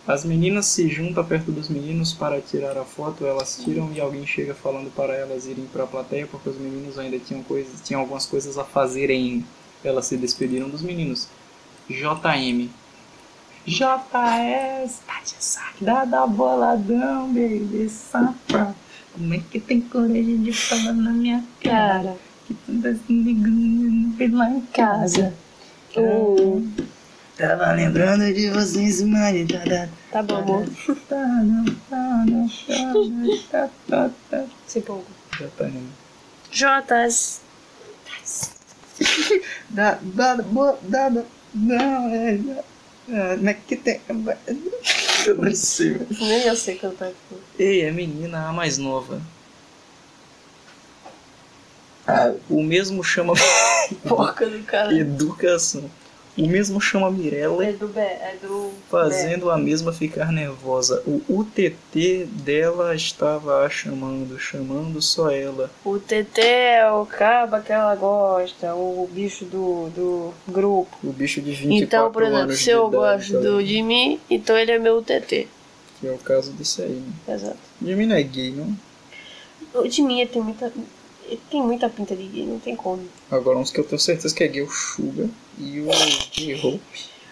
As 0.06 0.24
meninas 0.24 0.66
se 0.66 0.88
juntam 0.88 1.24
perto 1.24 1.50
dos 1.50 1.68
meninos 1.68 2.12
para 2.12 2.40
tirar 2.40 2.78
a 2.78 2.84
foto, 2.84 3.26
elas 3.26 3.60
tiram 3.64 3.90
e 3.92 4.00
alguém 4.00 4.24
chega 4.24 4.54
falando 4.54 4.88
para 4.94 5.12
elas 5.12 5.46
irem 5.46 5.66
para 5.66 5.82
a 5.82 5.86
plateia 5.86 6.28
porque 6.28 6.48
os 6.48 6.56
meninos 6.56 6.96
ainda 6.96 7.18
tinham 7.18 7.42
coisas, 7.42 7.80
tinham 7.82 8.00
algumas 8.02 8.24
coisas 8.24 8.56
a 8.56 8.62
fazerem. 8.62 9.44
Elas 9.82 10.06
se 10.06 10.16
despediram 10.16 10.68
dos 10.68 10.80
meninos. 10.80 11.26
JM. 11.90 12.70
JS, 13.66 15.00
tá 15.04 15.20
de 15.24 15.34
saco, 15.40 15.84
dá 15.84 16.04
da 16.04 16.24
boladão, 16.24 17.26
baby, 17.26 17.88
safado. 17.88 18.76
Como 19.16 19.34
é 19.34 19.40
que 19.50 19.58
tem 19.60 19.80
coragem 19.80 20.42
de 20.42 20.52
falar 20.52 20.92
na 20.92 21.10
minha 21.10 21.42
cara? 21.62 22.16
Que 22.46 22.54
tu 22.54 22.82
tá 22.82 22.94
se 22.94 23.12
ligando 23.12 24.36
lá 24.36 24.50
em 24.50 24.60
casa. 24.72 25.32
O... 25.96 26.62
Tava 27.38 27.72
lembrando 27.72 28.32
de 28.32 28.50
vocês, 28.50 29.02
mano. 29.02 29.46
Tá, 29.48 29.58
tá, 29.60 29.88
Tá 30.12 30.22
bom, 30.22 30.36
amor. 30.36 30.66
tá, 31.08 31.16
não, 31.42 31.64
tá, 31.90 32.24
não, 32.26 32.48
tá, 32.48 32.92
não, 32.94 33.38
tá, 33.50 33.68
tá, 33.88 34.10
tá. 34.30 34.44
Se 34.66 34.78
empolga. 34.78 35.04
Já 35.38 35.48
tá 35.48 35.68
indo. 35.68 35.88
Jotas. 36.50 37.40
Dá, 39.70 39.98
dá, 40.02 40.36
bo- 40.36 40.78
dá, 40.82 41.08
dá, 41.10 41.22
não, 41.54 42.08
é, 42.08 42.34
é, 43.10 43.36
como 43.36 43.48
é 43.50 43.54
que 43.54 43.76
tem, 43.76 44.00
eu 45.30 45.34
não 45.42 45.54
sei, 45.54 45.92
velho. 45.94 46.06
Nem 46.20 46.42
eu 46.42 46.56
sei 46.56 46.76
cantar 46.76 47.08
aqui. 47.08 47.16
Ei, 47.58 47.82
é 47.82 47.90
menina, 47.90 48.48
a 48.48 48.52
mais 48.52 48.78
nova. 48.78 49.20
Ah, 52.06 52.32
o 52.48 52.62
mesmo 52.62 53.02
chama 53.02 53.34
Porca 54.08 54.46
do 54.46 54.62
cara. 54.62 54.92
educação. 54.94 55.90
O 56.36 56.46
mesmo 56.46 56.78
chama 56.80 57.10
Mirella 57.10 57.64
É 57.64 57.72
do. 57.72 57.90
É 57.96 58.34
do. 58.42 58.70
fazendo 58.90 59.50
a 59.50 59.56
mesma 59.56 59.90
ficar 59.90 60.30
nervosa. 60.30 61.02
O 61.06 61.22
UTT 61.28 62.26
dela 62.30 62.94
estava 62.94 63.64
a 63.64 63.70
chamando, 63.70 64.38
chamando 64.38 65.00
só 65.00 65.30
ela. 65.30 65.70
O 65.82 65.98
TT 65.98 66.40
é 66.40 66.90
o 66.92 67.06
caba 67.06 67.60
que 67.60 67.72
ela 67.72 67.94
gosta, 67.94 68.74
o 68.74 69.08
bicho 69.10 69.46
do, 69.46 69.88
do 69.90 70.34
grupo. 70.46 70.94
O 71.02 71.12
bicho 71.12 71.40
de 71.40 71.52
24 71.52 71.84
Então, 71.84 72.12
por 72.12 72.22
exemplo, 72.22 72.54
se 72.54 72.70
eu 72.70 72.88
idade, 72.88 72.96
gosto 72.96 73.32
do, 73.32 73.58
ligado? 73.58 73.64
de 73.64 73.82
mim, 73.82 74.20
então 74.28 74.58
ele 74.58 74.72
é 74.72 74.78
meu 74.78 75.02
TT. 75.02 75.48
Que 76.00 76.06
é 76.06 76.12
o 76.12 76.18
caso 76.18 76.52
desse 76.52 76.82
aí, 76.82 76.90
né? 76.90 77.34
Exato. 77.34 77.56
De 77.80 77.94
mim 77.94 78.04
não 78.04 78.16
é 78.16 78.22
gay, 78.22 78.50
não? 78.50 78.76
O 79.72 79.88
de 79.88 80.02
mim 80.02 80.26
tem 80.26 80.42
muita. 80.42 80.70
ele 81.26 81.40
Tem 81.50 81.62
muita 81.62 81.88
pinta 81.88 82.14
de 82.14 82.26
gay, 82.26 82.44
não 82.44 82.58
tem 82.58 82.76
como. 82.76 83.02
Agora 83.30 83.56
uns 83.56 83.70
que 83.70 83.80
eu 83.80 83.84
tenho 83.84 83.98
certeza 83.98 84.34
que 84.34 84.44
é 84.44 84.48
gay, 84.48 84.62
o 84.62 84.70
Suga 84.70 85.30
e 85.58 85.80
o 85.80 85.88
J-Hope. 86.32 86.80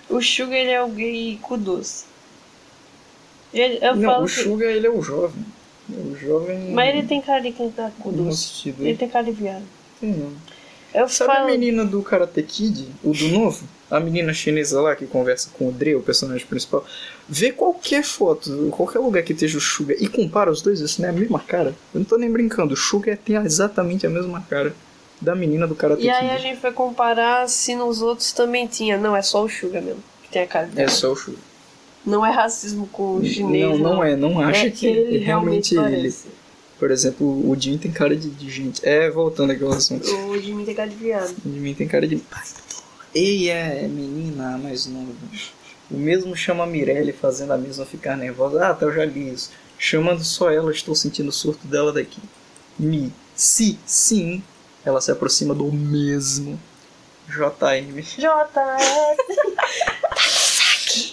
O 0.09 0.21
Sugar 0.23 0.55
ele 0.59 0.71
é 0.71 0.83
o 0.83 0.89
gay 0.89 1.39
cu 1.43 1.57
doce. 1.57 2.05
Ele- 3.53 3.79
eu 3.81 3.97
Não, 3.97 4.11
falo 4.11 4.25
o 4.25 4.29
que. 4.29 4.33
Suga 4.43 4.65
ele 4.67 4.87
é 4.87 4.91
o 4.91 5.01
jovem. 5.03 5.45
O 5.89 6.17
jovem. 6.17 6.71
Mas 6.73 6.95
ele 6.95 7.07
tem 7.07 7.21
cara 7.21 7.41
de 7.41 7.53
quem 7.53 7.71
tá 7.71 7.91
cu 8.01 8.11
doce. 8.11 8.75
Ele 8.81 8.97
tem 8.97 9.09
cara 9.09 9.25
de 9.25 9.33
viado. 9.33 9.63
Não. 10.03 10.33
Eu 10.93 11.09
Sabe 11.09 11.33
a 11.33 11.35
falo. 11.37 11.47
menina 11.49 11.85
do 11.85 12.01
Karate 12.03 12.41
Kid, 12.43 12.87
o 13.03 13.13
do 13.13 13.29
novo? 13.29 13.65
A 13.91 13.99
menina 13.99 14.33
chinesa 14.33 14.81
lá 14.81 14.95
que 14.95 15.07
conversa 15.07 15.51
com 15.53 15.69
o 15.69 15.73
Dre, 15.73 15.95
o 15.97 16.01
personagem 16.01 16.47
principal. 16.47 16.85
Vê 17.29 17.51
qualquer 17.51 18.05
foto, 18.05 18.69
qualquer 18.71 19.01
lugar 19.01 19.23
que 19.25 19.33
esteja 19.33 19.59
o 19.59 19.61
Suga 19.61 19.95
e 19.99 20.07
compara 20.07 20.51
os 20.53 20.63
dois, 20.63 20.79
isso 20.81 21.01
não 21.03 21.09
é 21.09 21.11
a 21.11 21.15
mesma 21.15 21.41
cara. 21.41 21.75
Eu 21.93 21.99
não 21.99 22.05
tô 22.05 22.17
nem 22.17 22.31
brincando, 22.31 22.75
o 22.75 22.77
Suga 22.77 23.17
tem 23.17 23.35
exatamente 23.37 24.07
a 24.07 24.11
mesma 24.11 24.41
cara 24.49 24.75
da 25.21 25.35
menina 25.35 25.67
do 25.67 25.75
Karate 25.75 26.03
E 26.03 26.11
aí 26.11 26.31
a 26.31 26.39
gente 26.39 26.61
foi 26.61 26.73
comparar 26.73 27.49
se 27.49 27.75
nos 27.75 28.03
outros 28.03 28.33
também 28.33 28.67
tinha. 28.67 28.99
Não, 28.99 29.17
é 29.17 29.23
só 29.23 29.45
o 29.45 29.49
Sugar 29.49 29.83
mesmo. 29.83 30.03
Que 30.23 30.29
tem 30.31 30.43
a 30.43 30.47
cara 30.47 30.67
de 30.67 30.81
É 30.81 30.89
só 30.89 31.13
o 31.13 31.17
Suga. 31.17 31.39
Não 32.05 32.25
é 32.25 32.31
racismo 32.31 32.87
com 32.89 33.17
o 33.17 33.25
chinês. 33.25 33.79
Não, 33.79 33.79
não 33.79 34.05
é, 34.05 34.15
não 34.15 34.41
acha 34.41 34.67
É 34.67 34.71
que 34.71 34.87
ele 34.87 35.23
é 35.23 35.25
realmente 35.25 35.75
ele. 35.77 36.15
Por 36.79 36.91
exemplo, 36.91 37.27
o 37.49 37.57
Jim 37.59 37.79
tem 37.79 37.91
cara 37.91 38.15
de, 38.15 38.29
de 38.29 38.51
gente. 38.51 38.87
É, 38.87 39.09
voltando 39.11 39.53
aqui 39.53 39.65
ao 39.65 39.73
assunto. 39.73 40.07
O 40.11 40.33
mim 40.33 40.65
tem 40.65 40.75
cara 40.75 40.91
de 40.91 40.97
viado. 40.97 41.35
O 41.45 41.51
Jimmy 41.51 41.75
tem 41.75 41.89
cara 41.89 42.07
de. 42.07 42.21
Ei, 43.15 43.49
é 43.49 43.87
menina, 43.89 44.55
a 44.55 44.59
mais 44.59 44.87
nova. 44.87 45.07
O 45.91 45.97
mesmo 45.97 46.37
chama 46.37 46.65
a 46.65 46.67
Mirelle 46.67 47.13
fazendo 47.13 47.53
a 47.53 47.59
mesma 47.59 47.87
ficar 47.87 48.17
nervosa. 48.17 48.67
Ah, 48.67 48.75
tá, 48.75 48.87
eu 48.87 48.93
já 48.93 49.05
li 49.05 49.33
isso. 49.33 49.51
Chamando 49.79 50.25
só 50.25 50.51
ela, 50.51 50.71
estou 50.71 50.95
sentindo 50.95 51.29
o 51.29 51.33
surto 51.33 51.67
dela 51.67 51.93
daqui. 51.93 52.21
Mi, 52.79 53.13
si, 53.35 53.79
sim. 53.87 54.43
Ela 54.85 55.01
se 55.01 55.11
aproxima 55.11 55.55
do 55.55 55.73
mesmo. 55.73 56.61
JM. 57.29 58.01
JS. 58.03 58.25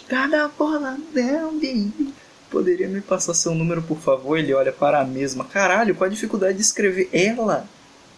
Tá 0.07 0.27
na 0.27 0.49
bola, 0.49 0.97
não, 1.13 1.53
baby. 1.53 2.13
Poderia 2.49 2.87
me 2.89 2.99
passar 2.99 3.33
seu 3.33 3.55
número, 3.55 3.81
por 3.81 3.97
favor? 3.97 4.37
Ele 4.37 4.53
olha 4.53 4.73
para 4.73 4.99
a 4.99 5.05
mesma. 5.05 5.45
Caralho, 5.45 5.95
qual 5.95 6.07
a 6.07 6.11
dificuldade 6.11 6.55
de 6.55 6.61
escrever 6.61 7.09
ela? 7.13 7.65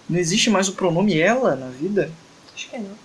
Não 0.09 0.19
existe 0.19 0.49
mais 0.49 0.67
o 0.67 0.73
pronome 0.73 1.19
ela 1.19 1.55
na 1.55 1.67
vida? 1.67 2.11
Acho 2.53 2.69
que 2.69 2.77
não. 2.79 2.97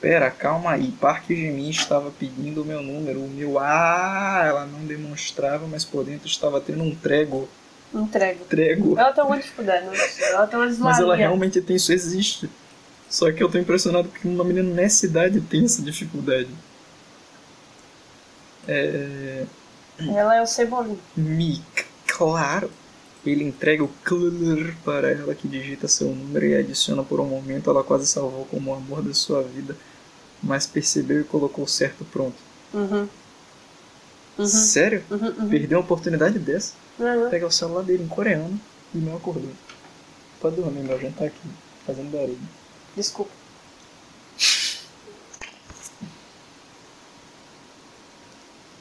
Pera, 0.00 0.30
calma 0.30 0.72
aí. 0.72 0.90
Parque 0.92 1.34
de 1.34 1.50
mim 1.50 1.68
estava 1.68 2.10
pedindo 2.10 2.62
o 2.62 2.64
meu 2.64 2.82
número. 2.82 3.20
O 3.20 3.28
meu. 3.28 3.58
Ah, 3.58 4.42
ela 4.46 4.66
não 4.66 4.80
demonstrava, 4.86 5.66
mas 5.66 5.84
por 5.84 6.04
dentro 6.04 6.26
estava 6.26 6.60
tendo 6.60 6.82
um 6.82 6.94
trego. 6.94 7.48
Entrego. 7.94 8.44
Trego. 8.46 8.98
Ela 8.98 9.12
tem 9.12 9.22
alguma 9.22 9.40
dificuldade, 9.40 9.86
não? 9.86 9.94
Ela 9.94 10.46
tem 10.46 10.58
uma 10.58 10.68
Mas 10.78 10.98
ela 10.98 11.14
realmente 11.14 11.60
tem, 11.60 11.76
isso 11.76 11.92
existe. 11.92 12.50
Só 13.08 13.30
que 13.30 13.42
eu 13.42 13.48
tô 13.48 13.58
impressionado 13.58 14.08
que 14.08 14.26
uma 14.26 14.42
menina 14.42 14.68
nessa 14.68 15.06
idade 15.06 15.40
tem 15.40 15.64
essa 15.64 15.80
dificuldade. 15.80 16.48
É. 18.66 19.44
Ela 19.98 20.36
é 20.36 20.42
o 20.42 20.46
cebolinho. 20.46 20.98
Mick, 21.16 21.84
claro. 22.06 22.70
Ele 23.24 23.44
entrega 23.44 23.82
o 23.82 23.88
clur 24.02 24.74
para 24.84 25.10
ela 25.10 25.34
que 25.34 25.48
digita 25.48 25.88
seu 25.88 26.08
número 26.08 26.44
e 26.44 26.56
adiciona 26.56 27.02
por 27.02 27.20
um 27.20 27.26
momento. 27.26 27.70
Ela 27.70 27.84
quase 27.84 28.06
salvou 28.06 28.44
como 28.46 28.70
o 28.70 28.74
amor 28.74 29.02
da 29.02 29.14
sua 29.14 29.42
vida, 29.42 29.76
mas 30.42 30.66
percebeu 30.66 31.20
e 31.20 31.24
colocou 31.24 31.66
certo 31.66 32.04
pronto. 32.04 32.36
Uhum. 32.72 33.08
Uhum. 34.36 34.46
Sério? 34.46 35.04
Uhum, 35.10 35.34
uhum. 35.38 35.48
Perdeu 35.48 35.78
uma 35.78 35.84
oportunidade 35.84 36.38
dessa. 36.38 36.74
Uhum. 36.98 37.30
Pegar 37.30 37.46
o 37.46 37.50
celular 37.50 37.82
dele 37.82 38.04
em 38.04 38.08
coreano 38.08 38.58
e 38.94 38.98
não 38.98 39.16
acordou. 39.16 39.50
Pode 40.40 40.56
dormir, 40.56 40.82
meu 40.82 41.00
já 41.00 41.10
tá 41.10 41.24
aqui, 41.24 41.48
fazendo 41.86 42.10
barulho. 42.10 42.38
Desculpa. 42.96 43.30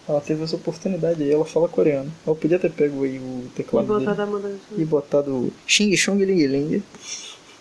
Ela 0.08 0.20
teve 0.20 0.44
essa 0.44 0.56
oportunidade 0.58 1.24
aí, 1.24 1.32
ela 1.32 1.46
fala 1.46 1.70
coreano. 1.70 2.12
Ela 2.28 2.36
podia 2.36 2.60
ter 2.60 2.72
pego 2.72 3.04
aí 3.04 3.18
o 3.20 3.46
E 3.46 3.50
teclado 3.56 3.88
botar 3.88 4.14
dele 4.14 4.18
da 4.18 4.26
mudança. 4.26 4.60
e 4.78 4.84
botado 4.84 5.54
Xing 5.66 5.96
Chong 5.96 6.24
Ling 6.26 6.46
Ling, 6.46 6.84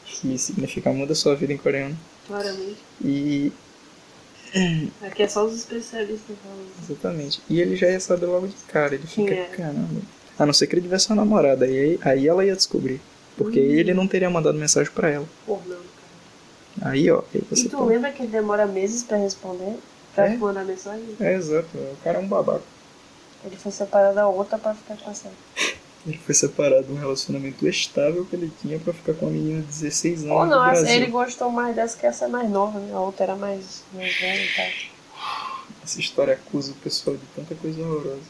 que 0.04 0.36
significa 0.38 0.92
muda 0.92 1.14
sua 1.14 1.36
vida 1.36 1.52
em 1.52 1.56
coreano. 1.56 1.96
Claramente. 2.26 2.78
E. 3.04 3.52
Aqui 5.02 5.22
é 5.22 5.28
só 5.28 5.44
os 5.46 5.54
especialistas 5.54 6.36
falando. 6.42 6.68
Exatamente. 6.82 7.40
E 7.48 7.60
ele 7.60 7.76
já 7.76 7.88
ia 7.88 8.00
saber 8.00 8.26
logo 8.26 8.48
de 8.48 8.54
cara. 8.68 8.94
Ele 8.94 9.06
fica, 9.06 9.32
é? 9.32 9.44
caramba. 9.44 10.02
A 10.38 10.46
não 10.46 10.52
ser 10.52 10.66
que 10.66 10.74
ele 10.74 10.82
tivesse 10.82 11.08
uma 11.10 11.16
namorada. 11.16 11.64
Aí, 11.64 11.98
aí 12.02 12.26
ela 12.28 12.44
ia 12.44 12.56
descobrir. 12.56 13.00
Porque 13.36 13.58
Hum. 13.60 13.62
ele 13.62 13.94
não 13.94 14.06
teria 14.06 14.28
mandado 14.30 14.58
mensagem 14.58 14.92
pra 14.92 15.08
ela. 15.10 15.26
Por 15.46 15.58
não, 15.66 15.76
cara. 15.76 16.90
Aí, 16.92 17.10
ó. 17.10 17.22
Aí 17.34 17.42
você 17.50 17.66
E 17.66 17.68
tu 17.68 17.76
pode- 17.78 17.90
lembra 17.90 18.10
que 18.12 18.22
ele 18.22 18.30
demora 18.32 18.66
meses 18.66 19.02
pra 19.02 19.16
responder? 19.16 19.76
Pra 20.14 20.26
É? 20.26 20.36
mandar 20.36 20.64
mensagem? 20.64 21.16
É, 21.20 21.34
exato. 21.34 21.68
O 21.76 21.96
cara 22.04 22.18
é 22.18 22.20
um 22.20 22.28
babaca. 22.28 22.62
Ele 23.44 23.56
foi 23.56 23.72
separado 23.72 24.14
da 24.14 24.28
outra 24.28 24.58
pra 24.58 24.74
ficar 24.74 24.96
com 24.96 25.10
essa. 25.10 25.28
Ele 26.06 26.18
foi 26.18 26.34
separado 26.34 26.84
de 26.84 26.92
um 26.92 26.96
relacionamento 26.96 27.66
estável 27.66 28.24
que 28.26 28.34
ele 28.36 28.52
tinha 28.60 28.78
pra 28.78 28.92
ficar 28.92 29.14
com 29.14 29.26
uma 29.26 29.32
menina 29.32 29.60
de 29.60 29.66
16 29.68 30.22
anos 30.24 30.32
Ou 30.36 30.46
não, 30.46 30.74
ele 30.86 31.06
gostou 31.06 31.50
mais 31.50 31.74
dessa 31.76 31.96
que 31.96 32.04
essa 32.06 32.24
é 32.24 32.28
mais 32.28 32.50
nova, 32.50 32.78
né? 32.80 32.92
A 32.92 33.00
outra 33.00 33.24
era 33.24 33.36
mais, 33.36 33.82
mais 33.94 34.14
velha 34.20 34.44
e 34.44 34.54
tal. 34.54 34.66
Essa 35.82 36.00
história 36.00 36.34
acusa 36.34 36.72
o 36.72 36.74
pessoal 36.76 37.16
de 37.16 37.22
tanta 37.34 37.54
coisa 37.54 37.80
horrorosa. 37.80 38.20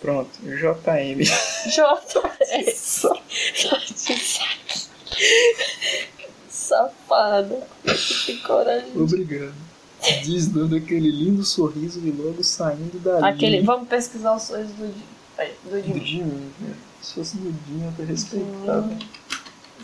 Pronto, 0.00 0.30
JM. 0.42 1.22
JS. 1.66 3.02
Safada. 6.48 7.66
Que 8.24 8.36
coragem. 8.42 8.92
Obrigado. 9.00 9.54
Diz 10.22 10.46
dando 10.48 10.76
aquele 10.76 11.10
lindo 11.10 11.44
sorriso 11.44 11.98
e 12.06 12.10
logo 12.10 12.42
saindo 12.44 12.98
dali. 13.02 13.24
Aquele. 13.24 13.60
Vamos 13.62 13.88
pesquisar 13.88 14.36
os 14.36 14.44
sonhos 14.44 14.70
do, 14.72 14.86
Di- 14.86 15.04
ai, 15.36 15.52
do 15.64 15.70
Do 15.70 15.82
Jimmy. 15.82 16.04
Jimmy, 16.06 16.52
né? 16.60 16.74
Se 17.02 17.14
fosse 17.14 17.36
do 17.36 17.52
Jimmy, 17.66 17.82
eu 17.84 17.88
até 17.88 18.04
respeitava. 18.04 18.88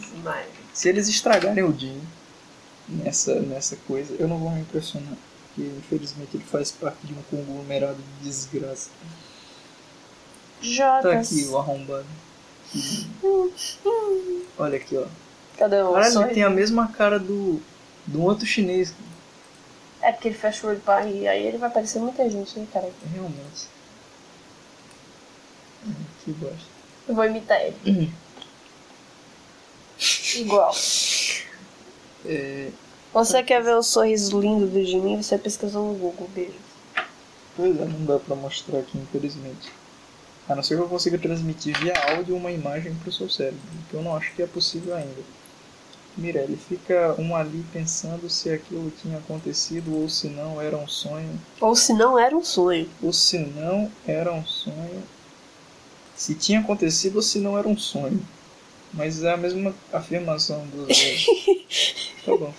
Smile. 0.01 0.49
Se 0.73 0.89
eles 0.89 1.09
estragarem 1.09 1.65
o 1.65 1.77
Jimmy 1.77 2.03
nessa, 2.89 3.35
nessa 3.41 3.77
coisa, 3.89 4.15
eu 4.19 4.29
não 4.29 4.39
vou 4.39 4.51
me 4.51 4.61
impressionar. 4.61 5.15
Porque 5.55 5.69
infelizmente 5.69 6.37
ele 6.37 6.45
faz 6.45 6.71
parte 6.73 6.99
de 7.07 7.13
um 7.13 7.23
conglomerado 7.31 7.97
de 8.21 8.29
desgraça. 8.29 8.91
Tá 10.65 11.01
Jotas. 11.03 11.33
aqui 11.33 11.45
o 11.47 11.59
arrombado. 11.59 12.07
Olha 14.59 14.77
aqui, 14.77 14.97
ó. 14.97 15.07
Cadê 15.59 15.83
o 15.83 15.93
Caralho, 15.93 16.23
ele 16.23 16.35
tem 16.35 16.43
a 16.43 16.51
mesma 16.51 16.89
cara 16.89 17.19
do, 17.19 17.61
do 18.07 18.23
outro 18.23 18.47
chinês. 18.47 18.95
É 20.01 20.11
porque 20.13 20.29
ele 20.29 20.37
fecha 20.37 20.67
o 20.67 20.71
olho 20.71 20.81
pra 20.81 21.01
rir, 21.01 21.29
aí 21.29 21.47
ele 21.47 21.59
vai 21.59 21.71
parecer 21.71 21.99
muita 21.99 22.29
gente, 22.29 22.59
né, 22.59 22.67
cara? 22.73 22.91
Realmente. 23.13 23.69
Que 26.25 26.33
bosta. 26.33 26.57
Eu 27.07 27.15
vou 27.15 27.25
imitar 27.25 27.61
ele. 27.61 27.77
Uhum. 27.87 28.13
Igual. 30.37 30.75
É, 32.27 32.71
Você 33.13 33.43
quer 33.43 33.63
ver 33.63 33.75
o 33.77 33.83
sorriso 33.83 34.41
lindo 34.41 34.67
do 34.67 34.83
Jimmy? 34.85 35.23
Você 35.23 35.39
pesquisa 35.39 35.79
no 35.79 35.95
Google, 35.95 36.29
beijo. 36.35 36.55
pois 37.57 37.79
é, 37.79 37.85
não 37.85 38.05
dá 38.07 38.19
pra 38.19 38.35
mostrar 38.35 38.79
aqui, 38.81 38.99
infelizmente. 38.99 39.71
A 40.49 40.55
não 40.55 40.63
ser 40.63 40.77
que 40.77 40.83
eu 40.83 40.89
consiga 40.89 41.19
transmitir 41.19 41.79
via 41.79 41.95
áudio 42.11 42.37
uma 42.37 42.53
imagem 42.53 42.95
pro 42.97 43.13
seu 43.13 43.31
cérebro, 43.31 43.61
que 43.89 43.95
eu 43.95 44.03
não 44.03 44.15
acho 44.15 44.33
que 44.35 44.43
é 44.43 44.47
possível 44.47 44.95
ainda. 44.95 45.23
Mirelle, 46.17 46.57
fica 46.57 47.15
um 47.19 47.35
ali 47.35 47.65
pensando 47.73 48.31
se 48.31 48.51
aquilo 48.51 48.93
tinha 49.03 49.19
acontecido 49.19 49.97
ou 49.97 50.09
se 50.09 50.29
não 50.29 50.61
era 50.61 50.77
um 50.77 50.87
sonho. 50.87 51.41
Ou 51.61 51.75
se 51.75 51.93
não 51.93 52.19
era 52.19 52.37
um 52.37 52.45
sonho. 52.45 52.89
Ou 53.03 53.13
se 53.13 53.39
não 53.39 53.91
era 54.07 54.33
um 54.33 54.45
sonho. 54.45 55.03
Se 56.15 56.35
tinha 56.35 56.61
acontecido 56.61 57.17
ou 57.17 57.23
se 57.23 57.41
não 57.41 57.59
era 57.59 57.67
um 57.67 57.77
sonho. 57.77 58.21
Mas 58.93 59.25
é 59.25 59.33
a 59.33 59.37
mesma 59.37 59.75
afirmação 59.93 60.65
dos 60.69 60.87
dois. 60.87 61.27
tá 62.25 62.37
bom. 62.37 62.55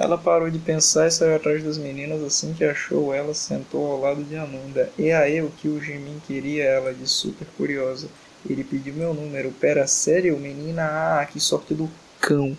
Ela 0.00 0.16
parou 0.16 0.48
de 0.48 0.58
pensar 0.58 1.08
e 1.08 1.10
saiu 1.10 1.36
atrás 1.36 1.62
das 1.62 1.76
meninas 1.76 2.22
assim 2.22 2.54
que 2.54 2.64
achou 2.64 3.12
ela, 3.12 3.34
sentou 3.34 3.92
ao 3.92 4.00
lado 4.00 4.24
de 4.24 4.34
Ananda. 4.34 4.90
E 4.98 5.12
aí 5.12 5.42
o 5.42 5.50
que 5.50 5.68
o 5.68 5.78
Jimin 5.78 6.22
queria, 6.26 6.64
ela 6.64 6.94
disse 6.94 7.12
super 7.12 7.46
curiosa. 7.58 8.08
Ele 8.48 8.64
pediu 8.64 8.94
meu 8.94 9.12
número. 9.12 9.52
Pera, 9.60 9.86
sério, 9.86 10.38
menina? 10.38 10.84
Ah, 11.20 11.26
que 11.26 11.38
sorte 11.38 11.74
do 11.74 11.86
cão. 12.18 12.56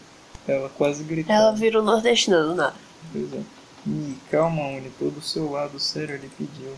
Ela 0.47 0.69
quase 0.69 1.03
gritou. 1.03 1.33
Ela 1.33 1.51
virou 1.51 1.81
nordestina 1.81 2.43
do 2.43 2.53
nada. 2.53 2.75
Pois 3.11 3.33
é. 3.33 3.41
Ih, 3.87 4.17
calma, 4.29 4.61
Uni, 4.67 4.91
tô 4.99 5.05
do 5.05 5.19
seu 5.19 5.49
lado, 5.49 5.79
sério, 5.79 6.13
ele 6.13 6.29
pediu. 6.37 6.75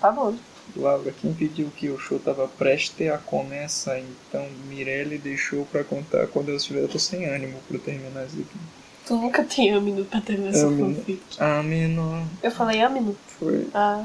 Tá 0.00 0.12
bom. 0.12 0.36
Laura, 0.76 1.12
quem 1.20 1.34
pediu 1.34 1.68
que 1.76 1.88
o 1.88 1.98
show 1.98 2.20
tava 2.20 2.46
prestes 2.46 3.10
a 3.10 3.18
começar, 3.18 3.98
então 3.98 4.46
Mirelle 4.68 5.18
deixou 5.18 5.66
pra 5.66 5.82
contar 5.82 6.28
quando 6.28 6.50
eu 6.50 6.56
estiver. 6.56 6.82
Eu 6.82 6.88
tô 6.88 7.00
sem 7.00 7.26
ânimo 7.26 7.58
pra 7.68 7.80
terminar 7.80 8.26
isso 8.26 8.36
aqui. 8.36 8.83
Tu 9.06 9.14
nunca 9.14 9.44
tem 9.44 9.76
um 9.76 9.80
minuto 9.80 10.08
pra 10.08 10.20
terminar 10.20 10.50
essa 10.50 10.66
fanfic. 10.66 11.20
Ah, 11.38 11.62
menor. 11.62 12.22
Eu 12.42 12.50
falei 12.50 12.86
minuto. 12.88 13.18
Foi. 13.38 13.68
Ah, 13.74 14.04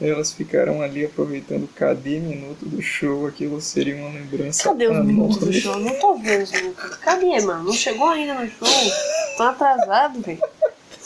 Elas 0.00 0.32
ficaram 0.32 0.80
ali 0.82 1.04
aproveitando 1.04 1.68
cada 1.74 1.94
minuto 2.08 2.64
do 2.64 2.80
show, 2.80 3.26
aquilo 3.26 3.60
seria 3.60 3.96
uma 3.96 4.08
lembrança. 4.10 4.64
cadê 4.64 4.86
os 4.88 5.04
minutos 5.04 5.38
do 5.38 5.52
show? 5.52 5.76
Não 5.78 5.94
tô 5.98 6.14
vendo 6.14 6.42
os 6.44 6.52
minutos. 6.52 6.96
Cadê, 6.96 7.40
mano? 7.40 7.64
Não 7.64 7.72
chegou 7.72 8.08
ainda 8.08 8.34
no 8.34 8.48
show. 8.48 8.68
Tô 9.36 9.42
atrasado, 9.42 10.20
velho. 10.20 10.40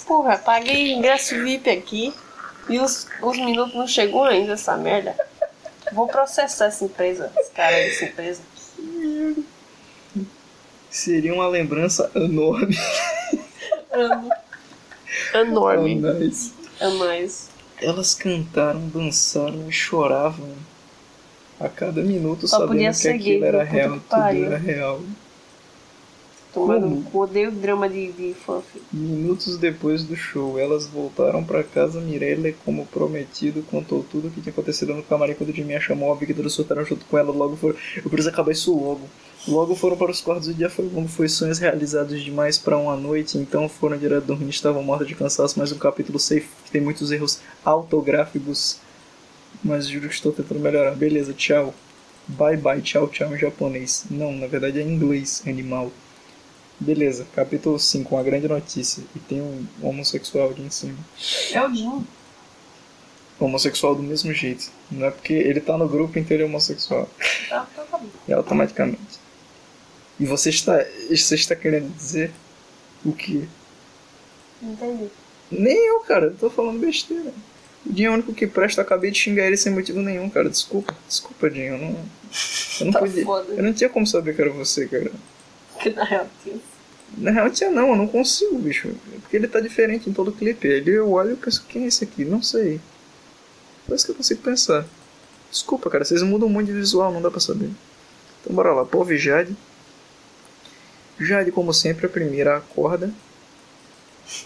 Porra, 0.06 0.36
paguei 0.36 0.92
ingresso 0.92 1.42
VIP 1.42 1.70
aqui 1.70 2.12
e 2.68 2.78
os, 2.78 3.06
os 3.22 3.38
minutos 3.38 3.74
não 3.74 3.86
chegou 3.86 4.24
ainda, 4.24 4.52
essa 4.52 4.76
merda. 4.76 5.16
Vou 5.92 6.06
processar 6.06 6.66
essa 6.66 6.84
empresa, 6.84 7.32
esse 7.38 7.50
cara 7.52 7.74
dessa 7.76 8.04
empresa. 8.04 8.40
Seria 10.94 11.34
uma 11.34 11.48
lembrança 11.48 12.08
enorme. 12.14 12.78
Amo. 13.90 14.30
Enorme. 15.34 15.96
Mas 15.96 16.54
É 16.78 16.88
mais. 16.88 17.50
Elas 17.82 18.14
cantaram, 18.14 18.86
dançaram 18.86 19.68
e 19.68 19.72
choravam 19.72 20.50
a 21.58 21.68
cada 21.68 22.00
minuto 22.00 22.46
Só 22.46 22.60
sabendo 22.60 22.86
que 22.86 22.94
ser 22.94 23.08
aquilo 23.08 23.44
era? 23.44 23.66
Puta 23.66 23.72
real, 23.72 23.90
tudo 23.90 24.02
pariu. 24.02 24.44
era 24.44 24.56
real. 24.56 25.00
Tomando 26.52 26.86
um. 26.86 27.04
Odeio 27.12 27.50
drama 27.50 27.88
de, 27.88 28.12
de 28.12 28.32
fanfic. 28.32 28.84
Minutos 28.92 29.58
depois 29.58 30.04
do 30.04 30.14
show, 30.14 30.60
elas 30.60 30.86
voltaram 30.86 31.42
pra 31.42 31.64
casa. 31.64 32.00
Mirelle, 32.00 32.56
como 32.64 32.86
prometido, 32.86 33.64
contou 33.64 34.04
tudo 34.04 34.28
o 34.28 34.30
que 34.30 34.40
tinha 34.40 34.52
acontecido 34.52 34.94
no 34.94 35.02
camarim 35.02 35.34
quando 35.34 35.50
o 35.50 35.52
Jimmy 35.52 35.74
a 35.74 35.80
chamou. 35.80 36.16
Que 36.16 36.32
todos 36.32 36.54
soltaram 36.54 36.84
junto 36.84 37.04
com 37.06 37.18
ela. 37.18 37.32
Logo 37.32 37.56
foram. 37.56 37.76
Eu 37.96 38.08
preciso 38.08 38.28
acabar 38.28 38.52
isso 38.52 38.72
logo. 38.72 39.10
Logo 39.46 39.74
foram 39.74 39.96
para 39.96 40.10
os 40.10 40.22
quartos. 40.22 40.48
O 40.48 40.54
dia 40.54 40.70
foi 40.70 40.86
longo, 40.86 41.08
foi 41.08 41.28
sonhos 41.28 41.58
realizados 41.58 42.22
demais 42.22 42.56
pra 42.56 42.78
uma 42.78 42.96
noite. 42.96 43.36
Então 43.36 43.68
foram 43.68 43.98
direto 43.98 44.24
dormir. 44.24 44.50
Estavam 44.50 44.82
mortas 44.82 45.06
de 45.06 45.14
cansaço. 45.14 45.58
Mais 45.58 45.70
um 45.70 45.78
capítulo 45.78 46.18
safe 46.18 46.48
que 46.64 46.70
tem 46.70 46.80
muitos 46.80 47.10
erros 47.12 47.40
autográficos. 47.64 48.78
Mas 49.62 49.86
juro 49.86 50.08
que 50.08 50.14
estou 50.14 50.32
tentando 50.32 50.60
melhorar. 50.60 50.94
Beleza, 50.94 51.34
tchau. 51.34 51.74
Bye 52.26 52.56
bye, 52.56 52.80
tchau, 52.80 53.06
tchau 53.08 53.34
em 53.34 53.38
japonês. 53.38 54.06
Não, 54.10 54.32
na 54.32 54.46
verdade 54.46 54.80
é 54.80 54.82
em 54.82 54.94
inglês, 54.94 55.42
animal. 55.46 55.92
Beleza, 56.80 57.26
capítulo 57.34 57.78
5, 57.78 58.14
uma 58.14 58.22
grande 58.22 58.48
notícia. 58.48 59.02
E 59.14 59.18
tem 59.18 59.42
um 59.42 59.66
homossexual 59.82 60.50
ali 60.50 60.62
em 60.62 60.70
cima. 60.70 60.96
É 61.52 61.66
o 61.66 61.74
Jim. 61.74 62.06
Homossexual 63.38 63.94
do 63.94 64.02
mesmo 64.02 64.32
jeito. 64.32 64.70
Não 64.90 65.06
é 65.06 65.10
porque 65.10 65.34
ele 65.34 65.60
tá 65.60 65.76
no 65.76 65.86
grupo, 65.86 66.18
então 66.18 66.34
ele 66.34 66.44
é 66.44 66.46
homossexual. 66.46 67.08
Tá, 67.48 67.66
tá, 67.76 67.82
tá 67.82 67.98
bom. 67.98 68.08
É 68.26 68.32
automaticamente. 68.32 69.23
E 70.18 70.26
você 70.26 70.50
está, 70.50 70.84
você 71.08 71.34
está 71.34 71.56
querendo 71.56 71.92
dizer 71.94 72.30
o 73.04 73.12
que? 73.12 73.48
Entendi. 74.62 75.08
Nem 75.50 75.76
eu, 75.88 76.00
cara, 76.00 76.26
eu 76.26 76.34
tô 76.34 76.48
falando 76.50 76.78
besteira. 76.80 77.32
O 77.84 77.92
Dinho 77.92 78.08
é 78.08 78.10
o 78.10 78.14
único 78.14 78.32
que 78.32 78.46
presta, 78.46 78.80
eu 78.80 78.84
acabei 78.84 79.10
de 79.10 79.18
xingar 79.18 79.46
ele 79.46 79.56
sem 79.56 79.72
motivo 79.72 80.00
nenhum, 80.00 80.30
cara. 80.30 80.48
Desculpa, 80.48 80.94
desculpa, 81.08 81.50
Dinho. 81.50 81.74
Eu 81.74 81.78
não, 81.78 82.04
eu 82.80 82.86
não 82.86 82.92
Tá 82.92 82.98
podia. 83.00 83.24
foda. 83.24 83.52
Eu 83.52 83.62
não 83.62 83.72
tinha 83.72 83.90
como 83.90 84.06
saber 84.06 84.34
que 84.34 84.40
era 84.40 84.50
você, 84.50 84.86
cara. 84.86 85.10
Que 85.80 85.90
na 85.94 86.04
real 86.04 86.26
tinha. 86.42 86.56
Na 87.18 87.30
real 87.30 87.50
tinha 87.50 87.70
não, 87.70 87.90
eu 87.90 87.96
não 87.96 88.08
consigo, 88.08 88.58
bicho. 88.58 88.88
Porque 89.20 89.36
ele 89.36 89.46
tá 89.48 89.60
diferente 89.60 90.08
em 90.08 90.12
todo 90.12 90.32
clipe. 90.32 90.66
Ele 90.66 90.90
eu 90.92 91.10
olho 91.10 91.32
e 91.32 91.36
penso, 91.36 91.64
quem 91.68 91.84
é 91.84 91.86
esse 91.88 92.04
aqui? 92.04 92.24
Não 92.24 92.42
sei. 92.42 92.80
Por 93.86 93.94
isso 93.94 94.06
que 94.06 94.12
eu 94.12 94.16
consigo 94.16 94.40
pensar. 94.40 94.86
Desculpa, 95.50 95.90
cara, 95.90 96.04
vocês 96.04 96.22
mudam 96.22 96.48
muito 96.48 96.68
de 96.68 96.72
visual, 96.72 97.12
não 97.12 97.20
dá 97.22 97.30
pra 97.30 97.38
saber. 97.38 97.70
Então 98.40 98.54
bora 98.56 98.72
lá, 98.72 98.84
Pove 98.84 99.14
e 99.16 99.18
Jade. 99.18 99.54
Jade, 101.18 101.52
como 101.52 101.72
sempre, 101.72 102.06
a 102.06 102.08
primeira 102.08 102.56
acorda. 102.56 103.10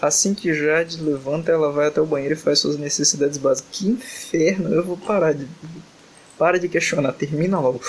Assim 0.01 0.33
que 0.33 0.53
Jade 0.53 1.01
levanta, 1.01 1.51
ela 1.51 1.71
vai 1.71 1.87
até 1.87 2.01
o 2.01 2.05
banheiro 2.05 2.33
e 2.33 2.37
faz 2.37 2.59
suas 2.59 2.77
necessidades 2.77 3.37
básicas. 3.37 3.69
Que 3.71 3.87
inferno! 3.87 4.73
Eu 4.73 4.83
vou 4.83 4.97
parar 4.97 5.33
de. 5.33 5.47
Para 6.37 6.59
de 6.59 6.69
questionar, 6.69 7.11
termina 7.13 7.59
logo. 7.59 7.81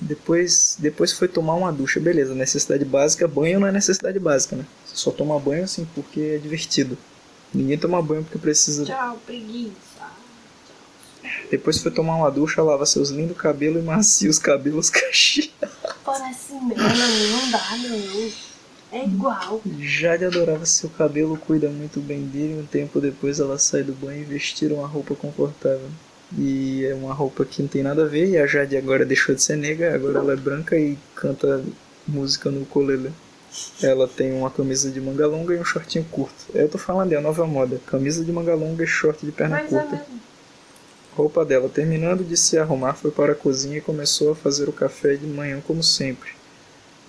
Depois, 0.00 0.76
depois 0.78 1.12
foi 1.12 1.28
tomar 1.28 1.54
uma 1.54 1.72
ducha, 1.72 2.00
beleza. 2.00 2.34
Necessidade 2.34 2.84
básica, 2.84 3.28
banho 3.28 3.60
não 3.60 3.68
é 3.68 3.72
necessidade 3.72 4.18
básica, 4.18 4.56
né? 4.56 4.66
Você 4.84 4.96
só 4.96 5.10
toma 5.10 5.38
banho 5.38 5.64
assim 5.64 5.86
porque 5.94 6.20
é 6.20 6.38
divertido. 6.38 6.98
Ninguém 7.54 7.78
toma 7.78 8.02
banho 8.02 8.24
porque 8.24 8.38
precisa. 8.38 8.84
Tchau, 8.84 9.20
preguiça. 9.24 9.91
Depois 11.52 11.76
foi 11.76 11.90
tomar 11.92 12.16
uma 12.16 12.30
ducha, 12.30 12.62
lava 12.62 12.86
seus 12.86 13.10
lindos 13.10 13.36
cabelos 13.36 13.82
e 13.82 13.84
macia 13.84 14.30
os 14.30 14.38
cabelos 14.38 14.88
cacheados. 14.90 15.52
Parece 16.02 16.54
merda, 16.54 16.82
não 16.82 17.50
dá, 17.50 17.76
não. 17.76 18.32
É 18.90 19.04
igual. 19.04 19.60
Jade 19.78 20.24
adorava 20.24 20.64
seu 20.64 20.88
cabelo, 20.88 21.36
cuida 21.36 21.68
muito 21.68 22.00
bem 22.00 22.22
dele. 22.22 22.58
Um 22.58 22.64
tempo 22.64 23.02
depois 23.02 23.38
ela 23.38 23.58
sai 23.58 23.82
do 23.82 23.92
banho 23.92 24.22
e 24.22 24.24
vestir 24.24 24.72
uma 24.72 24.86
roupa 24.86 25.14
confortável. 25.14 25.90
E 26.38 26.86
é 26.86 26.94
uma 26.94 27.12
roupa 27.12 27.44
que 27.44 27.60
não 27.60 27.68
tem 27.68 27.82
nada 27.82 28.04
a 28.04 28.08
ver. 28.08 28.30
E 28.30 28.38
a 28.38 28.46
Jade 28.46 28.74
agora 28.74 29.04
deixou 29.04 29.34
de 29.34 29.42
ser 29.42 29.56
negra, 29.56 29.94
agora 29.94 30.20
ela 30.20 30.32
é 30.32 30.36
branca 30.36 30.78
e 30.78 30.96
canta 31.14 31.62
música 32.08 32.50
no 32.50 32.62
ukulele. 32.62 33.12
Ela 33.82 34.08
tem 34.08 34.32
uma 34.32 34.50
camisa 34.50 34.90
de 34.90 35.02
manga 35.02 35.26
longa 35.26 35.54
e 35.54 35.58
um 35.58 35.64
shortinho 35.66 36.06
curto. 36.10 36.46
Eu 36.54 36.66
tô 36.70 36.78
falando, 36.78 37.12
é 37.12 37.16
a 37.16 37.20
nova 37.20 37.46
moda. 37.46 37.78
Camisa 37.86 38.24
de 38.24 38.32
manga 38.32 38.54
longa 38.54 38.82
e 38.82 38.86
short 38.86 39.26
de 39.26 39.32
perna 39.32 39.56
Mas 39.62 39.70
é 39.70 39.78
curta. 39.78 39.96
mesmo. 39.96 40.21
Roupa 41.16 41.44
dela. 41.44 41.68
Terminando 41.68 42.24
de 42.24 42.36
se 42.36 42.56
arrumar, 42.58 42.94
foi 42.94 43.10
para 43.10 43.32
a 43.32 43.34
cozinha 43.34 43.78
e 43.78 43.80
começou 43.80 44.32
a 44.32 44.34
fazer 44.34 44.68
o 44.68 44.72
café 44.72 45.14
de 45.14 45.26
manhã 45.26 45.60
como 45.66 45.82
sempre. 45.82 46.30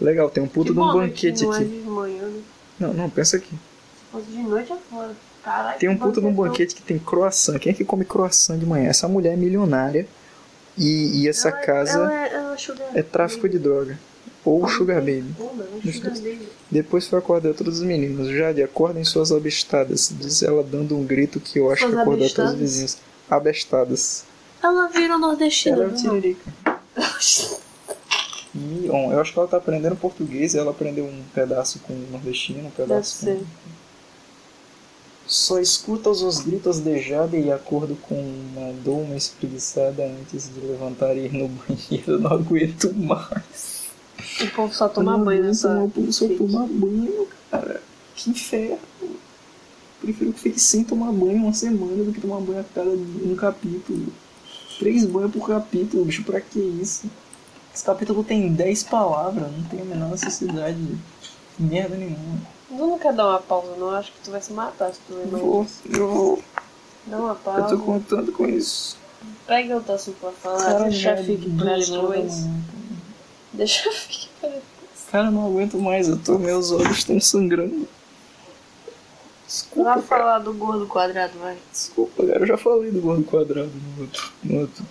Legal, 0.02 0.30
tem 0.30 0.44
um 0.44 0.48
puto 0.48 0.74
de 0.74 0.80
um 0.80 0.86
né, 0.88 0.94
banquete 0.94 1.40
que 1.40 1.46
não 1.46 1.52
aqui. 1.54 1.64
É 1.64 1.68
de 1.68 1.74
manhã, 1.90 2.24
né? 2.24 2.42
Não, 2.80 2.94
não, 2.94 3.10
pensa 3.10 3.38
aqui. 3.38 3.52
Se 3.52 4.12
fosse 4.12 4.26
de 4.28 4.38
noite 4.44 4.72
é 4.74 4.78
fora. 4.90 5.12
Caralho. 5.44 5.80
Tem 5.80 5.90
um 5.90 5.98
puta 5.98 6.20
de 6.20 6.28
um 6.28 6.34
banquete 6.34 6.74
que 6.76 6.82
tem 6.82 6.98
croissant. 6.98 7.60
Quem 7.60 7.72
é 7.72 7.76
que 7.76 7.86
come 7.86 8.04
croissant 8.06 8.58
de 8.58 8.66
manhã? 8.66 8.90
Essa 8.90 9.08
mulher 9.08 9.34
é 9.34 9.38
milionária 9.38 10.08
e, 10.78 11.22
e 11.22 11.28
essa 11.30 11.50
Ela- 11.50 11.58
casa 11.60 12.00
Ela, 12.00 12.14
é- 12.26 12.34
ela 12.34 12.58
sugar 12.58 12.88
é 12.94 13.02
tráfico 13.04 13.48
de 13.48 13.60
droga. 13.60 13.98
ou 14.46 14.68
Sugar 14.68 15.00
Baby. 15.00 15.34
Ou 15.40 15.56
não, 15.56 15.92
Sugar. 15.94 16.12
Baby. 16.14 16.48
Depois 16.72 17.08
foi 17.08 17.20
acordar 17.20 17.50
outras 17.50 17.80
meninas. 17.82 18.28
Jade, 18.30 18.62
acordem 18.64 19.04
suas 19.06 19.32
abestadas. 19.32 20.14
Diz 20.20 20.42
ela 20.44 20.64
dando 20.64 20.98
um 20.98 21.06
grito 21.06 21.40
que 21.40 21.60
eu 21.60 21.72
acho 21.72 21.82
Suas 21.84 21.94
que 21.94 22.00
acordou 22.02 22.30
todos 22.30 22.52
os 22.54 22.58
vizinhos. 22.60 22.98
Abestadas. 23.36 24.26
Ela 24.62 24.88
virou 24.88 25.20
nordestina. 25.20 25.76
Ela 25.76 25.86
é 25.86 25.88
o 25.88 25.92
não? 25.92 25.98
Tiririca. 25.98 26.54
Mion. 28.54 29.12
Eu 29.12 29.20
acho 29.20 29.34
que 29.34 29.40
ela 29.40 29.48
tá 29.48 29.58
aprendendo 29.58 29.96
português 29.96 30.54
e 30.54 30.60
ela 30.60 30.72
aprendeu 30.72 31.06
um 31.06 31.24
pedaço 31.34 31.80
com 31.80 31.94
o 31.94 32.08
nordestino, 32.12 32.60
um 32.60 32.64
Deve 32.64 32.76
pedaço 32.76 33.20
com... 33.20 33.26
ser. 33.26 33.42
Só 35.26 35.60
escuta 35.60 36.10
os 36.10 36.42
gritos 36.42 36.80
de 36.80 37.00
Jade 37.02 37.38
e 37.38 37.52
acordo 37.52 37.96
com 37.96 38.14
uma 38.16 38.74
dou 38.84 39.02
uma 39.02 39.16
espreguiçada 39.16 40.06
antes 40.06 40.50
de 40.54 40.60
levantar 40.60 41.16
e 41.16 41.26
ir 41.26 41.34
no 41.34 41.48
banheiro. 41.66 42.20
Não 42.20 42.32
aguento 42.32 42.94
mais. 42.94 43.84
O 44.42 44.48
povo 44.52 44.74
só 44.74 44.88
toma 44.88 45.18
banho 45.18 45.44
nessa. 45.44 45.70
mais, 45.74 45.86
o 45.88 45.90
povo 45.90 46.14
só 46.14 46.28
tomar 46.28 46.68
banho, 46.68 47.28
cara. 47.50 47.82
Que 48.16 48.30
inferno. 48.30 48.80
Prefiro 50.04 50.34
que 50.34 50.40
fique 50.42 50.60
sem 50.60 50.84
tomar 50.84 51.14
banho 51.14 51.38
uma 51.44 51.54
semana 51.54 52.04
do 52.04 52.12
que 52.12 52.20
tomar 52.20 52.42
banho 52.42 52.60
a 52.60 52.64
cada 52.76 52.90
um 52.90 53.36
capítulo. 53.38 54.08
Três 54.78 55.06
banhos 55.06 55.32
por 55.32 55.48
capítulo, 55.48 56.04
bicho, 56.04 56.26
pra 56.26 56.42
que 56.42 56.60
isso? 56.60 57.10
Esse 57.74 57.86
capítulo 57.86 58.22
tem 58.22 58.52
10 58.52 58.84
palavras, 58.84 59.50
não 59.50 59.64
tem 59.64 59.80
a 59.80 59.86
menor 59.86 60.10
necessidade 60.10 60.78
de 60.78 61.64
merda 61.66 61.96
nenhuma. 61.96 62.42
Tu 62.68 62.76
não 62.76 63.00
quer 63.00 63.14
dar 63.14 63.30
uma 63.30 63.40
pausa, 63.40 63.78
não? 63.78 63.92
Acho 63.92 64.12
que 64.12 64.20
tu 64.26 64.32
vai 64.32 64.42
se 64.42 64.52
matar 64.52 64.94
se 64.94 65.00
tu 65.08 65.14
Eu 65.14 65.20
lembrar 65.20 65.40
vou, 65.40 65.68
eu 65.90 66.12
vou. 66.14 66.44
Dá 67.08 67.18
uma 67.18 67.30
Eu 67.30 67.36
pausa. 67.36 67.78
tô 67.78 67.80
contando 67.84 68.32
com 68.34 68.46
isso. 68.46 68.98
Pega 69.48 69.76
outro 69.76 69.94
assunto 69.94 70.18
pra 70.20 70.32
falar. 70.32 70.58
Cara, 70.66 70.84
deixa 70.90 71.16
fique 71.16 71.50
pra 71.52 71.78
depois. 71.78 72.46
Deixa 73.54 73.90
fique 73.94 74.28
pra 74.42 74.50
depois. 74.50 74.64
Cara, 75.10 75.28
eu 75.28 75.32
não 75.32 75.48
aguento 75.48 75.80
mais, 75.80 76.10
eu 76.10 76.18
tô, 76.20 76.38
meus 76.38 76.72
olhos 76.72 76.98
estão 76.98 77.22
sangrando. 77.22 77.88
Desculpa, 79.54 79.84
Vai 79.84 80.02
cara. 80.02 80.08
falar 80.08 80.40
do 80.40 80.52
gordo 80.52 80.88
quadrado, 80.88 81.38
vai. 81.38 81.56
Desculpa, 81.72 82.26
cara, 82.26 82.40
eu 82.40 82.48
já 82.48 82.58
falei 82.58 82.90
do 82.90 83.00
gordo 83.00 83.24
quadrado 83.24 83.70
no 83.72 84.02
outro. 84.02 84.32
No 84.44 84.60
outro. 84.62 84.84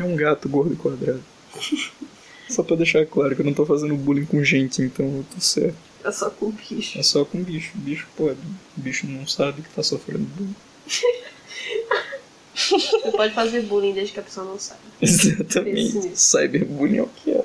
É 0.00 0.02
um 0.02 0.16
gato 0.16 0.48
gordo 0.48 0.76
quadrado. 0.76 1.22
Só 2.50 2.64
pra 2.64 2.74
deixar 2.74 3.06
claro 3.06 3.36
que 3.36 3.42
eu 3.42 3.46
não 3.46 3.54
tô 3.54 3.64
fazendo 3.64 3.94
bullying 3.94 4.24
com 4.24 4.42
gente, 4.42 4.82
então 4.82 5.06
eu 5.06 5.24
tô 5.32 5.40
certo. 5.40 5.76
É 6.04 6.10
só 6.12 6.30
com 6.30 6.50
bicho. 6.50 6.98
É 6.98 7.02
só 7.02 7.24
com 7.24 7.42
bicho. 7.42 7.72
Bicho 7.76 8.06
pode. 8.16 8.38
Bicho 8.76 9.06
não 9.08 9.26
sabe 9.26 9.62
que 9.62 9.68
tá 9.70 9.82
sofrendo 9.82 10.24
bullying. 10.24 10.54
Você 12.54 13.10
pode 13.12 13.34
fazer 13.34 13.62
bullying 13.62 13.92
desde 13.92 14.12
que 14.14 14.20
a 14.20 14.22
pessoa 14.22 14.46
não 14.46 14.58
sabe. 14.58 14.80
Exatamente. 15.02 16.16
Cyberbullying 16.16 16.98
é 16.98 17.02
o 17.02 17.08
que 17.08 17.30
é. 17.32 17.44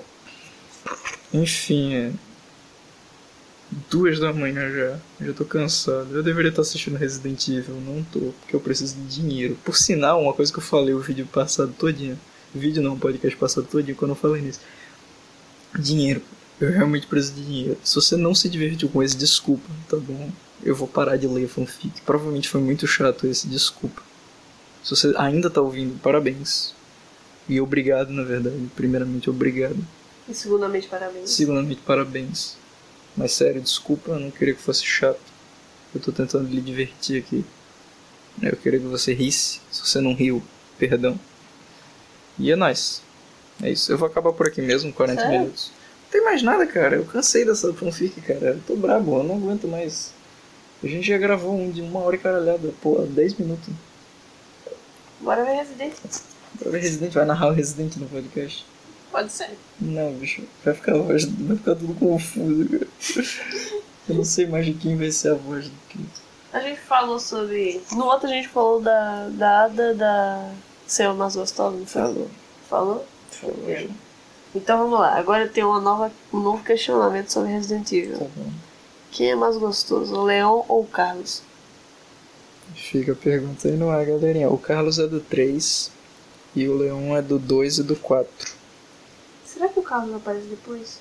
Enfim, 1.34 1.94
é. 1.96 2.12
Duas 3.90 4.20
da 4.20 4.34
manhã 4.34 4.70
já. 4.70 5.00
Já 5.26 5.34
tô 5.34 5.46
cansado. 5.46 6.14
Eu 6.14 6.22
deveria 6.22 6.50
estar 6.50 6.62
assistindo 6.62 6.98
Resident 6.98 7.48
Evil, 7.48 7.76
não 7.76 8.04
tô, 8.04 8.20
porque 8.20 8.56
eu 8.56 8.60
preciso 8.60 8.96
de 8.96 9.22
dinheiro. 9.22 9.58
Por 9.64 9.78
sinal, 9.78 10.22
uma 10.22 10.34
coisa 10.34 10.52
que 10.52 10.60
eu 10.60 10.64
falei 10.64 10.94
o 10.94 11.00
vídeo 11.00 11.26
passado 11.26 11.74
todinho. 11.78 12.20
Vídeo 12.54 12.84
não, 12.84 13.00
podcast 13.00 13.38
passado 13.38 13.66
todinho, 13.66 13.96
quando 13.96 14.12
eu 14.12 14.16
falei 14.16 14.42
nisso. 14.42 14.60
Dinheiro. 15.80 16.22
Eu 16.60 16.70
realmente 16.70 17.08
preciso 17.08 17.36
de 17.36 17.46
dinheiro. 17.46 17.78
Se 17.84 17.96
você 17.96 18.18
não 18.18 18.36
se 18.36 18.50
divertiu 18.50 18.90
com 18.90 19.02
esse, 19.02 19.16
desculpa, 19.16 19.68
tá 19.90 19.98
bom? 19.98 20.30
Eu 20.64 20.76
vou 20.76 20.88
parar 20.88 21.16
de 21.16 21.26
ler 21.26 21.48
fanfic. 21.48 22.02
Provavelmente 22.02 22.50
foi 22.50 22.62
muito 22.62 22.86
chato 22.86 23.26
esse, 23.26 23.48
desculpa. 23.48 24.02
Se 24.84 24.90
você 24.92 25.14
ainda 25.18 25.50
tá 25.50 25.62
ouvindo, 25.62 25.98
parabéns. 26.02 26.76
E 27.48 27.60
obrigado, 27.60 28.12
na 28.12 28.24
verdade. 28.24 28.70
Primeiramente, 28.76 29.30
obrigado. 29.30 29.78
E 30.28 30.34
segundamente, 30.34 30.88
parabéns. 30.88 31.30
Segundamente, 31.30 31.82
parabéns. 31.86 32.61
Mas 33.16 33.34
sério, 33.34 33.62
desculpa, 33.62 34.12
eu 34.12 34.20
não 34.20 34.32
queria 34.32 34.54
que 34.54 34.62
fosse 34.62 34.86
chato. 34.86 35.20
Eu 35.94 36.00
tô 36.00 36.12
tentando 36.12 36.48
lhe 36.48 36.62
divertir 36.62 37.22
aqui. 37.22 37.44
Eu 38.42 38.56
queria 38.56 38.80
que 38.80 38.86
você 38.86 39.14
risse. 39.14 39.60
Se 39.70 39.86
você 39.86 40.00
não 40.00 40.14
riu, 40.14 40.42
perdão. 40.80 41.20
E 42.40 42.52
é 42.52 42.56
nóis. 42.56 43.02
É 43.62 43.70
isso. 43.70 43.92
Eu 43.92 43.98
vou 43.98 44.08
acabar 44.08 44.32
por 44.32 44.48
aqui 44.48 44.62
mesmo, 44.62 44.94
40 44.94 45.22
Sério? 45.22 45.40
minutos. 45.40 45.72
Não 46.04 46.12
tem 46.12 46.24
mais 46.24 46.42
nada, 46.42 46.66
cara. 46.66 46.96
Eu 46.96 47.06
cansei 47.06 47.46
dessa 47.46 47.74
fanfic, 47.74 48.20
cara. 48.22 48.52
Eu 48.52 48.62
tô 48.66 48.76
brabo, 48.76 49.18
eu 49.18 49.24
não 49.24 49.36
aguento 49.36 49.68
mais. 49.68 50.14
A 50.84 50.88
gente 50.88 51.08
já 51.08 51.18
gravou 51.18 51.56
um 51.56 51.70
de 51.70 51.82
uma 51.82 52.00
hora 52.00 52.16
e 52.16 52.20
caralhada. 52.20 52.74
Pô, 52.82 53.02
10 53.02 53.36
minutos. 53.36 53.74
Bora 55.20 55.46
ver 55.46 55.58
Resident. 55.58 55.94
Pra 56.58 56.72
ver 56.72 56.80
Resident, 56.80 57.14
vai 57.14 57.26
narrar 57.26 57.50
o 57.50 57.52
Resident 57.52 57.98
no 57.98 58.08
podcast. 58.08 58.66
Pode 59.12 59.32
ser. 59.32 59.58
Não, 59.80 60.14
bicho, 60.14 60.44
vai 60.64 60.74
ficar, 60.74 60.98
vai 60.98 61.20
ficar 61.20 61.76
tudo 61.76 61.94
confuso, 61.96 62.70
cara. 62.70 62.88
Eu 64.08 64.16
não 64.16 64.24
sei 64.24 64.48
mais 64.48 64.66
de 64.66 64.74
quem 64.74 64.96
vai 64.98 65.12
ser 65.12 65.32
a 65.32 65.36
voz 65.36 65.66
do 65.66 65.78
que. 65.90 66.00
A 66.54 66.60
gente 66.60 66.80
falou 66.82 67.20
sobre. 67.20 67.82
No 67.92 68.06
outro 68.06 68.28
a 68.28 68.32
gente 68.32 68.48
falou 68.48 68.82
da, 68.82 69.30
da 69.30 69.66
Ada 69.66 69.94
da 69.94 70.52
Senhor 70.88 71.14
Mais 71.16 71.36
Gostosa, 71.36 71.78
não 71.78 71.86
foi? 71.86 72.02
Falou. 72.02 72.30
Falou? 72.70 73.08
Falou 73.30 73.66
já. 73.68 73.88
Então 74.54 74.78
vamos 74.78 75.00
lá. 75.00 75.18
Agora 75.18 75.48
tem 75.48 75.64
uma 75.64 75.80
nova, 75.80 76.12
um 76.34 76.40
novo 76.40 76.64
questionamento 76.64 77.30
sobre 77.30 77.52
Resident 77.52 77.92
Evil. 77.92 78.18
Tá 78.18 78.26
bom. 78.36 78.52
Quem 79.12 79.32
é 79.32 79.36
mais 79.36 79.58
gostoso, 79.58 80.16
o 80.16 80.24
Leon 80.24 80.64
ou 80.68 80.82
o 80.82 80.88
Carlos? 80.88 81.44
Fica 82.76 83.12
a 83.12 83.16
pergunta 83.16 83.68
aí 83.68 83.76
no 83.76 83.90
ar, 83.90 84.06
galerinha. 84.06 84.50
O 84.50 84.58
Carlos 84.58 85.00
é 85.00 85.08
do 85.08 85.20
3 85.20 85.92
e 86.56 86.68
o 86.68 86.78
Leon 86.78 87.16
é 87.16 87.22
do 87.22 87.38
2 87.38 87.80
e 87.80 87.84
do 87.84 87.96
4. 87.96 88.61
Será 89.62 89.74
que 89.74 89.80
o 89.80 89.84
Carlos 89.84 90.16
aparece 90.16 90.48
depois? 90.48 90.98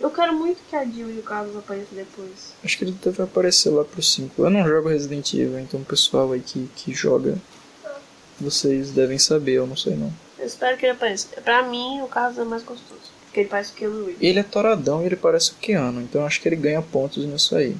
Eu 0.00 0.08
quero 0.08 0.32
muito 0.32 0.60
que 0.70 0.76
a 0.76 0.84
Jill 0.84 1.10
e 1.10 1.18
o 1.18 1.22
Carlos 1.24 1.56
apareçam 1.56 1.96
depois. 1.96 2.54
Acho 2.62 2.78
que 2.78 2.84
ele 2.84 2.92
deve 2.92 3.20
aparecer 3.20 3.70
lá 3.70 3.84
pro 3.84 4.00
5. 4.00 4.40
Eu 4.40 4.50
não 4.50 4.64
jogo 4.64 4.88
Resident 4.88 5.34
Evil, 5.34 5.58
então 5.58 5.80
o 5.80 5.84
pessoal 5.84 6.30
aí 6.30 6.38
que, 6.38 6.70
que 6.76 6.94
joga, 6.94 7.36
vocês 8.38 8.92
devem 8.92 9.18
saber, 9.18 9.54
eu 9.54 9.66
não 9.66 9.76
sei 9.76 9.96
não. 9.96 10.12
Eu 10.38 10.46
espero 10.46 10.76
que 10.76 10.86
ele 10.86 10.92
apareça. 10.92 11.26
Pra 11.42 11.64
mim, 11.64 12.00
o 12.02 12.06
Carlos 12.06 12.38
é 12.38 12.44
mais 12.44 12.62
gostoso. 12.62 13.00
Porque 13.24 13.40
ele 13.40 13.48
parece 13.48 13.72
o 13.72 13.74
Keanu 13.74 14.04
Reeves. 14.04 14.22
Ele 14.22 14.38
é 14.38 14.44
toradão 14.44 15.02
e 15.02 15.06
ele 15.06 15.16
parece 15.16 15.50
o 15.50 15.54
Keanu, 15.56 16.02
então 16.02 16.24
acho 16.24 16.40
que 16.40 16.48
ele 16.48 16.56
ganha 16.56 16.80
pontos 16.80 17.24
nisso 17.24 17.56
aí. 17.56 17.76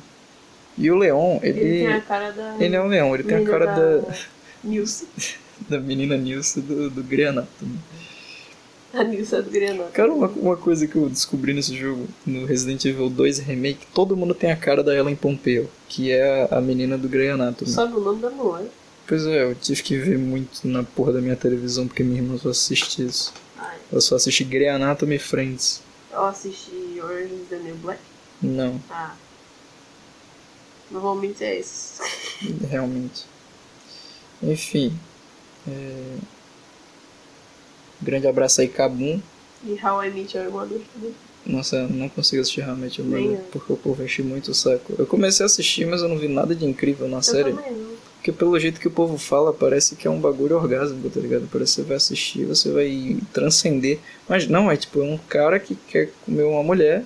E 0.76 0.90
o 0.90 0.96
Leon, 0.96 1.38
ele. 1.44 1.61
Ele 1.61 1.86
tem 1.86 1.92
a 1.92 2.00
cara 2.00 2.32
da. 2.32 2.57
Ele 2.59 2.74
é 2.74 2.82
um 2.82 2.88
leão, 2.88 3.14
ele 3.14 3.22
tem 3.22 3.36
a 3.36 3.48
cara 3.48 3.66
da, 3.66 3.98
da... 3.98 4.14
Nilce. 4.64 5.07
da 5.68 5.78
menina 5.78 6.16
Nilce 6.16 6.61
do, 6.61 6.90
do 6.90 7.05
Grey 7.05 7.26
Anatomy. 7.26 7.78
A 8.95 9.03
do. 9.05 9.90
Cara, 9.93 10.12
uma, 10.12 10.26
uma 10.28 10.57
coisa 10.57 10.86
que 10.86 10.97
eu 10.97 11.09
descobri 11.09 11.55
nesse 11.55 11.74
jogo, 11.76 12.07
no 12.26 12.45
Resident 12.45 12.84
Evil 12.84 13.09
2 13.09 13.38
Remake, 13.38 13.86
todo 13.95 14.16
mundo 14.16 14.34
tem 14.34 14.51
a 14.53 14.57
cara 14.57 14.82
da 14.82 14.95
Ellen 14.95 15.16
Pompeo, 15.16 15.68
que 15.88 16.11
é 16.11 16.49
a, 16.51 16.59
a 16.59 16.61
menina 16.61 16.99
do 16.99 17.09
Grey 17.09 17.30
Anatomy. 17.30 17.70
Sabe 17.70 17.95
o 17.97 18.01
nome 18.01 18.20
da 18.20 18.30
mulher? 18.30 18.66
Pois 19.07 19.26
é, 19.26 19.45
eu 19.45 19.55
tive 19.55 19.82
que 19.82 19.97
ver 19.97 20.18
muito 20.18 20.66
na 20.68 20.82
porra 20.82 21.12
da 21.14 21.20
minha 21.20 21.36
televisão, 21.36 21.86
porque 21.88 22.03
minha 22.03 22.20
irmã 22.20 22.36
só 22.38 22.51
assiste 22.51 23.05
isso. 23.05 23.32
Ai, 23.59 23.76
Ela 23.90 24.01
só 24.01 24.16
assiste 24.16 24.45
Grey 24.45 24.68
Anatomy 24.68 25.18
Friends. 25.18 25.82
eu 26.12 26.24
assisti 26.24 27.01
Orange 27.03 27.34
is 27.34 27.49
the 27.49 27.59
New 27.59 27.74
Black. 27.76 28.01
Não, 28.43 28.80
Ah. 28.90 29.14
Normalmente 30.90 31.43
é 31.43 31.59
esse. 31.59 32.01
realmente. 32.68 33.24
Enfim. 34.43 34.93
é, 35.66 36.16
Grande 38.03 38.26
abraço 38.26 38.61
aí, 38.61 38.68
Kabum. 38.68 39.20
E 39.64 39.78
How 39.82 40.05
I 40.05 40.11
Met 40.11 40.36
Your 40.36 40.50
Mother 40.50 40.80
também. 40.92 41.12
Nossa, 41.44 41.76
eu 41.76 41.88
não 41.88 42.09
consigo 42.09 42.40
assistir 42.42 42.61
realmente 42.62 43.00
o 43.00 43.05
Nem 43.05 43.24
Mother, 43.28 43.38
eu. 43.40 43.44
porque 43.53 43.72
o 43.72 43.76
povo 43.76 44.03
enche 44.03 44.22
muito 44.22 44.50
o 44.50 44.55
saco. 44.55 44.94
Eu 44.98 45.07
comecei 45.07 45.44
a 45.44 45.46
assistir, 45.46 45.86
mas 45.86 46.03
eu 46.03 46.09
não 46.09 46.18
vi 46.18 46.28
nada 46.28 46.55
de 46.55 46.64
incrível 46.64 47.09
na 47.09 47.18
Eu 47.18 47.22
série. 47.22 47.53
também 47.53 47.72
não. 47.72 47.92
Porque 48.16 48.30
pelo 48.30 48.57
jeito 48.59 48.78
que 48.80 48.86
o 48.86 48.90
povo 48.90 49.18
fala, 49.18 49.53
parece 49.53 49.96
que 49.96 50.07
é 50.07 50.11
um 50.11 50.20
bagulho 50.20 50.55
orgásmico, 50.57 51.11
tá 51.11 51.18
ligado? 51.18 51.48
Parece 51.50 51.74
que 51.74 51.82
você 51.82 51.88
vai 51.88 51.96
assistir, 51.96 52.44
você 52.44 52.70
vai 52.70 53.16
transcender. 53.32 53.98
Mas 54.28 54.46
não, 54.46 54.70
é 54.70 54.76
tipo, 54.76 55.00
é 55.00 55.05
um 55.05 55.18
cara 55.18 55.59
que 55.59 55.74
quer 55.88 56.11
comer 56.24 56.44
uma 56.44 56.62
mulher, 56.62 57.05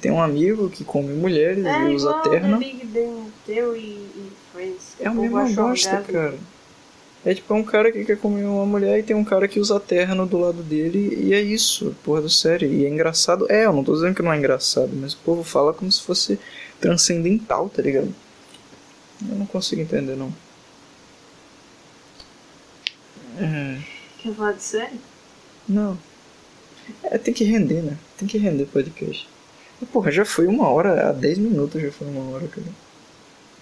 tem 0.00 0.10
um 0.10 0.20
amigo 0.20 0.68
que 0.68 0.82
come 0.82 1.12
mulheres 1.12 1.64
É 1.64 1.90
e 1.90 1.94
usa 1.94 2.12
terno. 2.14 2.58
The 2.58 2.64
Big 2.64 2.86
Bang 2.86 3.30
Theory 3.46 3.80
e 4.16 4.32
Friends. 4.52 4.96
É 4.98 5.08
O 5.08 5.36
acha 5.36 5.62
bosta, 5.62 6.04
cara. 6.10 6.34
É 7.24 7.32
tipo, 7.34 7.54
é 7.54 7.56
um 7.56 7.62
cara 7.62 7.92
que 7.92 8.04
quer 8.04 8.18
comer 8.18 8.44
uma 8.44 8.66
mulher 8.66 8.98
e 8.98 9.02
tem 9.02 9.14
um 9.14 9.24
cara 9.24 9.46
que 9.46 9.60
usa 9.60 9.78
terno 9.78 10.26
do 10.26 10.38
lado 10.38 10.62
dele 10.62 11.14
e 11.22 11.32
é 11.32 11.40
isso, 11.40 11.94
porra 12.02 12.20
do 12.20 12.28
série. 12.28 12.66
E 12.66 12.84
é 12.84 12.88
engraçado. 12.88 13.46
É, 13.50 13.64
eu 13.64 13.72
não 13.72 13.84
tô 13.84 13.94
dizendo 13.94 14.14
que 14.14 14.22
não 14.22 14.32
é 14.32 14.36
engraçado, 14.36 14.90
mas 14.94 15.14
o 15.14 15.18
povo 15.18 15.44
fala 15.44 15.72
como 15.72 15.90
se 15.90 16.02
fosse 16.02 16.38
transcendental, 16.80 17.68
tá 17.68 17.80
ligado? 17.80 18.12
Eu 19.28 19.36
não 19.36 19.46
consigo 19.46 19.80
entender, 19.80 20.16
não. 20.16 20.32
É, 23.38 23.78
Quer 24.18 24.34
falar 24.34 24.52
de 24.52 24.62
série? 24.62 25.00
não. 25.68 25.96
É, 27.04 27.16
tem 27.16 27.32
que 27.32 27.44
render, 27.44 27.80
né? 27.82 27.96
Tem 28.18 28.26
que 28.26 28.36
render 28.38 28.66
podcast. 28.66 29.28
E, 29.80 29.86
porra, 29.86 30.10
já 30.10 30.24
foi 30.24 30.48
uma 30.48 30.68
hora, 30.68 31.08
há 31.08 31.12
10 31.12 31.38
minutos 31.38 31.80
já 31.80 31.92
foi 31.92 32.08
uma 32.08 32.34
hora, 32.34 32.48
cara. 32.48 32.66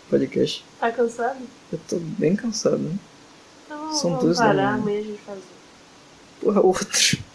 Podcast. 0.09 0.65
Tá 0.81 0.91
cansado? 0.91 1.39
Eu 1.71 1.79
tô 1.87 1.99
bem 1.99 2.35
cansado, 2.35 2.79
né? 2.79 2.95
Então 3.71 3.93
São 3.95 4.17
vamos 4.17 4.37
da 4.37 4.45
parar, 4.47 4.73
manhã. 4.73 4.83
amanhã 4.83 4.99
a 4.99 5.03
gente 5.03 5.21
faz. 5.23 5.39
Porra, 6.41 6.61
outro. 6.61 7.19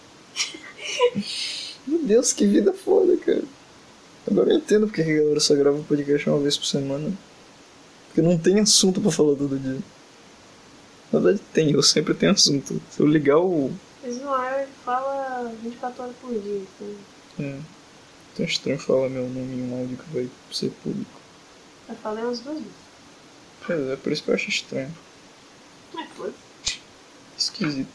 Meu 1.88 2.04
Deus, 2.04 2.34
que 2.34 2.46
vida 2.46 2.74
foda, 2.74 3.16
cara. 3.18 3.44
Agora 4.30 4.52
eu 4.52 4.58
entendo 4.58 4.88
porque 4.88 5.04
que 5.04 5.12
a 5.12 5.18
galera 5.22 5.40
só 5.40 5.56
grava 5.56 5.82
podcast 5.84 6.30
uma 6.30 6.40
vez 6.40 6.58
por 6.58 6.66
semana. 6.66 7.12
Porque 8.08 8.22
não 8.22 8.38
tem 8.38 8.60
assunto 8.60 9.00
pra 9.00 9.12
falar 9.12 9.36
todo 9.36 9.58
dia. 9.58 9.80
Na 11.12 11.20
verdade 11.20 11.44
tem, 11.54 11.72
eu 11.72 11.84
sempre 11.84 12.14
tenho 12.14 12.32
assunto. 12.34 12.82
Se 12.90 13.00
eu 13.00 13.08
ligar 13.08 13.38
o. 13.40 13.72
Ismael 14.04 14.68
fala 14.84 15.52
24 15.64 16.04
horas 16.04 16.16
por 16.22 16.32
dia. 16.32 16.62
Então 16.80 16.96
É. 17.46 17.60
Então 18.34 18.46
é 18.46 18.50
estranho 18.50 18.80
falar 18.80 19.10
meu 19.10 19.24
nome 19.30 19.56
em 19.56 19.72
um 19.72 19.80
áudio 19.80 19.98
que 19.98 20.14
vai 20.14 20.30
ser 20.52 20.70
público. 20.84 21.10
eu 21.88 21.96
falei 21.96 22.24
umas 22.24 22.40
duas 22.40 22.58
vezes. 22.58 22.72
Pois 23.66 23.80
é, 23.90 23.96
por 23.96 24.12
isso 24.12 24.24
que 24.24 24.32
eu 24.32 24.36
acho 24.36 24.50
estranho. 24.50 24.92
Mas 25.96 26.10
foi. 26.16 26.32
Esquisito. 27.38 27.88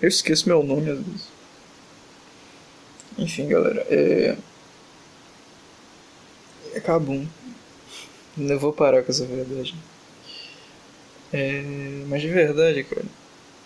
Eu 0.00 0.08
esqueço 0.08 0.48
meu 0.48 0.62
nome 0.62 0.90
às 0.90 0.98
vezes. 0.98 1.28
Enfim, 3.18 3.48
galera, 3.48 3.86
é. 3.88 4.36
É 6.74 6.80
Cabum. 6.80 7.26
Eu 8.36 8.58
vou 8.58 8.72
parar 8.72 9.02
com 9.02 9.12
essa 9.12 9.24
verdade. 9.24 9.74
É... 11.32 11.62
Mas 12.08 12.22
de 12.22 12.28
verdade, 12.28 12.82
cara. 12.84 13.04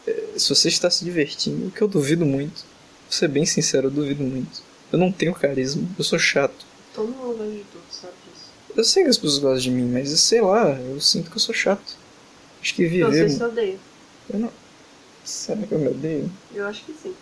é, 0.06 0.24
Se 0.36 0.48
você 0.50 0.68
está 0.68 0.90
se 0.90 1.04
divertindo, 1.04 1.68
o 1.68 1.70
que 1.70 1.80
eu 1.82 1.88
duvido 1.88 2.26
muito. 2.26 2.64
Vou 3.04 3.12
ser 3.12 3.28
bem 3.28 3.46
sincero, 3.46 3.86
eu 3.86 3.90
duvido 3.90 4.22
muito. 4.22 4.62
Eu 4.92 4.98
não 4.98 5.10
tenho 5.10 5.34
carisma, 5.34 5.88
eu 5.98 6.04
sou 6.04 6.18
chato. 6.18 6.66
Todo 6.94 7.08
mundo 7.08 7.36
gosta 7.38 7.52
de 7.52 7.64
tudo, 7.64 7.82
sabe 7.90 8.12
disso. 8.30 8.46
Eu 8.76 8.84
sei 8.84 9.02
que 9.04 9.08
as 9.08 9.16
pessoas 9.16 9.38
gostam 9.38 9.60
de 9.60 9.70
mim, 9.70 9.90
mas 9.90 10.08
sei 10.20 10.40
lá, 10.42 10.70
eu 10.72 11.00
sinto 11.00 11.30
que 11.30 11.36
eu 11.36 11.40
sou 11.40 11.54
chato. 11.54 11.96
Acho 12.60 12.74
que 12.74 12.82
Não 12.82 13.10
sei 13.10 13.22
viver. 13.24 13.30
se 13.30 13.42
odeia. 13.44 13.76
Eu 14.32 14.38
não. 14.40 14.50
Será 15.24 15.62
que 15.62 15.72
eu 15.72 15.78
me 15.78 15.88
odeio? 15.88 16.30
Eu 16.54 16.66
acho 16.66 16.84
que 16.84 16.92
sim. 16.92 17.14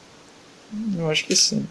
Eu 0.98 1.10
acho 1.10 1.24
que 1.24 1.36
sim. 1.36 1.66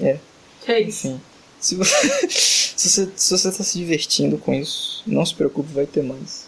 É, 0.00 0.18
É 0.66 0.80
isso. 0.80 1.08
enfim. 1.08 1.20
Se 1.60 1.74
você, 1.74 2.28
se 2.28 2.88
você, 2.88 3.08
se 3.16 3.30
você 3.30 3.50
tá 3.52 3.64
se 3.64 3.78
divertindo 3.78 4.36
com 4.38 4.52
isso, 4.54 5.02
não 5.06 5.24
se 5.24 5.34
preocupe, 5.34 5.72
vai 5.72 5.86
ter 5.86 6.02
mais. 6.02 6.46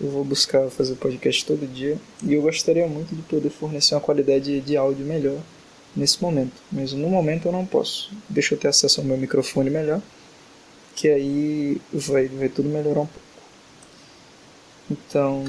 Eu 0.00 0.10
vou 0.10 0.24
buscar 0.24 0.68
fazer 0.70 0.94
podcast 0.96 1.44
todo 1.44 1.66
dia 1.66 1.98
e 2.22 2.34
eu 2.34 2.42
gostaria 2.42 2.86
muito 2.86 3.14
de 3.14 3.22
poder 3.22 3.50
fornecer 3.50 3.94
uma 3.94 4.00
qualidade 4.00 4.60
de 4.60 4.76
áudio 4.76 5.04
melhor 5.04 5.40
nesse 5.96 6.20
momento. 6.22 6.52
Mas 6.70 6.92
no 6.92 7.08
momento 7.08 7.46
eu 7.48 7.52
não 7.52 7.64
posso. 7.66 8.10
Deixa 8.28 8.54
eu 8.54 8.58
ter 8.58 8.68
acesso 8.68 9.00
ao 9.00 9.06
meu 9.06 9.16
microfone 9.16 9.70
melhor, 9.70 10.00
que 10.94 11.08
aí 11.08 11.80
vai, 11.92 12.28
vai 12.28 12.48
tudo 12.48 12.68
melhorar 12.68 13.00
um 13.00 13.06
pouco. 13.06 13.26
Então, 14.90 15.44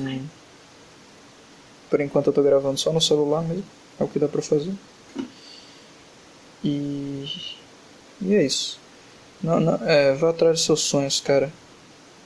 por 1.90 2.02
enquanto 2.02 2.28
eu 2.28 2.34
tô 2.34 2.42
gravando 2.44 2.78
só 2.80 2.92
no 2.92 3.02
celular 3.02 3.42
mesmo, 3.44 3.66
é 4.00 4.04
o 4.04 4.08
que 4.08 4.20
dá 4.20 4.28
pra 4.28 4.42
fazer. 4.42 4.74
E, 6.64 7.26
e 8.22 8.36
é 8.36 8.44
isso. 8.46 8.80
Não, 9.42 9.60
não, 9.60 9.76
é, 9.88 10.14
vá 10.16 10.30
atrás 10.32 10.58
dos 10.58 10.66
seus 10.66 10.82
sonhos, 10.82 11.20
cara. 11.20 11.52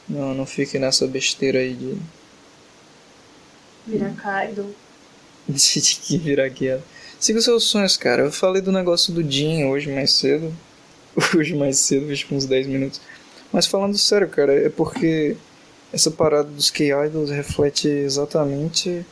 Não, 0.07 0.33
não 0.33 0.45
fique 0.45 0.79
nessa 0.79 1.07
besteira 1.07 1.59
aí 1.59 1.73
de, 1.75 1.97
Virar 3.85 4.13
Kaido. 4.15 4.75
de, 5.47 5.57
de 5.81 5.95
que 5.95 6.17
virar 6.17 6.49
guerra. 6.49 6.83
Siga 7.19 7.39
os 7.39 7.45
seus 7.45 7.63
sonhos, 7.65 7.97
cara. 7.97 8.23
Eu 8.23 8.31
falei 8.31 8.61
do 8.61 8.71
negócio 8.71 9.13
do 9.13 9.23
Jim 9.29 9.65
hoje 9.65 9.91
mais 9.91 10.11
cedo. 10.13 10.53
Hoje 11.35 11.53
mais 11.55 11.77
cedo, 11.77 12.07
vejo 12.07 12.25
uns 12.31 12.45
10 12.45 12.67
minutos. 12.67 13.01
Mas 13.51 13.65
falando 13.67 13.97
sério, 13.97 14.29
cara, 14.29 14.53
é 14.53 14.69
porque 14.69 15.35
essa 15.91 16.09
parada 16.09 16.49
dos 16.49 16.69
K-Idols 16.69 17.29
reflete 17.29 17.87
exatamente 17.87 19.05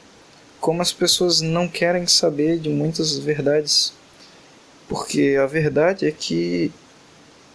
como 0.60 0.82
as 0.82 0.92
pessoas 0.92 1.42
não 1.42 1.68
querem 1.68 2.08
saber 2.08 2.60
de 2.60 2.70
muitas 2.70 3.18
verdades. 3.18 3.94
Porque 4.88 5.38
a 5.42 5.46
verdade 5.46 6.08
é 6.08 6.12
que 6.12 6.72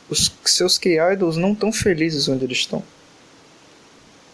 os 0.08 0.32
seus 0.44 0.78
K-Idols 0.78 1.36
não 1.36 1.52
estão 1.52 1.72
felizes 1.72 2.28
onde 2.28 2.44
eles 2.44 2.58
estão. 2.58 2.82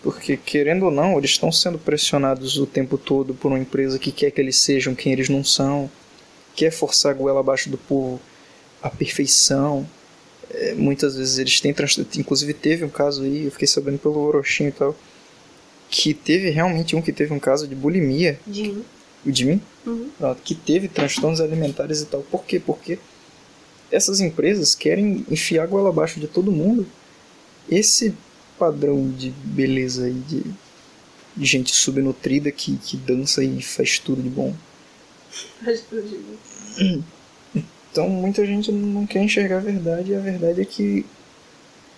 Porque, 0.02 0.36
querendo 0.36 0.86
ou 0.86 0.90
não, 0.90 1.18
eles 1.18 1.30
estão 1.30 1.52
sendo 1.52 1.78
pressionados 1.78 2.56
o 2.56 2.66
tempo 2.66 2.96
todo 2.96 3.34
por 3.34 3.48
uma 3.48 3.58
empresa 3.58 3.98
que 3.98 4.10
quer 4.10 4.30
que 4.30 4.40
eles 4.40 4.56
sejam 4.56 4.94
quem 4.94 5.12
eles 5.12 5.28
não 5.28 5.44
são, 5.44 5.90
quer 6.54 6.70
forçar 6.70 7.12
a 7.12 7.14
goela 7.14 7.40
abaixo 7.40 7.68
do 7.68 7.76
povo 7.76 8.20
à 8.82 8.88
perfeição. 8.88 9.86
É, 10.52 10.74
muitas 10.74 11.16
vezes 11.16 11.38
eles 11.38 11.60
têm 11.60 11.72
transtorno. 11.72 12.10
Inclusive, 12.16 12.52
teve 12.54 12.84
um 12.84 12.88
caso 12.88 13.22
aí, 13.22 13.44
eu 13.44 13.50
fiquei 13.52 13.68
sabendo 13.68 13.98
pelo 13.98 14.18
Orochinho 14.18 14.68
e 14.68 14.72
tal, 14.72 14.96
que 15.88 16.12
teve 16.14 16.50
realmente 16.50 16.94
um 16.96 17.02
que 17.02 17.12
teve 17.12 17.32
um 17.32 17.38
caso 17.38 17.66
de 17.66 17.74
bulimia, 17.74 18.38
Jim. 18.50 18.84
o 19.24 19.30
de 19.30 19.44
mim, 19.44 19.60
Uhum. 19.86 20.10
Pronto, 20.18 20.42
que 20.42 20.54
teve 20.54 20.88
transtornos 20.88 21.40
alimentares 21.40 22.02
e 22.02 22.06
tal. 22.06 22.22
Por 22.22 22.44
quê? 22.44 22.60
Porque 22.60 22.98
essas 23.90 24.20
empresas 24.20 24.74
querem 24.74 25.24
enfiar 25.30 25.64
a 25.64 25.66
goela 25.66 25.88
abaixo 25.88 26.20
de 26.20 26.26
todo 26.28 26.52
mundo. 26.52 26.86
Esse 27.68 28.14
padrão 28.58 29.10
de 29.10 29.30
beleza 29.30 30.04
aí, 30.04 30.12
de, 30.12 30.44
de 31.36 31.46
gente 31.46 31.74
subnutrida 31.74 32.50
que, 32.52 32.76
que 32.76 32.96
dança 32.96 33.42
e 33.42 33.62
faz 33.62 33.98
tudo 33.98 34.22
de 34.22 34.28
bom. 34.28 34.54
Faz 35.64 35.80
tudo 35.80 36.02
de 36.02 36.18
bom. 36.18 37.02
Então 37.90 38.08
muita 38.08 38.46
gente 38.46 38.70
não 38.70 39.06
quer 39.06 39.22
enxergar 39.22 39.56
a 39.58 39.60
verdade 39.60 40.12
e 40.12 40.14
a 40.14 40.20
verdade 40.20 40.60
é 40.60 40.64
que 40.64 41.04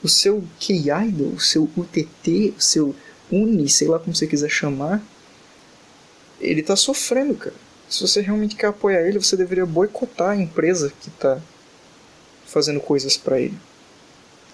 o 0.03 0.09
seu 0.09 0.43
K-Idol, 0.59 1.29
o 1.29 1.41
seu 1.41 1.69
UTT, 1.77 2.55
o 2.57 2.61
seu 2.61 2.95
Uni, 3.31 3.69
sei 3.69 3.89
lá 3.89 3.99
como 3.99 4.15
você 4.15 4.27
quiser 4.27 4.51
chamar, 4.51 5.03
ele 6.41 6.63
tá 6.63 6.77
sofrendo, 6.77 7.35
cara. 7.35 7.55
Se 7.89 8.01
você 8.01 8.21
realmente 8.21 8.57
quer 8.57 8.69
apoiar 8.69 9.03
ele, 9.03 9.19
você 9.19 9.37
deveria 9.37 9.67
boicotar 9.67 10.31
a 10.31 10.37
empresa 10.37 10.93
que 11.01 11.11
tá 11.11 11.41
fazendo 12.47 12.81
coisas 12.81 13.17
pra 13.17 13.41
ele. 13.41 13.57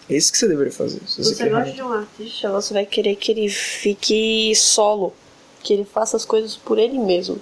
É 0.09 0.17
isso 0.17 0.33
que 0.33 0.39
você 0.39 0.49
deveria 0.49 0.73
fazer. 0.73 1.01
Se 1.07 1.23
você, 1.23 1.35
Você 1.35 1.49
gosta 1.49 1.73
de 1.73 1.83
um 1.83 1.93
artista, 1.93 2.51
você 2.51 2.75
vai 2.75 2.87
querer 2.87 3.17
que 3.17 3.31
ele 3.31 3.49
fique 3.49 4.53
solo. 4.55 5.15
Que 5.63 5.73
ele 5.73 5.85
faça 5.85 6.17
as 6.17 6.25
coisas 6.25 6.57
por 6.57 6.79
ele 6.79 6.99
mesmo. 6.99 7.41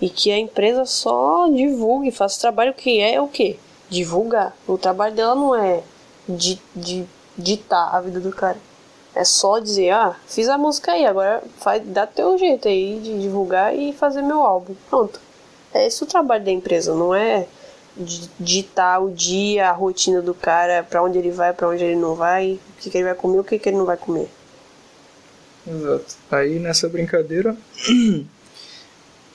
E 0.00 0.10
que 0.10 0.30
a 0.30 0.38
empresa 0.38 0.84
só 0.84 1.48
divulgue, 1.48 2.10
faça 2.10 2.36
o 2.36 2.40
trabalho 2.40 2.74
que 2.74 3.00
é 3.00 3.20
o 3.20 3.28
quê? 3.28 3.56
Divulgar. 3.88 4.54
O 4.66 4.76
trabalho 4.76 5.14
dela 5.14 5.34
não 5.34 5.54
é 5.54 5.82
de, 6.28 6.60
de 6.74 7.04
ditar 7.36 7.94
a 7.94 8.00
vida 8.00 8.20
do 8.20 8.30
cara. 8.30 8.58
É 9.14 9.24
só 9.24 9.58
dizer, 9.58 9.90
ah, 9.90 10.14
fiz 10.26 10.48
a 10.48 10.58
música 10.58 10.92
aí, 10.92 11.06
agora 11.06 11.42
faz, 11.58 11.82
dá 11.86 12.06
teu 12.06 12.36
jeito 12.36 12.68
aí 12.68 13.00
de 13.02 13.18
divulgar 13.18 13.74
e 13.74 13.92
fazer 13.92 14.20
meu 14.20 14.42
álbum. 14.42 14.74
Pronto. 14.90 15.18
É 15.72 15.86
esse 15.86 16.02
o 16.02 16.06
trabalho 16.06 16.44
da 16.44 16.50
empresa, 16.50 16.94
não 16.94 17.14
é 17.14 17.46
ditar 18.38 19.02
o 19.02 19.10
dia, 19.10 19.70
a 19.70 19.72
rotina 19.72 20.20
do 20.20 20.34
cara, 20.34 20.82
pra 20.82 21.02
onde 21.02 21.18
ele 21.18 21.30
vai, 21.30 21.52
pra 21.52 21.68
onde 21.68 21.82
ele 21.82 21.96
não 21.96 22.14
vai, 22.14 22.60
o 22.76 22.80
que, 22.80 22.90
que 22.90 22.98
ele 22.98 23.04
vai 23.04 23.14
comer, 23.14 23.38
o 23.38 23.44
que, 23.44 23.58
que 23.58 23.68
ele 23.68 23.78
não 23.78 23.86
vai 23.86 23.96
comer. 23.96 24.28
Exato. 25.66 26.14
Aí 26.30 26.58
nessa 26.58 26.88
brincadeira 26.88 27.56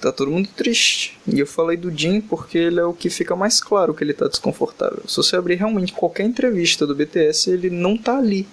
tá 0.02 0.12
todo 0.12 0.32
mundo 0.32 0.50
triste. 0.56 1.18
E 1.28 1.40
eu 1.40 1.48
falei 1.48 1.78
do 1.78 1.96
Jim 1.96 2.20
porque 2.20 2.58
ele 2.58 2.80
é 2.80 2.84
o 2.84 2.94
que 2.94 3.10
fica 3.10 3.36
mais 3.36 3.62
claro 3.62 3.94
que 3.94 4.04
ele 4.04 4.14
tá 4.14 4.28
desconfortável. 4.28 5.04
Se 5.08 5.18
você 5.18 5.36
abrir 5.36 5.56
realmente 5.56 5.94
qualquer 5.94 6.24
entrevista 6.24 6.88
do 6.88 6.96
BTS, 6.96 7.52
ele 7.52 7.70
não 7.70 7.96
tá 7.96 8.18
ali. 8.18 8.48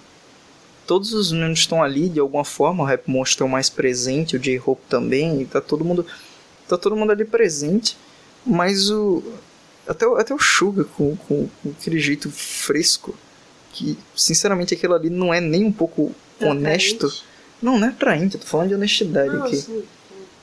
Todos 0.85 1.13
os 1.13 1.31
membros 1.31 1.59
estão 1.59 1.83
ali 1.83 2.09
de 2.09 2.19
alguma 2.19 2.45
forma, 2.45 2.83
o 2.83 2.85
Rap 2.85 3.07
Monster 3.07 3.45
é 3.45 3.47
o 3.47 3.51
mais 3.51 3.69
presente, 3.69 4.35
o 4.35 4.39
J-Hope 4.39 4.81
também, 4.89 5.41
e 5.41 5.45
tá 5.45 5.59
todo 5.61 5.83
mundo 5.83 6.05
tá 6.67 6.77
todo 6.77 6.95
mundo 6.95 7.11
ali 7.11 7.25
presente, 7.25 7.97
mas 8.45 8.89
o 8.91 9.23
até 9.87 10.07
o, 10.07 10.15
até 10.17 10.33
o 10.33 10.39
Suga 10.39 10.83
com, 10.83 11.15
com, 11.15 11.47
com 11.47 11.69
aquele 11.71 11.99
jeito 11.99 12.29
fresco 12.29 13.15
que 13.71 13.97
sinceramente 14.15 14.73
aquilo 14.73 14.93
ali 14.93 15.09
não 15.09 15.33
é 15.33 15.41
nem 15.41 15.63
um 15.63 15.71
pouco 15.71 16.13
honesto. 16.39 17.11
Não, 17.61 17.77
não 17.77 17.87
é 17.87 17.89
atraente, 17.89 18.35
eu 18.35 18.41
tô 18.41 18.47
falando 18.47 18.69
de 18.69 18.75
honestidade 18.75 19.35
Não, 19.35 19.45
aqui. 19.45 19.57
sim. 19.57 19.83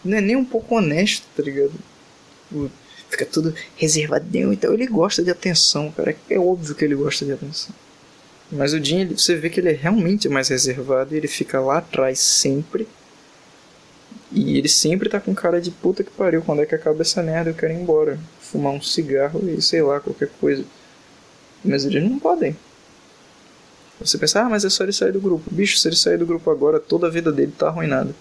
Não 0.07 0.19
é 0.19 0.21
nem 0.21 0.37
um 0.37 0.45
pouco 0.45 0.77
honesto, 0.77 1.25
tá 1.37 1.43
ligado? 1.43 1.73
Fica 3.11 3.27
tudo 3.27 3.55
reservadão 3.77 4.53
então 4.53 4.73
ele 4.73 4.87
gosta 4.87 5.23
de 5.23 5.31
atenção, 5.31 5.91
cara. 5.93 6.17
É 6.29 6.39
óbvio 6.39 6.75
que 6.75 6.85
ele 6.85 6.95
gosta 6.95 7.25
de 7.25 7.33
atenção. 7.33 7.75
Mas 8.51 8.73
o 8.73 8.83
Jim, 8.83 9.07
você 9.07 9.35
vê 9.35 9.51
que 9.51 9.59
ele 9.59 9.71
é 9.71 9.73
realmente 9.73 10.29
mais 10.29 10.49
reservado 10.49 11.15
e 11.15 11.19
ele 11.19 11.29
fica 11.29 11.61
lá 11.61 11.79
atrás 11.79 12.21
sempre. 12.21 12.87
E 14.31 14.59
ele 14.59 14.69
sempre 14.69 15.09
tá 15.09 15.21
com 15.21 15.35
cara 15.35 15.61
de 15.61 15.71
puta 15.71 16.05
que 16.05 16.11
pariu, 16.11 16.43
quando 16.43 16.63
é 16.63 16.67
que 16.67 16.75
acaba 16.75 17.03
essa 17.03 17.23
merda? 17.23 17.51
Eu 17.51 17.55
quero 17.55 17.73
ir 17.73 17.77
embora. 17.77 18.19
Fumar 18.41 18.73
um 18.73 18.81
cigarro 18.81 19.41
e 19.49 19.61
sei 19.61 19.83
lá, 19.83 19.99
qualquer 19.99 20.31
coisa. 20.41 20.65
Mas 21.65 21.85
eles 21.85 22.03
não 22.09 22.19
podem. 22.19 22.57
Você 24.01 24.19
pensa, 24.19 24.43
ah, 24.43 24.49
mas 24.49 24.65
é 24.65 24.71
só 24.71 24.85
ele 24.85 24.93
sair 24.93 25.13
do 25.13 25.21
grupo. 25.21 25.51
Bicho, 25.51 25.79
se 25.79 25.89
ele 25.89 25.97
sair 25.97 26.19
do 26.19 26.27
grupo 26.27 26.51
agora, 26.51 26.79
toda 26.79 27.07
a 27.07 27.11
vida 27.11 27.33
dele 27.33 27.53
tá 27.57 27.69
arruinada. 27.69 28.15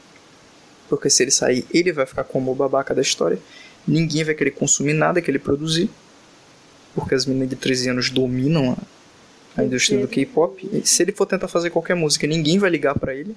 Porque 0.89 1.09
se 1.09 1.23
ele 1.23 1.31
sair, 1.31 1.65
ele 1.73 1.91
vai 1.91 2.05
ficar 2.05 2.23
como 2.23 2.51
o 2.51 2.55
babaca 2.55 2.93
da 2.93 3.01
história. 3.01 3.39
Ninguém 3.87 4.23
vai 4.23 4.35
querer 4.35 4.51
consumir 4.51 4.93
nada 4.93 5.21
que 5.21 5.29
ele 5.29 5.39
produzir. 5.39 5.89
Porque 6.93 7.15
as 7.15 7.25
meninas 7.25 7.49
de 7.49 7.55
13 7.55 7.89
anos 7.89 8.09
dominam 8.09 8.71
a, 9.57 9.61
a 9.61 9.63
indústria 9.63 9.99
do 9.99 10.07
K-pop. 10.07 10.81
Se 10.83 11.03
ele 11.03 11.11
for 11.11 11.25
tentar 11.25 11.47
fazer 11.47 11.69
qualquer 11.69 11.95
música, 11.95 12.25
ninguém 12.27 12.59
vai 12.59 12.69
ligar 12.69 12.97
pra 12.97 13.13
ele. 13.13 13.35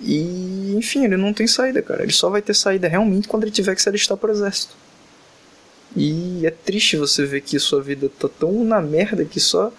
E, 0.00 0.74
enfim, 0.76 1.04
ele 1.04 1.16
não 1.16 1.32
tem 1.32 1.46
saída, 1.46 1.80
cara. 1.82 2.02
Ele 2.02 2.12
só 2.12 2.28
vai 2.28 2.42
ter 2.42 2.54
saída 2.54 2.86
realmente 2.88 3.28
quando 3.28 3.44
ele 3.44 3.52
tiver 3.52 3.74
que 3.74 3.82
se 3.82 3.88
alistar 3.88 4.16
pro 4.16 4.30
exército. 4.30 4.74
E 5.96 6.46
é 6.46 6.50
triste 6.50 6.96
você 6.96 7.24
ver 7.24 7.40
que 7.40 7.58
sua 7.58 7.80
vida 7.80 8.10
tá 8.18 8.28
tão 8.28 8.64
na 8.64 8.82
merda 8.82 9.24
que 9.24 9.40
só 9.40 9.72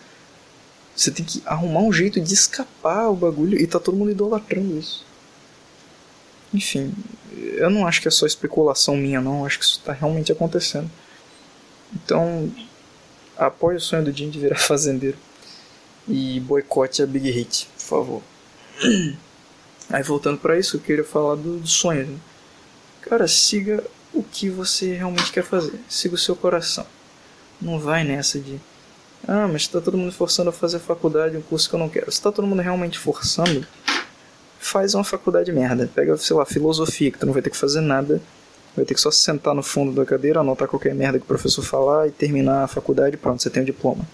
você 0.96 1.12
tem 1.12 1.24
que 1.24 1.44
arrumar 1.46 1.82
um 1.82 1.94
jeito 1.94 2.20
de 2.20 2.34
escapar 2.34 3.10
o 3.10 3.16
bagulho 3.16 3.60
e 3.62 3.68
tá 3.68 3.80
todo 3.80 3.96
mundo 3.96 4.10
idolatrando 4.10 4.80
isso. 4.80 5.06
Enfim, 6.58 6.92
eu 7.36 7.70
não 7.70 7.86
acho 7.86 8.02
que 8.02 8.08
é 8.08 8.12
só 8.12 8.26
especulação 8.26 8.98
minha, 8.98 9.22
não. 9.22 9.46
Acho 9.46 9.60
que 9.60 9.66
isso 9.66 9.80
tá 9.86 9.94
realmente 9.94 10.32
acontecendo. 10.32 10.90
Então, 11.94 12.52
apoie 13.38 13.76
o 13.76 13.80
sonho 13.82 14.04
do 14.04 14.12
Jim 14.12 14.30
de 14.30 14.40
virar 14.40 14.58
fazendeiro. 14.60 15.18
E 16.08 16.40
boicote 16.40 17.04
a 17.04 17.06
Big 17.06 17.30
Hit, 17.30 17.70
por 17.78 17.84
favor. 17.84 18.22
Aí 19.90 20.02
voltando 20.02 20.40
para 20.40 20.58
isso, 20.58 20.78
eu 20.78 20.82
queria 20.82 21.04
falar 21.04 21.36
do, 21.36 21.60
do 21.60 21.68
sonho. 21.68 22.08
Né? 22.08 22.18
Cara, 23.02 23.28
siga 23.28 23.84
o 24.14 24.24
que 24.24 24.50
você 24.50 24.94
realmente 24.94 25.32
quer 25.32 25.44
fazer. 25.44 25.80
Siga 25.88 26.16
o 26.16 26.18
seu 26.18 26.36
coração. 26.36 26.88
Não 27.62 27.80
vai 27.80 28.04
nessa 28.04 28.40
de. 28.40 28.60
Ah, 29.28 29.48
mas 29.48 29.68
tá 29.68 29.80
todo 29.80 29.98
mundo 29.98 30.12
forçando 30.12 30.50
a 30.50 30.54
fazer 30.54 30.80
faculdade, 30.80 31.38
um 31.38 31.42
curso 31.42 31.70
que 31.70 31.76
eu 31.76 31.80
não 31.80 31.90
quero. 31.90 32.12
Se 32.12 32.22
tá 32.22 32.32
todo 32.32 32.48
mundo 32.48 32.62
realmente 32.62 32.98
forçando, 32.98 33.66
faz 34.60 34.94
uma 34.94 35.04
faculdade 35.04 35.52
merda. 35.52 35.90
Pega, 35.94 36.18
sei 36.18 36.36
lá, 36.36 36.46
filosofia, 36.46 37.12
que 37.12 37.18
tu 37.18 37.26
não 37.26 37.34
vai 37.34 37.42
ter 37.42 37.50
que 37.50 37.58
fazer 37.58 37.82
nada. 37.82 38.22
Vai 38.76 38.86
ter 38.86 38.94
que 38.94 39.02
só 39.02 39.10
sentar 39.10 39.56
no 39.56 39.64
fundo 39.64 39.92
da 39.92 40.06
cadeira, 40.06 40.40
anotar 40.40 40.68
qualquer 40.68 40.94
merda 40.94 41.18
que 41.18 41.26
o 41.26 41.28
professor 41.28 41.64
falar 41.64 42.08
e 42.08 42.12
terminar 42.12 42.64
a 42.64 42.68
faculdade 42.68 43.18
pronto, 43.18 43.42
você 43.42 43.50
tem 43.50 43.64
o 43.64 43.66
diploma. 43.66 44.08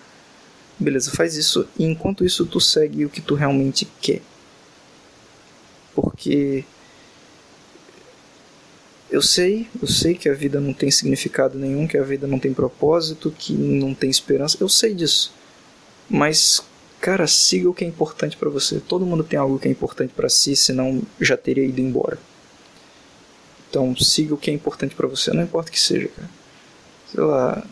Beleza, 0.80 1.12
faz 1.12 1.36
isso 1.36 1.68
e 1.78 1.86
enquanto 1.86 2.26
isso 2.26 2.46
tu 2.46 2.60
segue 2.62 3.06
o 3.06 3.10
que 3.10 3.20
tu 3.20 3.36
realmente 3.36 3.86
quer. 4.02 4.22
Porque 5.94 6.64
eu 9.12 9.22
sei, 9.22 9.68
eu 9.80 9.88
sei 9.88 10.16
que 10.16 10.28
a 10.28 10.34
vida 10.34 10.60
não 10.60 10.74
tem 10.74 10.90
significado 10.90 11.60
nenhum, 11.60 11.86
que 11.86 11.98
a 11.98 12.04
vida 12.04 12.26
não 12.26 12.40
tem 12.40 12.54
propósito, 12.54 13.34
que 13.38 13.54
não 13.54 13.94
tem 13.94 14.10
esperança. 14.10 14.58
Eu 14.60 14.70
sei 14.70 14.94
disso. 14.94 15.34
Mas 16.10 16.64
cara, 17.04 17.28
siga 17.28 17.70
o 17.70 17.74
que 17.74 17.84
é 17.84 17.88
importante 17.88 18.38
para 18.38 18.50
você. 18.50 18.80
Todo 18.80 19.06
mundo 19.06 19.24
tem 19.24 19.38
algo 19.38 19.60
que 19.60 19.68
é 19.68 19.72
importante 19.72 20.14
para 20.16 20.30
si, 20.30 20.56
senão 20.56 21.02
já 21.20 21.36
teria 21.36 21.66
ido 21.66 21.82
embora. 21.82 22.18
Então, 23.70 23.96
siga 23.96 24.34
o 24.34 24.38
que 24.38 24.50
é 24.50 24.54
importante 24.54 24.96
para 24.96 25.08
você, 25.08 25.32
não 25.34 25.44
importa 25.44 25.70
o 25.70 25.74
que 25.74 25.80
seja, 25.80 26.08
cara. 26.08 26.30
Sei 27.12 27.24
lá, 27.24 27.64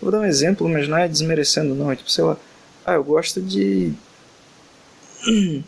Vou 0.00 0.12
dar 0.12 0.20
um 0.20 0.24
exemplo, 0.24 0.68
mas 0.68 0.88
não 0.88 0.96
é 0.96 1.08
desmerecendo, 1.08 1.74
não. 1.74 1.90
É 1.90 1.96
tipo, 1.96 2.10
sei 2.10 2.24
lá. 2.24 2.36
Ah, 2.86 2.94
eu 2.94 3.04
gosto 3.04 3.40
de. 3.40 3.92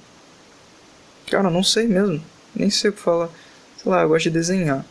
Cara, 1.28 1.50
não 1.50 1.62
sei 1.62 1.86
mesmo. 1.86 2.22
Nem 2.54 2.70
sei 2.70 2.90
o 2.90 2.92
que 2.92 3.00
falar. 3.00 3.28
Sei 3.76 3.90
lá, 3.90 4.02
eu 4.02 4.08
gosto 4.08 4.24
de 4.24 4.30
desenhar. 4.30 4.84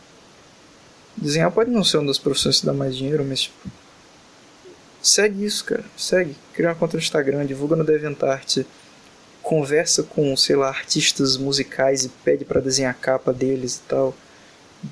Desenhar 1.16 1.50
pode 1.50 1.70
não 1.70 1.82
ser 1.82 1.98
uma 1.98 2.06
das 2.06 2.18
profissões 2.18 2.60
que 2.60 2.66
dá 2.66 2.72
mais 2.72 2.96
dinheiro, 2.96 3.24
mas 3.24 3.42
tipo. 3.42 3.79
Segue 5.02 5.44
isso, 5.44 5.64
cara. 5.64 5.84
Segue. 5.96 6.36
Cria 6.52 6.68
uma 6.68 6.74
conta 6.74 6.96
no 6.96 7.02
Instagram, 7.02 7.46
divulga 7.46 7.76
no 7.76 7.84
DeviantArt. 7.84 8.64
Conversa 9.42 10.02
com, 10.02 10.36
sei 10.36 10.56
lá, 10.56 10.68
artistas 10.68 11.36
musicais 11.36 12.04
e 12.04 12.08
pede 12.08 12.44
para 12.44 12.60
desenhar 12.60 12.90
a 12.90 12.94
capa 12.94 13.32
deles 13.32 13.76
e 13.76 13.88
tal. 13.88 14.14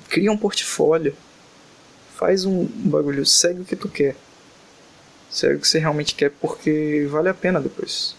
Cria 0.09 0.31
um 0.31 0.37
portfólio. 0.37 1.15
Faz 2.15 2.43
um 2.45 2.65
bagulho. 2.65 3.25
Segue 3.25 3.61
o 3.61 3.65
que 3.65 3.75
tu 3.75 3.87
quer. 3.87 4.15
Segue 5.29 5.55
o 5.55 5.59
que 5.59 5.67
você 5.67 5.77
realmente 5.77 6.15
quer 6.15 6.31
porque 6.31 7.07
vale 7.09 7.29
a 7.29 7.33
pena 7.33 7.61
depois. 7.61 8.15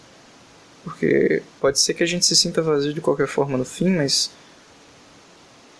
Porque 0.83 1.43
pode 1.59 1.77
ser 1.79 1.93
que 1.93 2.03
a 2.03 2.07
gente 2.07 2.25
se 2.25 2.35
sinta 2.35 2.61
vazio 2.61 2.93
de 2.93 3.01
qualquer 3.01 3.27
forma 3.27 3.57
no 3.57 3.65
fim, 3.65 3.89
mas 3.89 4.31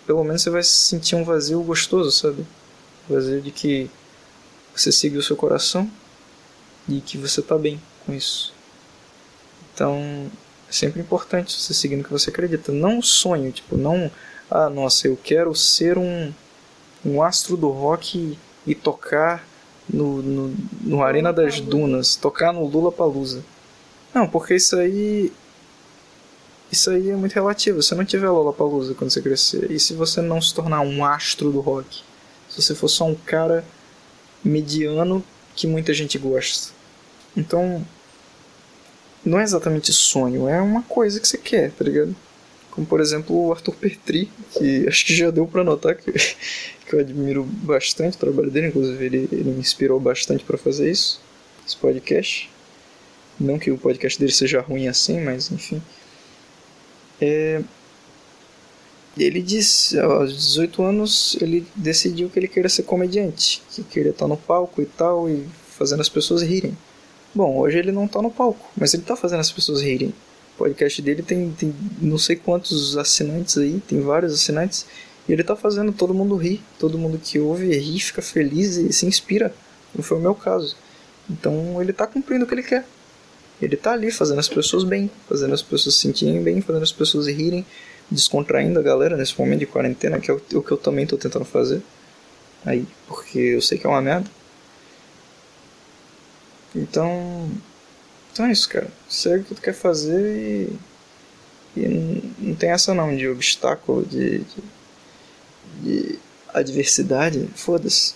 pelo 0.06 0.22
menos 0.22 0.42
você 0.42 0.50
vai 0.50 0.62
sentir 0.62 1.16
um 1.16 1.24
vazio 1.24 1.60
gostoso, 1.62 2.12
sabe? 2.12 2.46
Vazio 3.08 3.40
de 3.40 3.50
que 3.50 3.90
você 4.76 4.92
seguiu 4.92 5.20
o 5.20 5.22
seu 5.22 5.34
coração 5.34 5.90
e 6.88 7.00
que 7.00 7.16
você 7.16 7.40
tá 7.42 7.56
bem 7.56 7.80
com 8.04 8.12
isso. 8.12 8.52
Então, 9.74 10.30
é 10.68 10.72
sempre 10.72 11.00
importante 11.00 11.52
você 11.52 11.72
seguir 11.72 11.96
no 11.96 12.04
que 12.04 12.10
você 12.10 12.30
acredita. 12.30 12.72
Não 12.72 12.98
um 12.98 13.02
sonho, 13.02 13.50
tipo, 13.52 13.76
não, 13.76 14.10
ah, 14.50 14.68
nossa, 14.68 15.08
eu 15.08 15.18
quero 15.22 15.54
ser 15.54 15.96
um, 15.96 16.32
um 17.04 17.22
astro 17.22 17.56
do 17.56 17.68
rock 17.68 18.38
e 18.66 18.74
tocar 18.74 19.46
no, 19.88 20.22
no, 20.22 20.54
no 20.80 21.02
Arena 21.02 21.32
das 21.32 21.60
Dunas, 21.60 22.16
tocar 22.16 22.52
no 22.52 22.64
Lula 22.66 22.92
Palusa. 22.92 23.44
Não, 24.14 24.28
porque 24.28 24.54
isso 24.54 24.76
aí. 24.76 25.32
Isso 26.70 26.90
aí 26.90 27.10
é 27.10 27.16
muito 27.16 27.34
relativo. 27.34 27.82
Se 27.82 27.94
não 27.94 28.04
tiver 28.04 28.30
Lula 28.30 28.52
Palusa 28.52 28.94
quando 28.94 29.10
você 29.10 29.20
crescer, 29.20 29.70
e 29.70 29.78
se 29.78 29.92
você 29.92 30.22
não 30.22 30.40
se 30.40 30.54
tornar 30.54 30.80
um 30.80 31.04
astro 31.04 31.52
do 31.52 31.60
rock, 31.60 32.02
se 32.48 32.62
você 32.62 32.74
for 32.74 32.88
só 32.88 33.04
um 33.04 33.14
cara 33.14 33.64
mediano 34.42 35.22
que 35.54 35.66
muita 35.66 35.92
gente 35.92 36.18
gosta. 36.18 36.72
Então, 37.36 37.84
não 39.24 39.38
é 39.38 39.42
exatamente 39.42 39.92
sonho, 39.92 40.48
é 40.48 40.60
uma 40.60 40.82
coisa 40.82 41.20
que 41.20 41.28
você 41.28 41.38
quer, 41.38 41.70
tá 41.72 41.84
ligado? 41.84 42.14
Como 42.70 42.86
por 42.86 43.00
exemplo 43.00 43.36
o 43.36 43.52
Arthur 43.52 43.74
Petri, 43.74 44.30
que 44.52 44.86
acho 44.88 45.06
que 45.06 45.14
já 45.14 45.30
deu 45.30 45.46
para 45.46 45.62
notar 45.62 45.94
que, 45.94 46.10
que 46.86 46.94
eu 46.94 47.00
admiro 47.00 47.44
bastante 47.44 48.16
o 48.16 48.20
trabalho 48.20 48.50
dele, 48.50 48.68
inclusive 48.68 49.04
ele, 49.04 49.28
ele 49.30 49.50
me 49.50 49.60
inspirou 49.60 50.00
bastante 50.00 50.44
para 50.44 50.58
fazer 50.58 50.90
isso, 50.90 51.20
esse 51.66 51.76
podcast. 51.76 52.50
Não 53.38 53.58
que 53.58 53.70
o 53.70 53.78
podcast 53.78 54.18
dele 54.18 54.32
seja 54.32 54.60
ruim 54.60 54.88
assim, 54.88 55.20
mas 55.20 55.50
enfim. 55.50 55.82
É... 57.20 57.62
Ele 59.16 59.42
disse, 59.42 59.98
aos 59.98 60.32
18 60.34 60.82
anos, 60.82 61.36
ele 61.40 61.66
decidiu 61.76 62.30
que 62.30 62.38
ele 62.38 62.48
queria 62.48 62.68
ser 62.68 62.84
comediante, 62.84 63.62
que 63.70 63.82
queria 63.82 64.10
estar 64.10 64.26
no 64.26 64.36
palco 64.36 64.80
e 64.80 64.86
tal, 64.86 65.28
e 65.28 65.46
fazendo 65.68 66.00
as 66.00 66.08
pessoas 66.08 66.42
rirem. 66.42 66.76
Bom, 67.34 67.58
hoje 67.58 67.78
ele 67.78 67.92
não 67.92 68.06
está 68.06 68.22
no 68.22 68.30
palco, 68.30 68.70
mas 68.76 68.94
ele 68.94 69.02
está 69.02 69.16
fazendo 69.16 69.40
as 69.40 69.50
pessoas 69.50 69.82
rirem. 69.82 70.14
O 70.54 70.58
podcast 70.58 71.00
dele 71.02 71.22
tem, 71.22 71.50
tem 71.52 71.74
não 72.00 72.18
sei 72.18 72.36
quantos 72.36 72.96
assinantes 72.96 73.58
aí, 73.58 73.82
tem 73.86 74.00
vários 74.00 74.32
assinantes. 74.34 74.86
E 75.28 75.32
ele 75.32 75.44
tá 75.44 75.56
fazendo 75.56 75.92
todo 75.92 76.14
mundo 76.14 76.36
rir, 76.36 76.62
todo 76.78 76.98
mundo 76.98 77.18
que 77.18 77.38
ouve 77.38 77.74
ri, 77.76 78.00
fica 78.00 78.20
feliz 78.22 78.76
e 78.76 78.92
se 78.92 79.06
inspira. 79.06 79.54
Não 79.94 80.02
foi 80.02 80.18
o 80.18 80.20
meu 80.20 80.34
caso. 80.34 80.76
Então 81.30 81.80
ele 81.80 81.92
tá 81.92 82.06
cumprindo 82.06 82.44
o 82.44 82.48
que 82.48 82.54
ele 82.54 82.62
quer. 82.62 82.84
Ele 83.60 83.76
tá 83.76 83.92
ali 83.92 84.10
fazendo 84.10 84.40
as 84.40 84.48
pessoas 84.48 84.84
bem, 84.84 85.10
fazendo 85.28 85.54
as 85.54 85.62
pessoas 85.62 85.94
se 85.94 86.00
sentirem 86.00 86.42
bem, 86.42 86.60
fazendo 86.60 86.82
as 86.82 86.92
pessoas 86.92 87.28
rirem, 87.28 87.64
descontraindo 88.10 88.78
a 88.78 88.82
galera 88.82 89.16
nesse 89.16 89.38
momento 89.38 89.60
de 89.60 89.66
quarentena, 89.66 90.20
que 90.20 90.30
é 90.30 90.34
o, 90.34 90.42
o 90.54 90.62
que 90.62 90.72
eu 90.72 90.76
também 90.76 91.06
tô 91.06 91.16
tentando 91.16 91.44
fazer. 91.44 91.82
Aí, 92.64 92.86
porque 93.06 93.38
eu 93.38 93.62
sei 93.62 93.78
que 93.78 93.86
é 93.86 93.90
uma 93.90 94.00
merda. 94.00 94.30
Então, 96.74 97.50
então 98.32 98.46
é 98.46 98.52
isso, 98.52 98.68
cara. 98.68 98.88
Segue 99.08 99.42
o 99.42 99.44
que 99.44 99.54
tu 99.54 99.60
quer 99.60 99.74
fazer 99.74 100.36
e. 100.36 100.92
E 101.74 101.88
não 102.38 102.54
tem 102.54 102.70
essa 102.70 102.92
não 102.92 103.16
de 103.16 103.26
obstáculo, 103.28 104.04
de, 104.04 104.40
de, 104.40 104.62
de 105.82 106.18
adversidade. 106.52 107.48
Foda-se. 107.54 108.14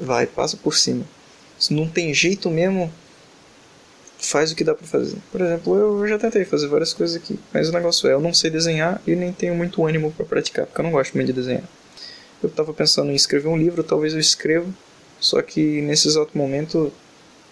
Vai, 0.00 0.26
passa 0.26 0.56
por 0.56 0.74
cima. 0.74 1.04
Se 1.58 1.74
não 1.74 1.86
tem 1.86 2.14
jeito 2.14 2.50
mesmo, 2.50 2.92
faz 4.18 4.52
o 4.52 4.56
que 4.56 4.64
dá 4.64 4.74
pra 4.74 4.86
fazer. 4.86 5.16
Por 5.30 5.40
exemplo, 5.40 5.76
eu 5.76 6.08
já 6.08 6.18
tentei 6.18 6.44
fazer 6.44 6.68
várias 6.68 6.92
coisas 6.92 7.16
aqui, 7.16 7.38
mas 7.52 7.68
o 7.68 7.72
negócio 7.72 8.08
é, 8.08 8.12
eu 8.12 8.20
não 8.20 8.32
sei 8.32 8.50
desenhar 8.50 9.00
e 9.06 9.14
nem 9.14 9.32
tenho 9.32 9.54
muito 9.54 9.84
ânimo 9.84 10.12
para 10.12 10.24
praticar, 10.24 10.66
porque 10.66 10.80
eu 10.80 10.84
não 10.84 10.92
gosto 10.92 11.14
muito 11.14 11.26
de 11.26 11.32
desenhar. 11.32 11.68
Eu 12.42 12.48
tava 12.48 12.72
pensando 12.72 13.10
em 13.10 13.14
escrever 13.14 13.48
um 13.48 13.56
livro, 13.56 13.82
talvez 13.82 14.12
eu 14.12 14.20
escreva, 14.20 14.66
só 15.18 15.40
que 15.40 15.80
nesse 15.80 16.08
exato 16.08 16.36
momento 16.36 16.92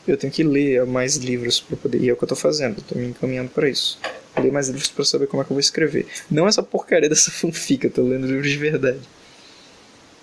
eu 0.06 0.16
tenho 0.16 0.32
que 0.32 0.42
ler 0.42 0.84
mais 0.84 1.16
livros 1.16 1.60
para 1.60 1.76
poder. 1.76 2.00
E 2.00 2.08
é 2.08 2.12
o 2.12 2.16
que 2.16 2.24
eu 2.24 2.28
tô 2.28 2.36
fazendo, 2.36 2.78
estou 2.78 2.98
me 2.98 3.08
encaminhando 3.08 3.50
para 3.50 3.68
isso. 3.68 3.98
Ler 4.36 4.50
mais 4.50 4.68
livros 4.68 4.88
para 4.88 5.04
saber 5.04 5.26
como 5.26 5.42
é 5.42 5.44
que 5.44 5.52
eu 5.52 5.54
vou 5.54 5.60
escrever. 5.60 6.06
Não 6.30 6.48
essa 6.48 6.62
porcaria 6.62 7.08
dessa 7.08 7.30
fanfic, 7.32 7.84
eu 7.84 7.90
tô 7.90 8.02
lendo 8.02 8.26
livros 8.26 8.50
de 8.50 8.56
verdade. 8.56 9.00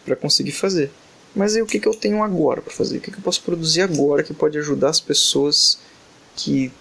para 0.05 0.15
conseguir 0.15 0.51
fazer. 0.51 0.91
Mas 1.35 1.55
aí 1.55 1.61
o 1.61 1.65
que, 1.65 1.79
que 1.79 1.87
eu 1.87 1.93
tenho 1.93 2.23
agora 2.23 2.61
para 2.61 2.73
fazer? 2.73 2.97
O 2.97 3.01
que, 3.01 3.11
que 3.11 3.17
eu 3.17 3.23
posso 3.23 3.41
produzir 3.43 3.81
agora 3.81 4.23
que 4.23 4.33
pode 4.33 4.57
ajudar 4.57 4.89
as 4.89 4.99
pessoas 4.99 5.79
que, 6.43 6.71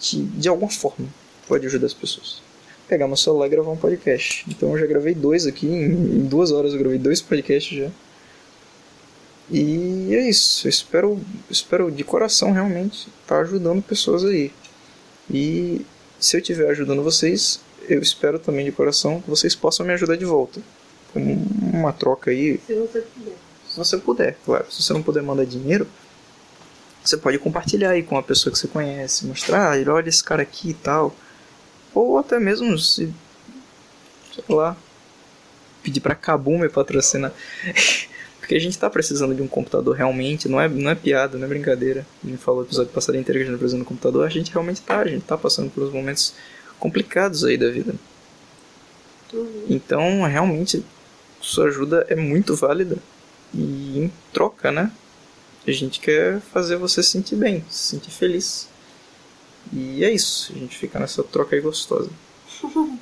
que 0.00 0.22
de 0.22 0.48
alguma 0.48 0.70
forma 0.70 1.06
pode 1.46 1.66
ajudar 1.66 1.86
as 1.86 1.94
pessoas? 1.94 2.40
Pegar 2.86 3.06
meu 3.06 3.16
celular 3.16 3.46
e 3.46 3.50
gravar 3.50 3.70
um 3.70 3.76
podcast. 3.76 4.44
Então 4.48 4.70
eu 4.72 4.78
já 4.78 4.86
gravei 4.86 5.14
dois 5.14 5.46
aqui, 5.46 5.66
em, 5.66 6.26
duas 6.26 6.50
horas 6.52 6.72
eu 6.72 6.78
gravei 6.78 6.98
dois 6.98 7.20
podcasts 7.20 7.76
já. 7.76 7.90
E 9.50 10.14
é 10.14 10.28
isso. 10.28 10.66
Eu 10.66 10.70
espero, 10.70 11.20
espero 11.50 11.90
de 11.90 12.04
coração 12.04 12.52
realmente 12.52 13.08
estar 13.22 13.36
tá 13.36 13.40
ajudando 13.40 13.82
pessoas 13.82 14.24
aí. 14.24 14.52
E 15.30 15.84
se 16.18 16.36
eu 16.36 16.40
estiver 16.40 16.70
ajudando 16.70 17.02
vocês, 17.02 17.60
eu 17.88 18.00
espero 18.00 18.38
também 18.38 18.64
de 18.64 18.72
coração 18.72 19.20
que 19.20 19.28
vocês 19.28 19.54
possam 19.54 19.84
me 19.84 19.92
ajudar 19.92 20.16
de 20.16 20.24
volta. 20.24 20.60
Como 21.12 21.46
uma 21.72 21.92
troca 21.92 22.30
aí. 22.30 22.60
Se 22.66 22.74
você 22.74 23.00
puder. 23.00 23.34
Se 23.68 23.78
você 23.78 23.96
puder, 23.98 24.36
claro. 24.44 24.66
Se 24.70 24.82
você 24.82 24.92
não 24.92 25.02
puder 25.02 25.22
mandar 25.22 25.44
dinheiro, 25.44 25.86
você 27.08 27.16
pode 27.16 27.38
compartilhar 27.38 27.90
aí 27.90 28.02
com 28.02 28.16
a 28.18 28.22
pessoa 28.22 28.52
que 28.52 28.58
você 28.58 28.68
conhece, 28.68 29.26
mostrar, 29.26 29.72
ah, 29.72 29.92
olha 29.92 30.08
esse 30.08 30.22
cara 30.22 30.42
aqui 30.42 30.70
e 30.70 30.74
tal. 30.74 31.14
Ou 31.94 32.18
até 32.18 32.38
mesmo 32.38 32.78
se. 32.78 33.12
sei 34.34 34.44
lá. 34.54 34.76
Pedir 35.82 36.00
pra 36.00 36.14
Kabum 36.14 36.58
me 36.58 36.68
patrocinar. 36.68 37.32
Porque 38.38 38.54
a 38.54 38.60
gente 38.60 38.78
tá 38.78 38.88
precisando 38.88 39.34
de 39.34 39.42
um 39.42 39.48
computador 39.48 39.94
realmente, 39.94 40.48
não 40.48 40.60
é, 40.60 40.68
não 40.68 40.90
é 40.90 40.94
piada, 40.94 41.36
não 41.36 41.44
é 41.44 41.48
brincadeira. 41.48 42.06
A 42.24 42.26
gente 42.26 42.38
falou 42.38 42.62
no 42.62 42.66
episódio 42.66 42.92
passado 42.92 43.16
inteiro 43.18 43.38
que 43.38 43.42
a 43.42 43.46
gente 43.46 43.54
tá 43.54 43.58
precisando 43.58 43.80
de 43.80 43.86
um 43.86 43.88
computador, 43.88 44.26
a 44.26 44.30
gente 44.30 44.50
realmente 44.50 44.80
tá, 44.80 45.00
a 45.00 45.06
gente 45.06 45.24
tá 45.24 45.36
passando 45.36 45.70
por 45.70 45.84
uns 45.84 45.92
momentos 45.92 46.34
complicados 46.78 47.44
aí 47.44 47.58
da 47.58 47.68
vida. 47.70 47.94
Uhum. 49.32 49.66
Então, 49.68 50.22
realmente, 50.22 50.82
sua 51.40 51.66
ajuda 51.66 52.06
é 52.08 52.16
muito 52.16 52.54
válida. 52.54 52.96
E 53.52 53.98
em 53.98 54.12
troca, 54.32 54.72
né? 54.72 54.90
A 55.68 55.72
gente 55.72 56.00
quer 56.00 56.40
fazer 56.40 56.76
você 56.76 57.02
se 57.02 57.10
sentir 57.10 57.36
bem, 57.36 57.64
se 57.68 57.90
sentir 57.90 58.10
feliz. 58.10 58.68
E 59.72 60.02
é 60.02 60.10
isso, 60.10 60.52
a 60.54 60.58
gente 60.58 60.76
fica 60.76 60.98
nessa 60.98 61.22
troca 61.22 61.54
aí 61.54 61.60
gostosa. 61.60 62.10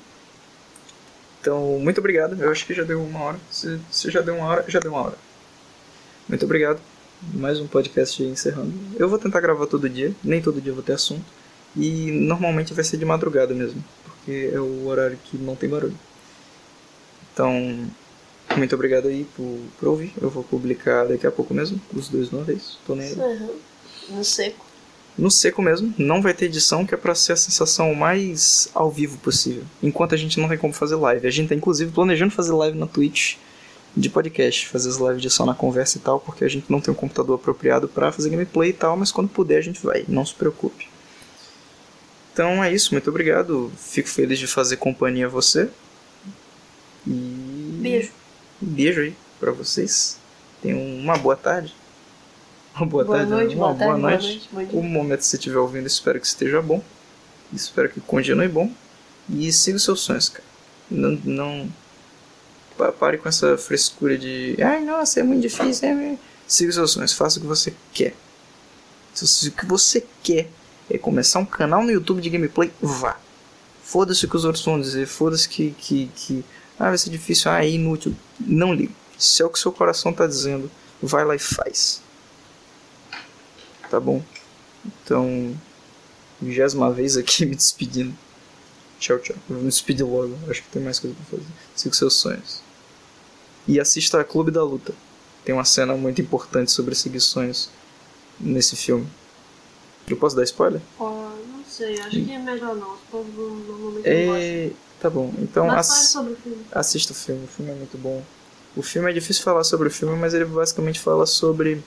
Então, 1.40 1.78
muito 1.78 1.98
obrigado. 1.98 2.42
Eu 2.42 2.50
acho 2.50 2.66
que 2.66 2.74
já 2.74 2.82
deu 2.82 3.00
uma 3.00 3.20
hora. 3.20 3.38
Se, 3.48 3.78
se 3.88 4.10
já 4.10 4.20
deu 4.20 4.34
uma 4.34 4.46
hora, 4.48 4.64
já 4.66 4.80
deu 4.80 4.90
uma 4.90 5.00
hora. 5.00 5.16
Muito 6.28 6.44
obrigado. 6.44 6.80
Mais 7.32 7.60
um 7.60 7.68
podcast 7.68 8.20
encerrando. 8.20 8.72
Eu 8.98 9.08
vou 9.08 9.16
tentar 9.16 9.40
gravar 9.40 9.68
todo 9.68 9.88
dia, 9.88 10.12
nem 10.24 10.42
todo 10.42 10.60
dia 10.60 10.72
vou 10.72 10.82
ter 10.82 10.94
assunto. 10.94 11.24
E 11.76 12.10
normalmente 12.10 12.74
vai 12.74 12.82
ser 12.82 12.96
de 12.96 13.04
madrugada 13.04 13.54
mesmo, 13.54 13.84
porque 14.02 14.50
é 14.52 14.58
o 14.58 14.88
horário 14.88 15.16
que 15.22 15.38
não 15.38 15.54
tem 15.54 15.68
barulho. 15.68 15.96
Então, 17.32 17.88
muito 18.56 18.74
obrigado 18.74 19.08
aí 19.08 19.26
por, 19.36 19.58
por 19.78 19.88
ouvir. 19.88 20.12
Eu 20.20 20.30
vou 20.30 20.42
publicar 20.42 21.04
daqui 21.04 21.26
a 21.26 21.30
pouco 21.30 21.52
mesmo, 21.52 21.80
os 21.94 22.08
dois 22.08 22.30
de 22.30 22.36
uma 22.36 22.44
vez. 22.44 22.78
Tô 22.86 22.94
nem. 22.94 23.12
Uhum. 23.12 23.50
No 24.10 24.24
seco. 24.24 24.66
No 25.18 25.30
seco 25.30 25.62
mesmo, 25.62 25.94
não 25.96 26.20
vai 26.20 26.34
ter 26.34 26.44
edição, 26.44 26.84
que 26.84 26.92
é 26.92 26.96
pra 26.96 27.14
ser 27.14 27.32
a 27.32 27.36
sensação 27.36 27.94
mais 27.94 28.68
ao 28.74 28.90
vivo 28.90 29.16
possível. 29.18 29.64
Enquanto 29.82 30.14
a 30.14 30.18
gente 30.18 30.38
não 30.38 30.48
tem 30.48 30.58
como 30.58 30.74
fazer 30.74 30.96
live. 30.96 31.26
A 31.26 31.30
gente 31.30 31.48
tá 31.48 31.54
inclusive 31.54 31.90
planejando 31.90 32.32
fazer 32.32 32.52
live 32.52 32.76
na 32.76 32.86
Twitch 32.86 33.36
de 33.96 34.10
podcast, 34.10 34.68
fazer 34.68 34.90
as 34.90 34.96
lives 34.96 35.22
de 35.22 35.30
só 35.30 35.46
na 35.46 35.54
conversa 35.54 35.96
e 35.96 36.00
tal, 36.02 36.20
porque 36.20 36.44
a 36.44 36.48
gente 36.48 36.70
não 36.70 36.82
tem 36.82 36.92
um 36.92 36.96
computador 36.96 37.36
apropriado 37.36 37.88
pra 37.88 38.12
fazer 38.12 38.28
gameplay 38.28 38.70
e 38.70 38.74
tal, 38.74 38.94
mas 38.94 39.10
quando 39.10 39.28
puder 39.28 39.56
a 39.56 39.62
gente 39.62 39.82
vai, 39.82 40.04
não 40.06 40.26
se 40.26 40.34
preocupe. 40.34 40.86
Então 42.34 42.62
é 42.62 42.70
isso, 42.70 42.92
muito 42.92 43.08
obrigado. 43.08 43.72
Fico 43.78 44.10
feliz 44.10 44.38
de 44.38 44.46
fazer 44.46 44.76
companhia 44.76 45.24
a 45.24 45.30
você. 45.30 45.70
E. 47.06 47.78
Beijo. 47.80 48.10
Um 48.62 48.66
beijo 48.66 49.00
aí 49.00 49.14
pra 49.38 49.52
vocês. 49.52 50.18
Tenham 50.62 50.80
uma 50.80 51.16
boa 51.16 51.36
tarde. 51.36 51.74
Uma 52.74 52.86
boa, 52.86 53.04
Boa 53.04 53.18
tarde, 53.18 53.30
noite, 53.32 53.54
uma 53.54 53.66
boa 53.68 53.78
tarde, 53.78 54.00
boa 54.00 54.10
noite. 54.10 54.26
noite, 54.26 54.48
bom 54.52 54.64
dia. 54.64 54.78
O 54.80 54.82
momento 54.82 55.20
que 55.20 55.26
você 55.26 55.36
estiver 55.36 55.58
ouvindo, 55.58 55.86
espero 55.86 56.20
que 56.20 56.26
esteja 56.26 56.60
bom. 56.60 56.82
Espero 57.52 57.88
que 57.88 58.00
continue 58.00 58.48
bom. 58.48 58.70
E 59.30 59.50
siga 59.52 59.76
os 59.76 59.84
seus 59.84 60.00
sonhos, 60.00 60.28
cara. 60.28 60.44
Não. 60.90 61.18
não 61.24 61.72
pa- 62.76 62.92
pare 62.92 63.18
com 63.18 63.28
essa 63.28 63.56
frescura 63.56 64.16
de. 64.18 64.56
Ai, 64.62 64.84
nossa, 64.84 65.20
é 65.20 65.22
muito 65.22 65.42
difícil. 65.42 65.88
É... 65.88 66.16
Siga 66.46 66.68
os 66.68 66.74
seus 66.76 66.90
sonhos, 66.92 67.12
faça 67.12 67.38
o 67.38 67.42
que 67.42 67.46
você 67.48 67.74
quer. 67.92 68.14
Se 69.14 69.26
se 69.26 69.48
o 69.48 69.52
que 69.52 69.64
você 69.64 70.04
quer 70.22 70.48
é 70.90 70.98
começar 70.98 71.38
um 71.38 71.46
canal 71.46 71.82
no 71.82 71.90
YouTube 71.90 72.20
de 72.20 72.28
gameplay, 72.30 72.70
vá. 72.80 73.16
Foda-se 73.82 74.26
o 74.26 74.28
que 74.28 74.36
os 74.36 74.44
outros 74.44 74.64
vão 74.64 74.78
dizer, 74.80 75.06
foda-se 75.06 75.48
que, 75.48 75.70
que, 75.78 76.10
que. 76.14 76.44
Ah, 76.78 76.88
vai 76.88 76.98
ser 76.98 77.10
difícil, 77.10 77.50
ah, 77.50 77.64
é 77.64 77.70
inútil. 77.70 78.14
Não 78.38 78.72
liga. 78.72 78.92
Se 79.18 79.42
é 79.42 79.46
o 79.46 79.50
que 79.50 79.58
seu 79.58 79.72
coração 79.72 80.12
tá 80.12 80.26
dizendo, 80.26 80.70
vai 81.02 81.24
lá 81.24 81.34
e 81.34 81.38
faz. 81.38 82.02
Tá 83.90 83.98
bom? 83.98 84.22
Então, 84.84 85.56
vigésima 86.40 86.92
vez 86.92 87.16
aqui 87.16 87.46
me 87.46 87.56
despedindo. 87.56 88.14
Tchau, 88.98 89.18
tchau. 89.18 89.36
Eu 89.48 89.56
vou 89.56 89.64
me 89.64 89.70
despedir 89.70 90.04
logo. 90.04 90.36
Acho 90.48 90.62
que 90.62 90.68
tem 90.68 90.82
mais 90.82 90.98
coisa 90.98 91.16
pra 91.16 91.38
fazer. 91.38 91.50
Siga 91.74 91.94
seus 91.94 92.14
sonhos. 92.14 92.60
E 93.66 93.80
assista 93.80 94.20
a 94.20 94.24
Clube 94.24 94.50
da 94.50 94.62
Luta. 94.62 94.94
Tem 95.44 95.54
uma 95.54 95.64
cena 95.64 95.94
muito 95.94 96.20
importante 96.20 96.72
sobre 96.72 96.94
seguir 96.94 97.20
sonhos 97.20 97.70
nesse 98.38 98.76
filme. 98.76 99.06
Eu 100.08 100.16
posso 100.16 100.36
dar 100.36 100.44
spoiler? 100.44 100.80
Ó, 100.98 101.10
não 101.10 101.64
sei, 101.68 101.98
acho 102.00 102.10
que 102.10 102.32
é 102.32 102.38
melhor 102.38 102.76
não. 102.76 102.94
Os 102.94 103.00
povos 103.10 103.34
normalmente 103.34 104.08
não 104.08 104.26
gostam. 104.26 104.85
Tá 105.00 105.10
bom. 105.10 105.32
Então 105.38 105.66
Mas 105.66 105.90
ass... 105.90 106.08
sobre 106.08 106.32
o 106.32 106.36
filme. 106.36 106.64
assista 106.72 107.12
o 107.12 107.16
filme. 107.16 107.44
O 107.44 107.48
filme 107.48 107.70
é 107.70 107.74
muito 107.74 107.98
bom. 107.98 108.22
O 108.74 108.82
filme 108.82 109.10
é 109.10 109.14
difícil 109.14 109.42
falar 109.42 109.64
sobre 109.64 109.88
o 109.88 109.90
filme, 109.90 110.16
mas 110.18 110.34
ele 110.34 110.44
basicamente 110.44 111.00
fala 111.00 111.26
sobre. 111.26 111.82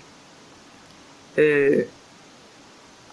é, 1.38 1.88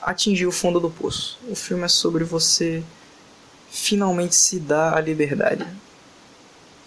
atingir 0.02 0.46
o 0.46 0.52
fundo 0.52 0.78
do 0.80 0.90
poço. 0.90 1.38
O 1.48 1.54
filme 1.54 1.84
é 1.84 1.88
sobre 1.88 2.24
você 2.24 2.82
finalmente 3.70 4.34
se 4.34 4.58
dar 4.60 4.94
a 4.96 5.00
liberdade. 5.00 5.66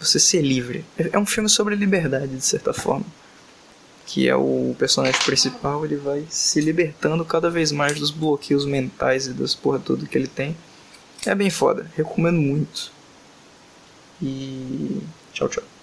Você 0.00 0.18
ser 0.18 0.40
livre. 0.40 0.84
É 0.98 1.10
é 1.12 1.18
um 1.18 1.26
filme 1.26 1.48
sobre 1.48 1.74
liberdade, 1.74 2.34
de 2.34 2.44
certa 2.44 2.72
forma. 2.72 3.04
Que 4.06 4.28
é 4.28 4.34
o 4.34 4.74
personagem 4.78 5.20
principal, 5.22 5.84
ele 5.84 5.96
vai 5.96 6.26
se 6.30 6.60
libertando 6.60 7.24
cada 7.24 7.48
vez 7.50 7.70
mais 7.70 7.98
dos 8.00 8.10
bloqueios 8.10 8.64
mentais 8.64 9.26
e 9.26 9.32
das 9.32 9.54
porra 9.54 9.78
tudo 9.78 10.06
que 10.06 10.16
ele 10.16 10.26
tem. 10.26 10.56
É 11.26 11.34
bem 11.34 11.50
foda, 11.50 11.86
recomendo 11.94 12.40
muito. 12.40 12.90
E 14.20 15.12
tchau, 15.32 15.48
tchau. 15.48 15.79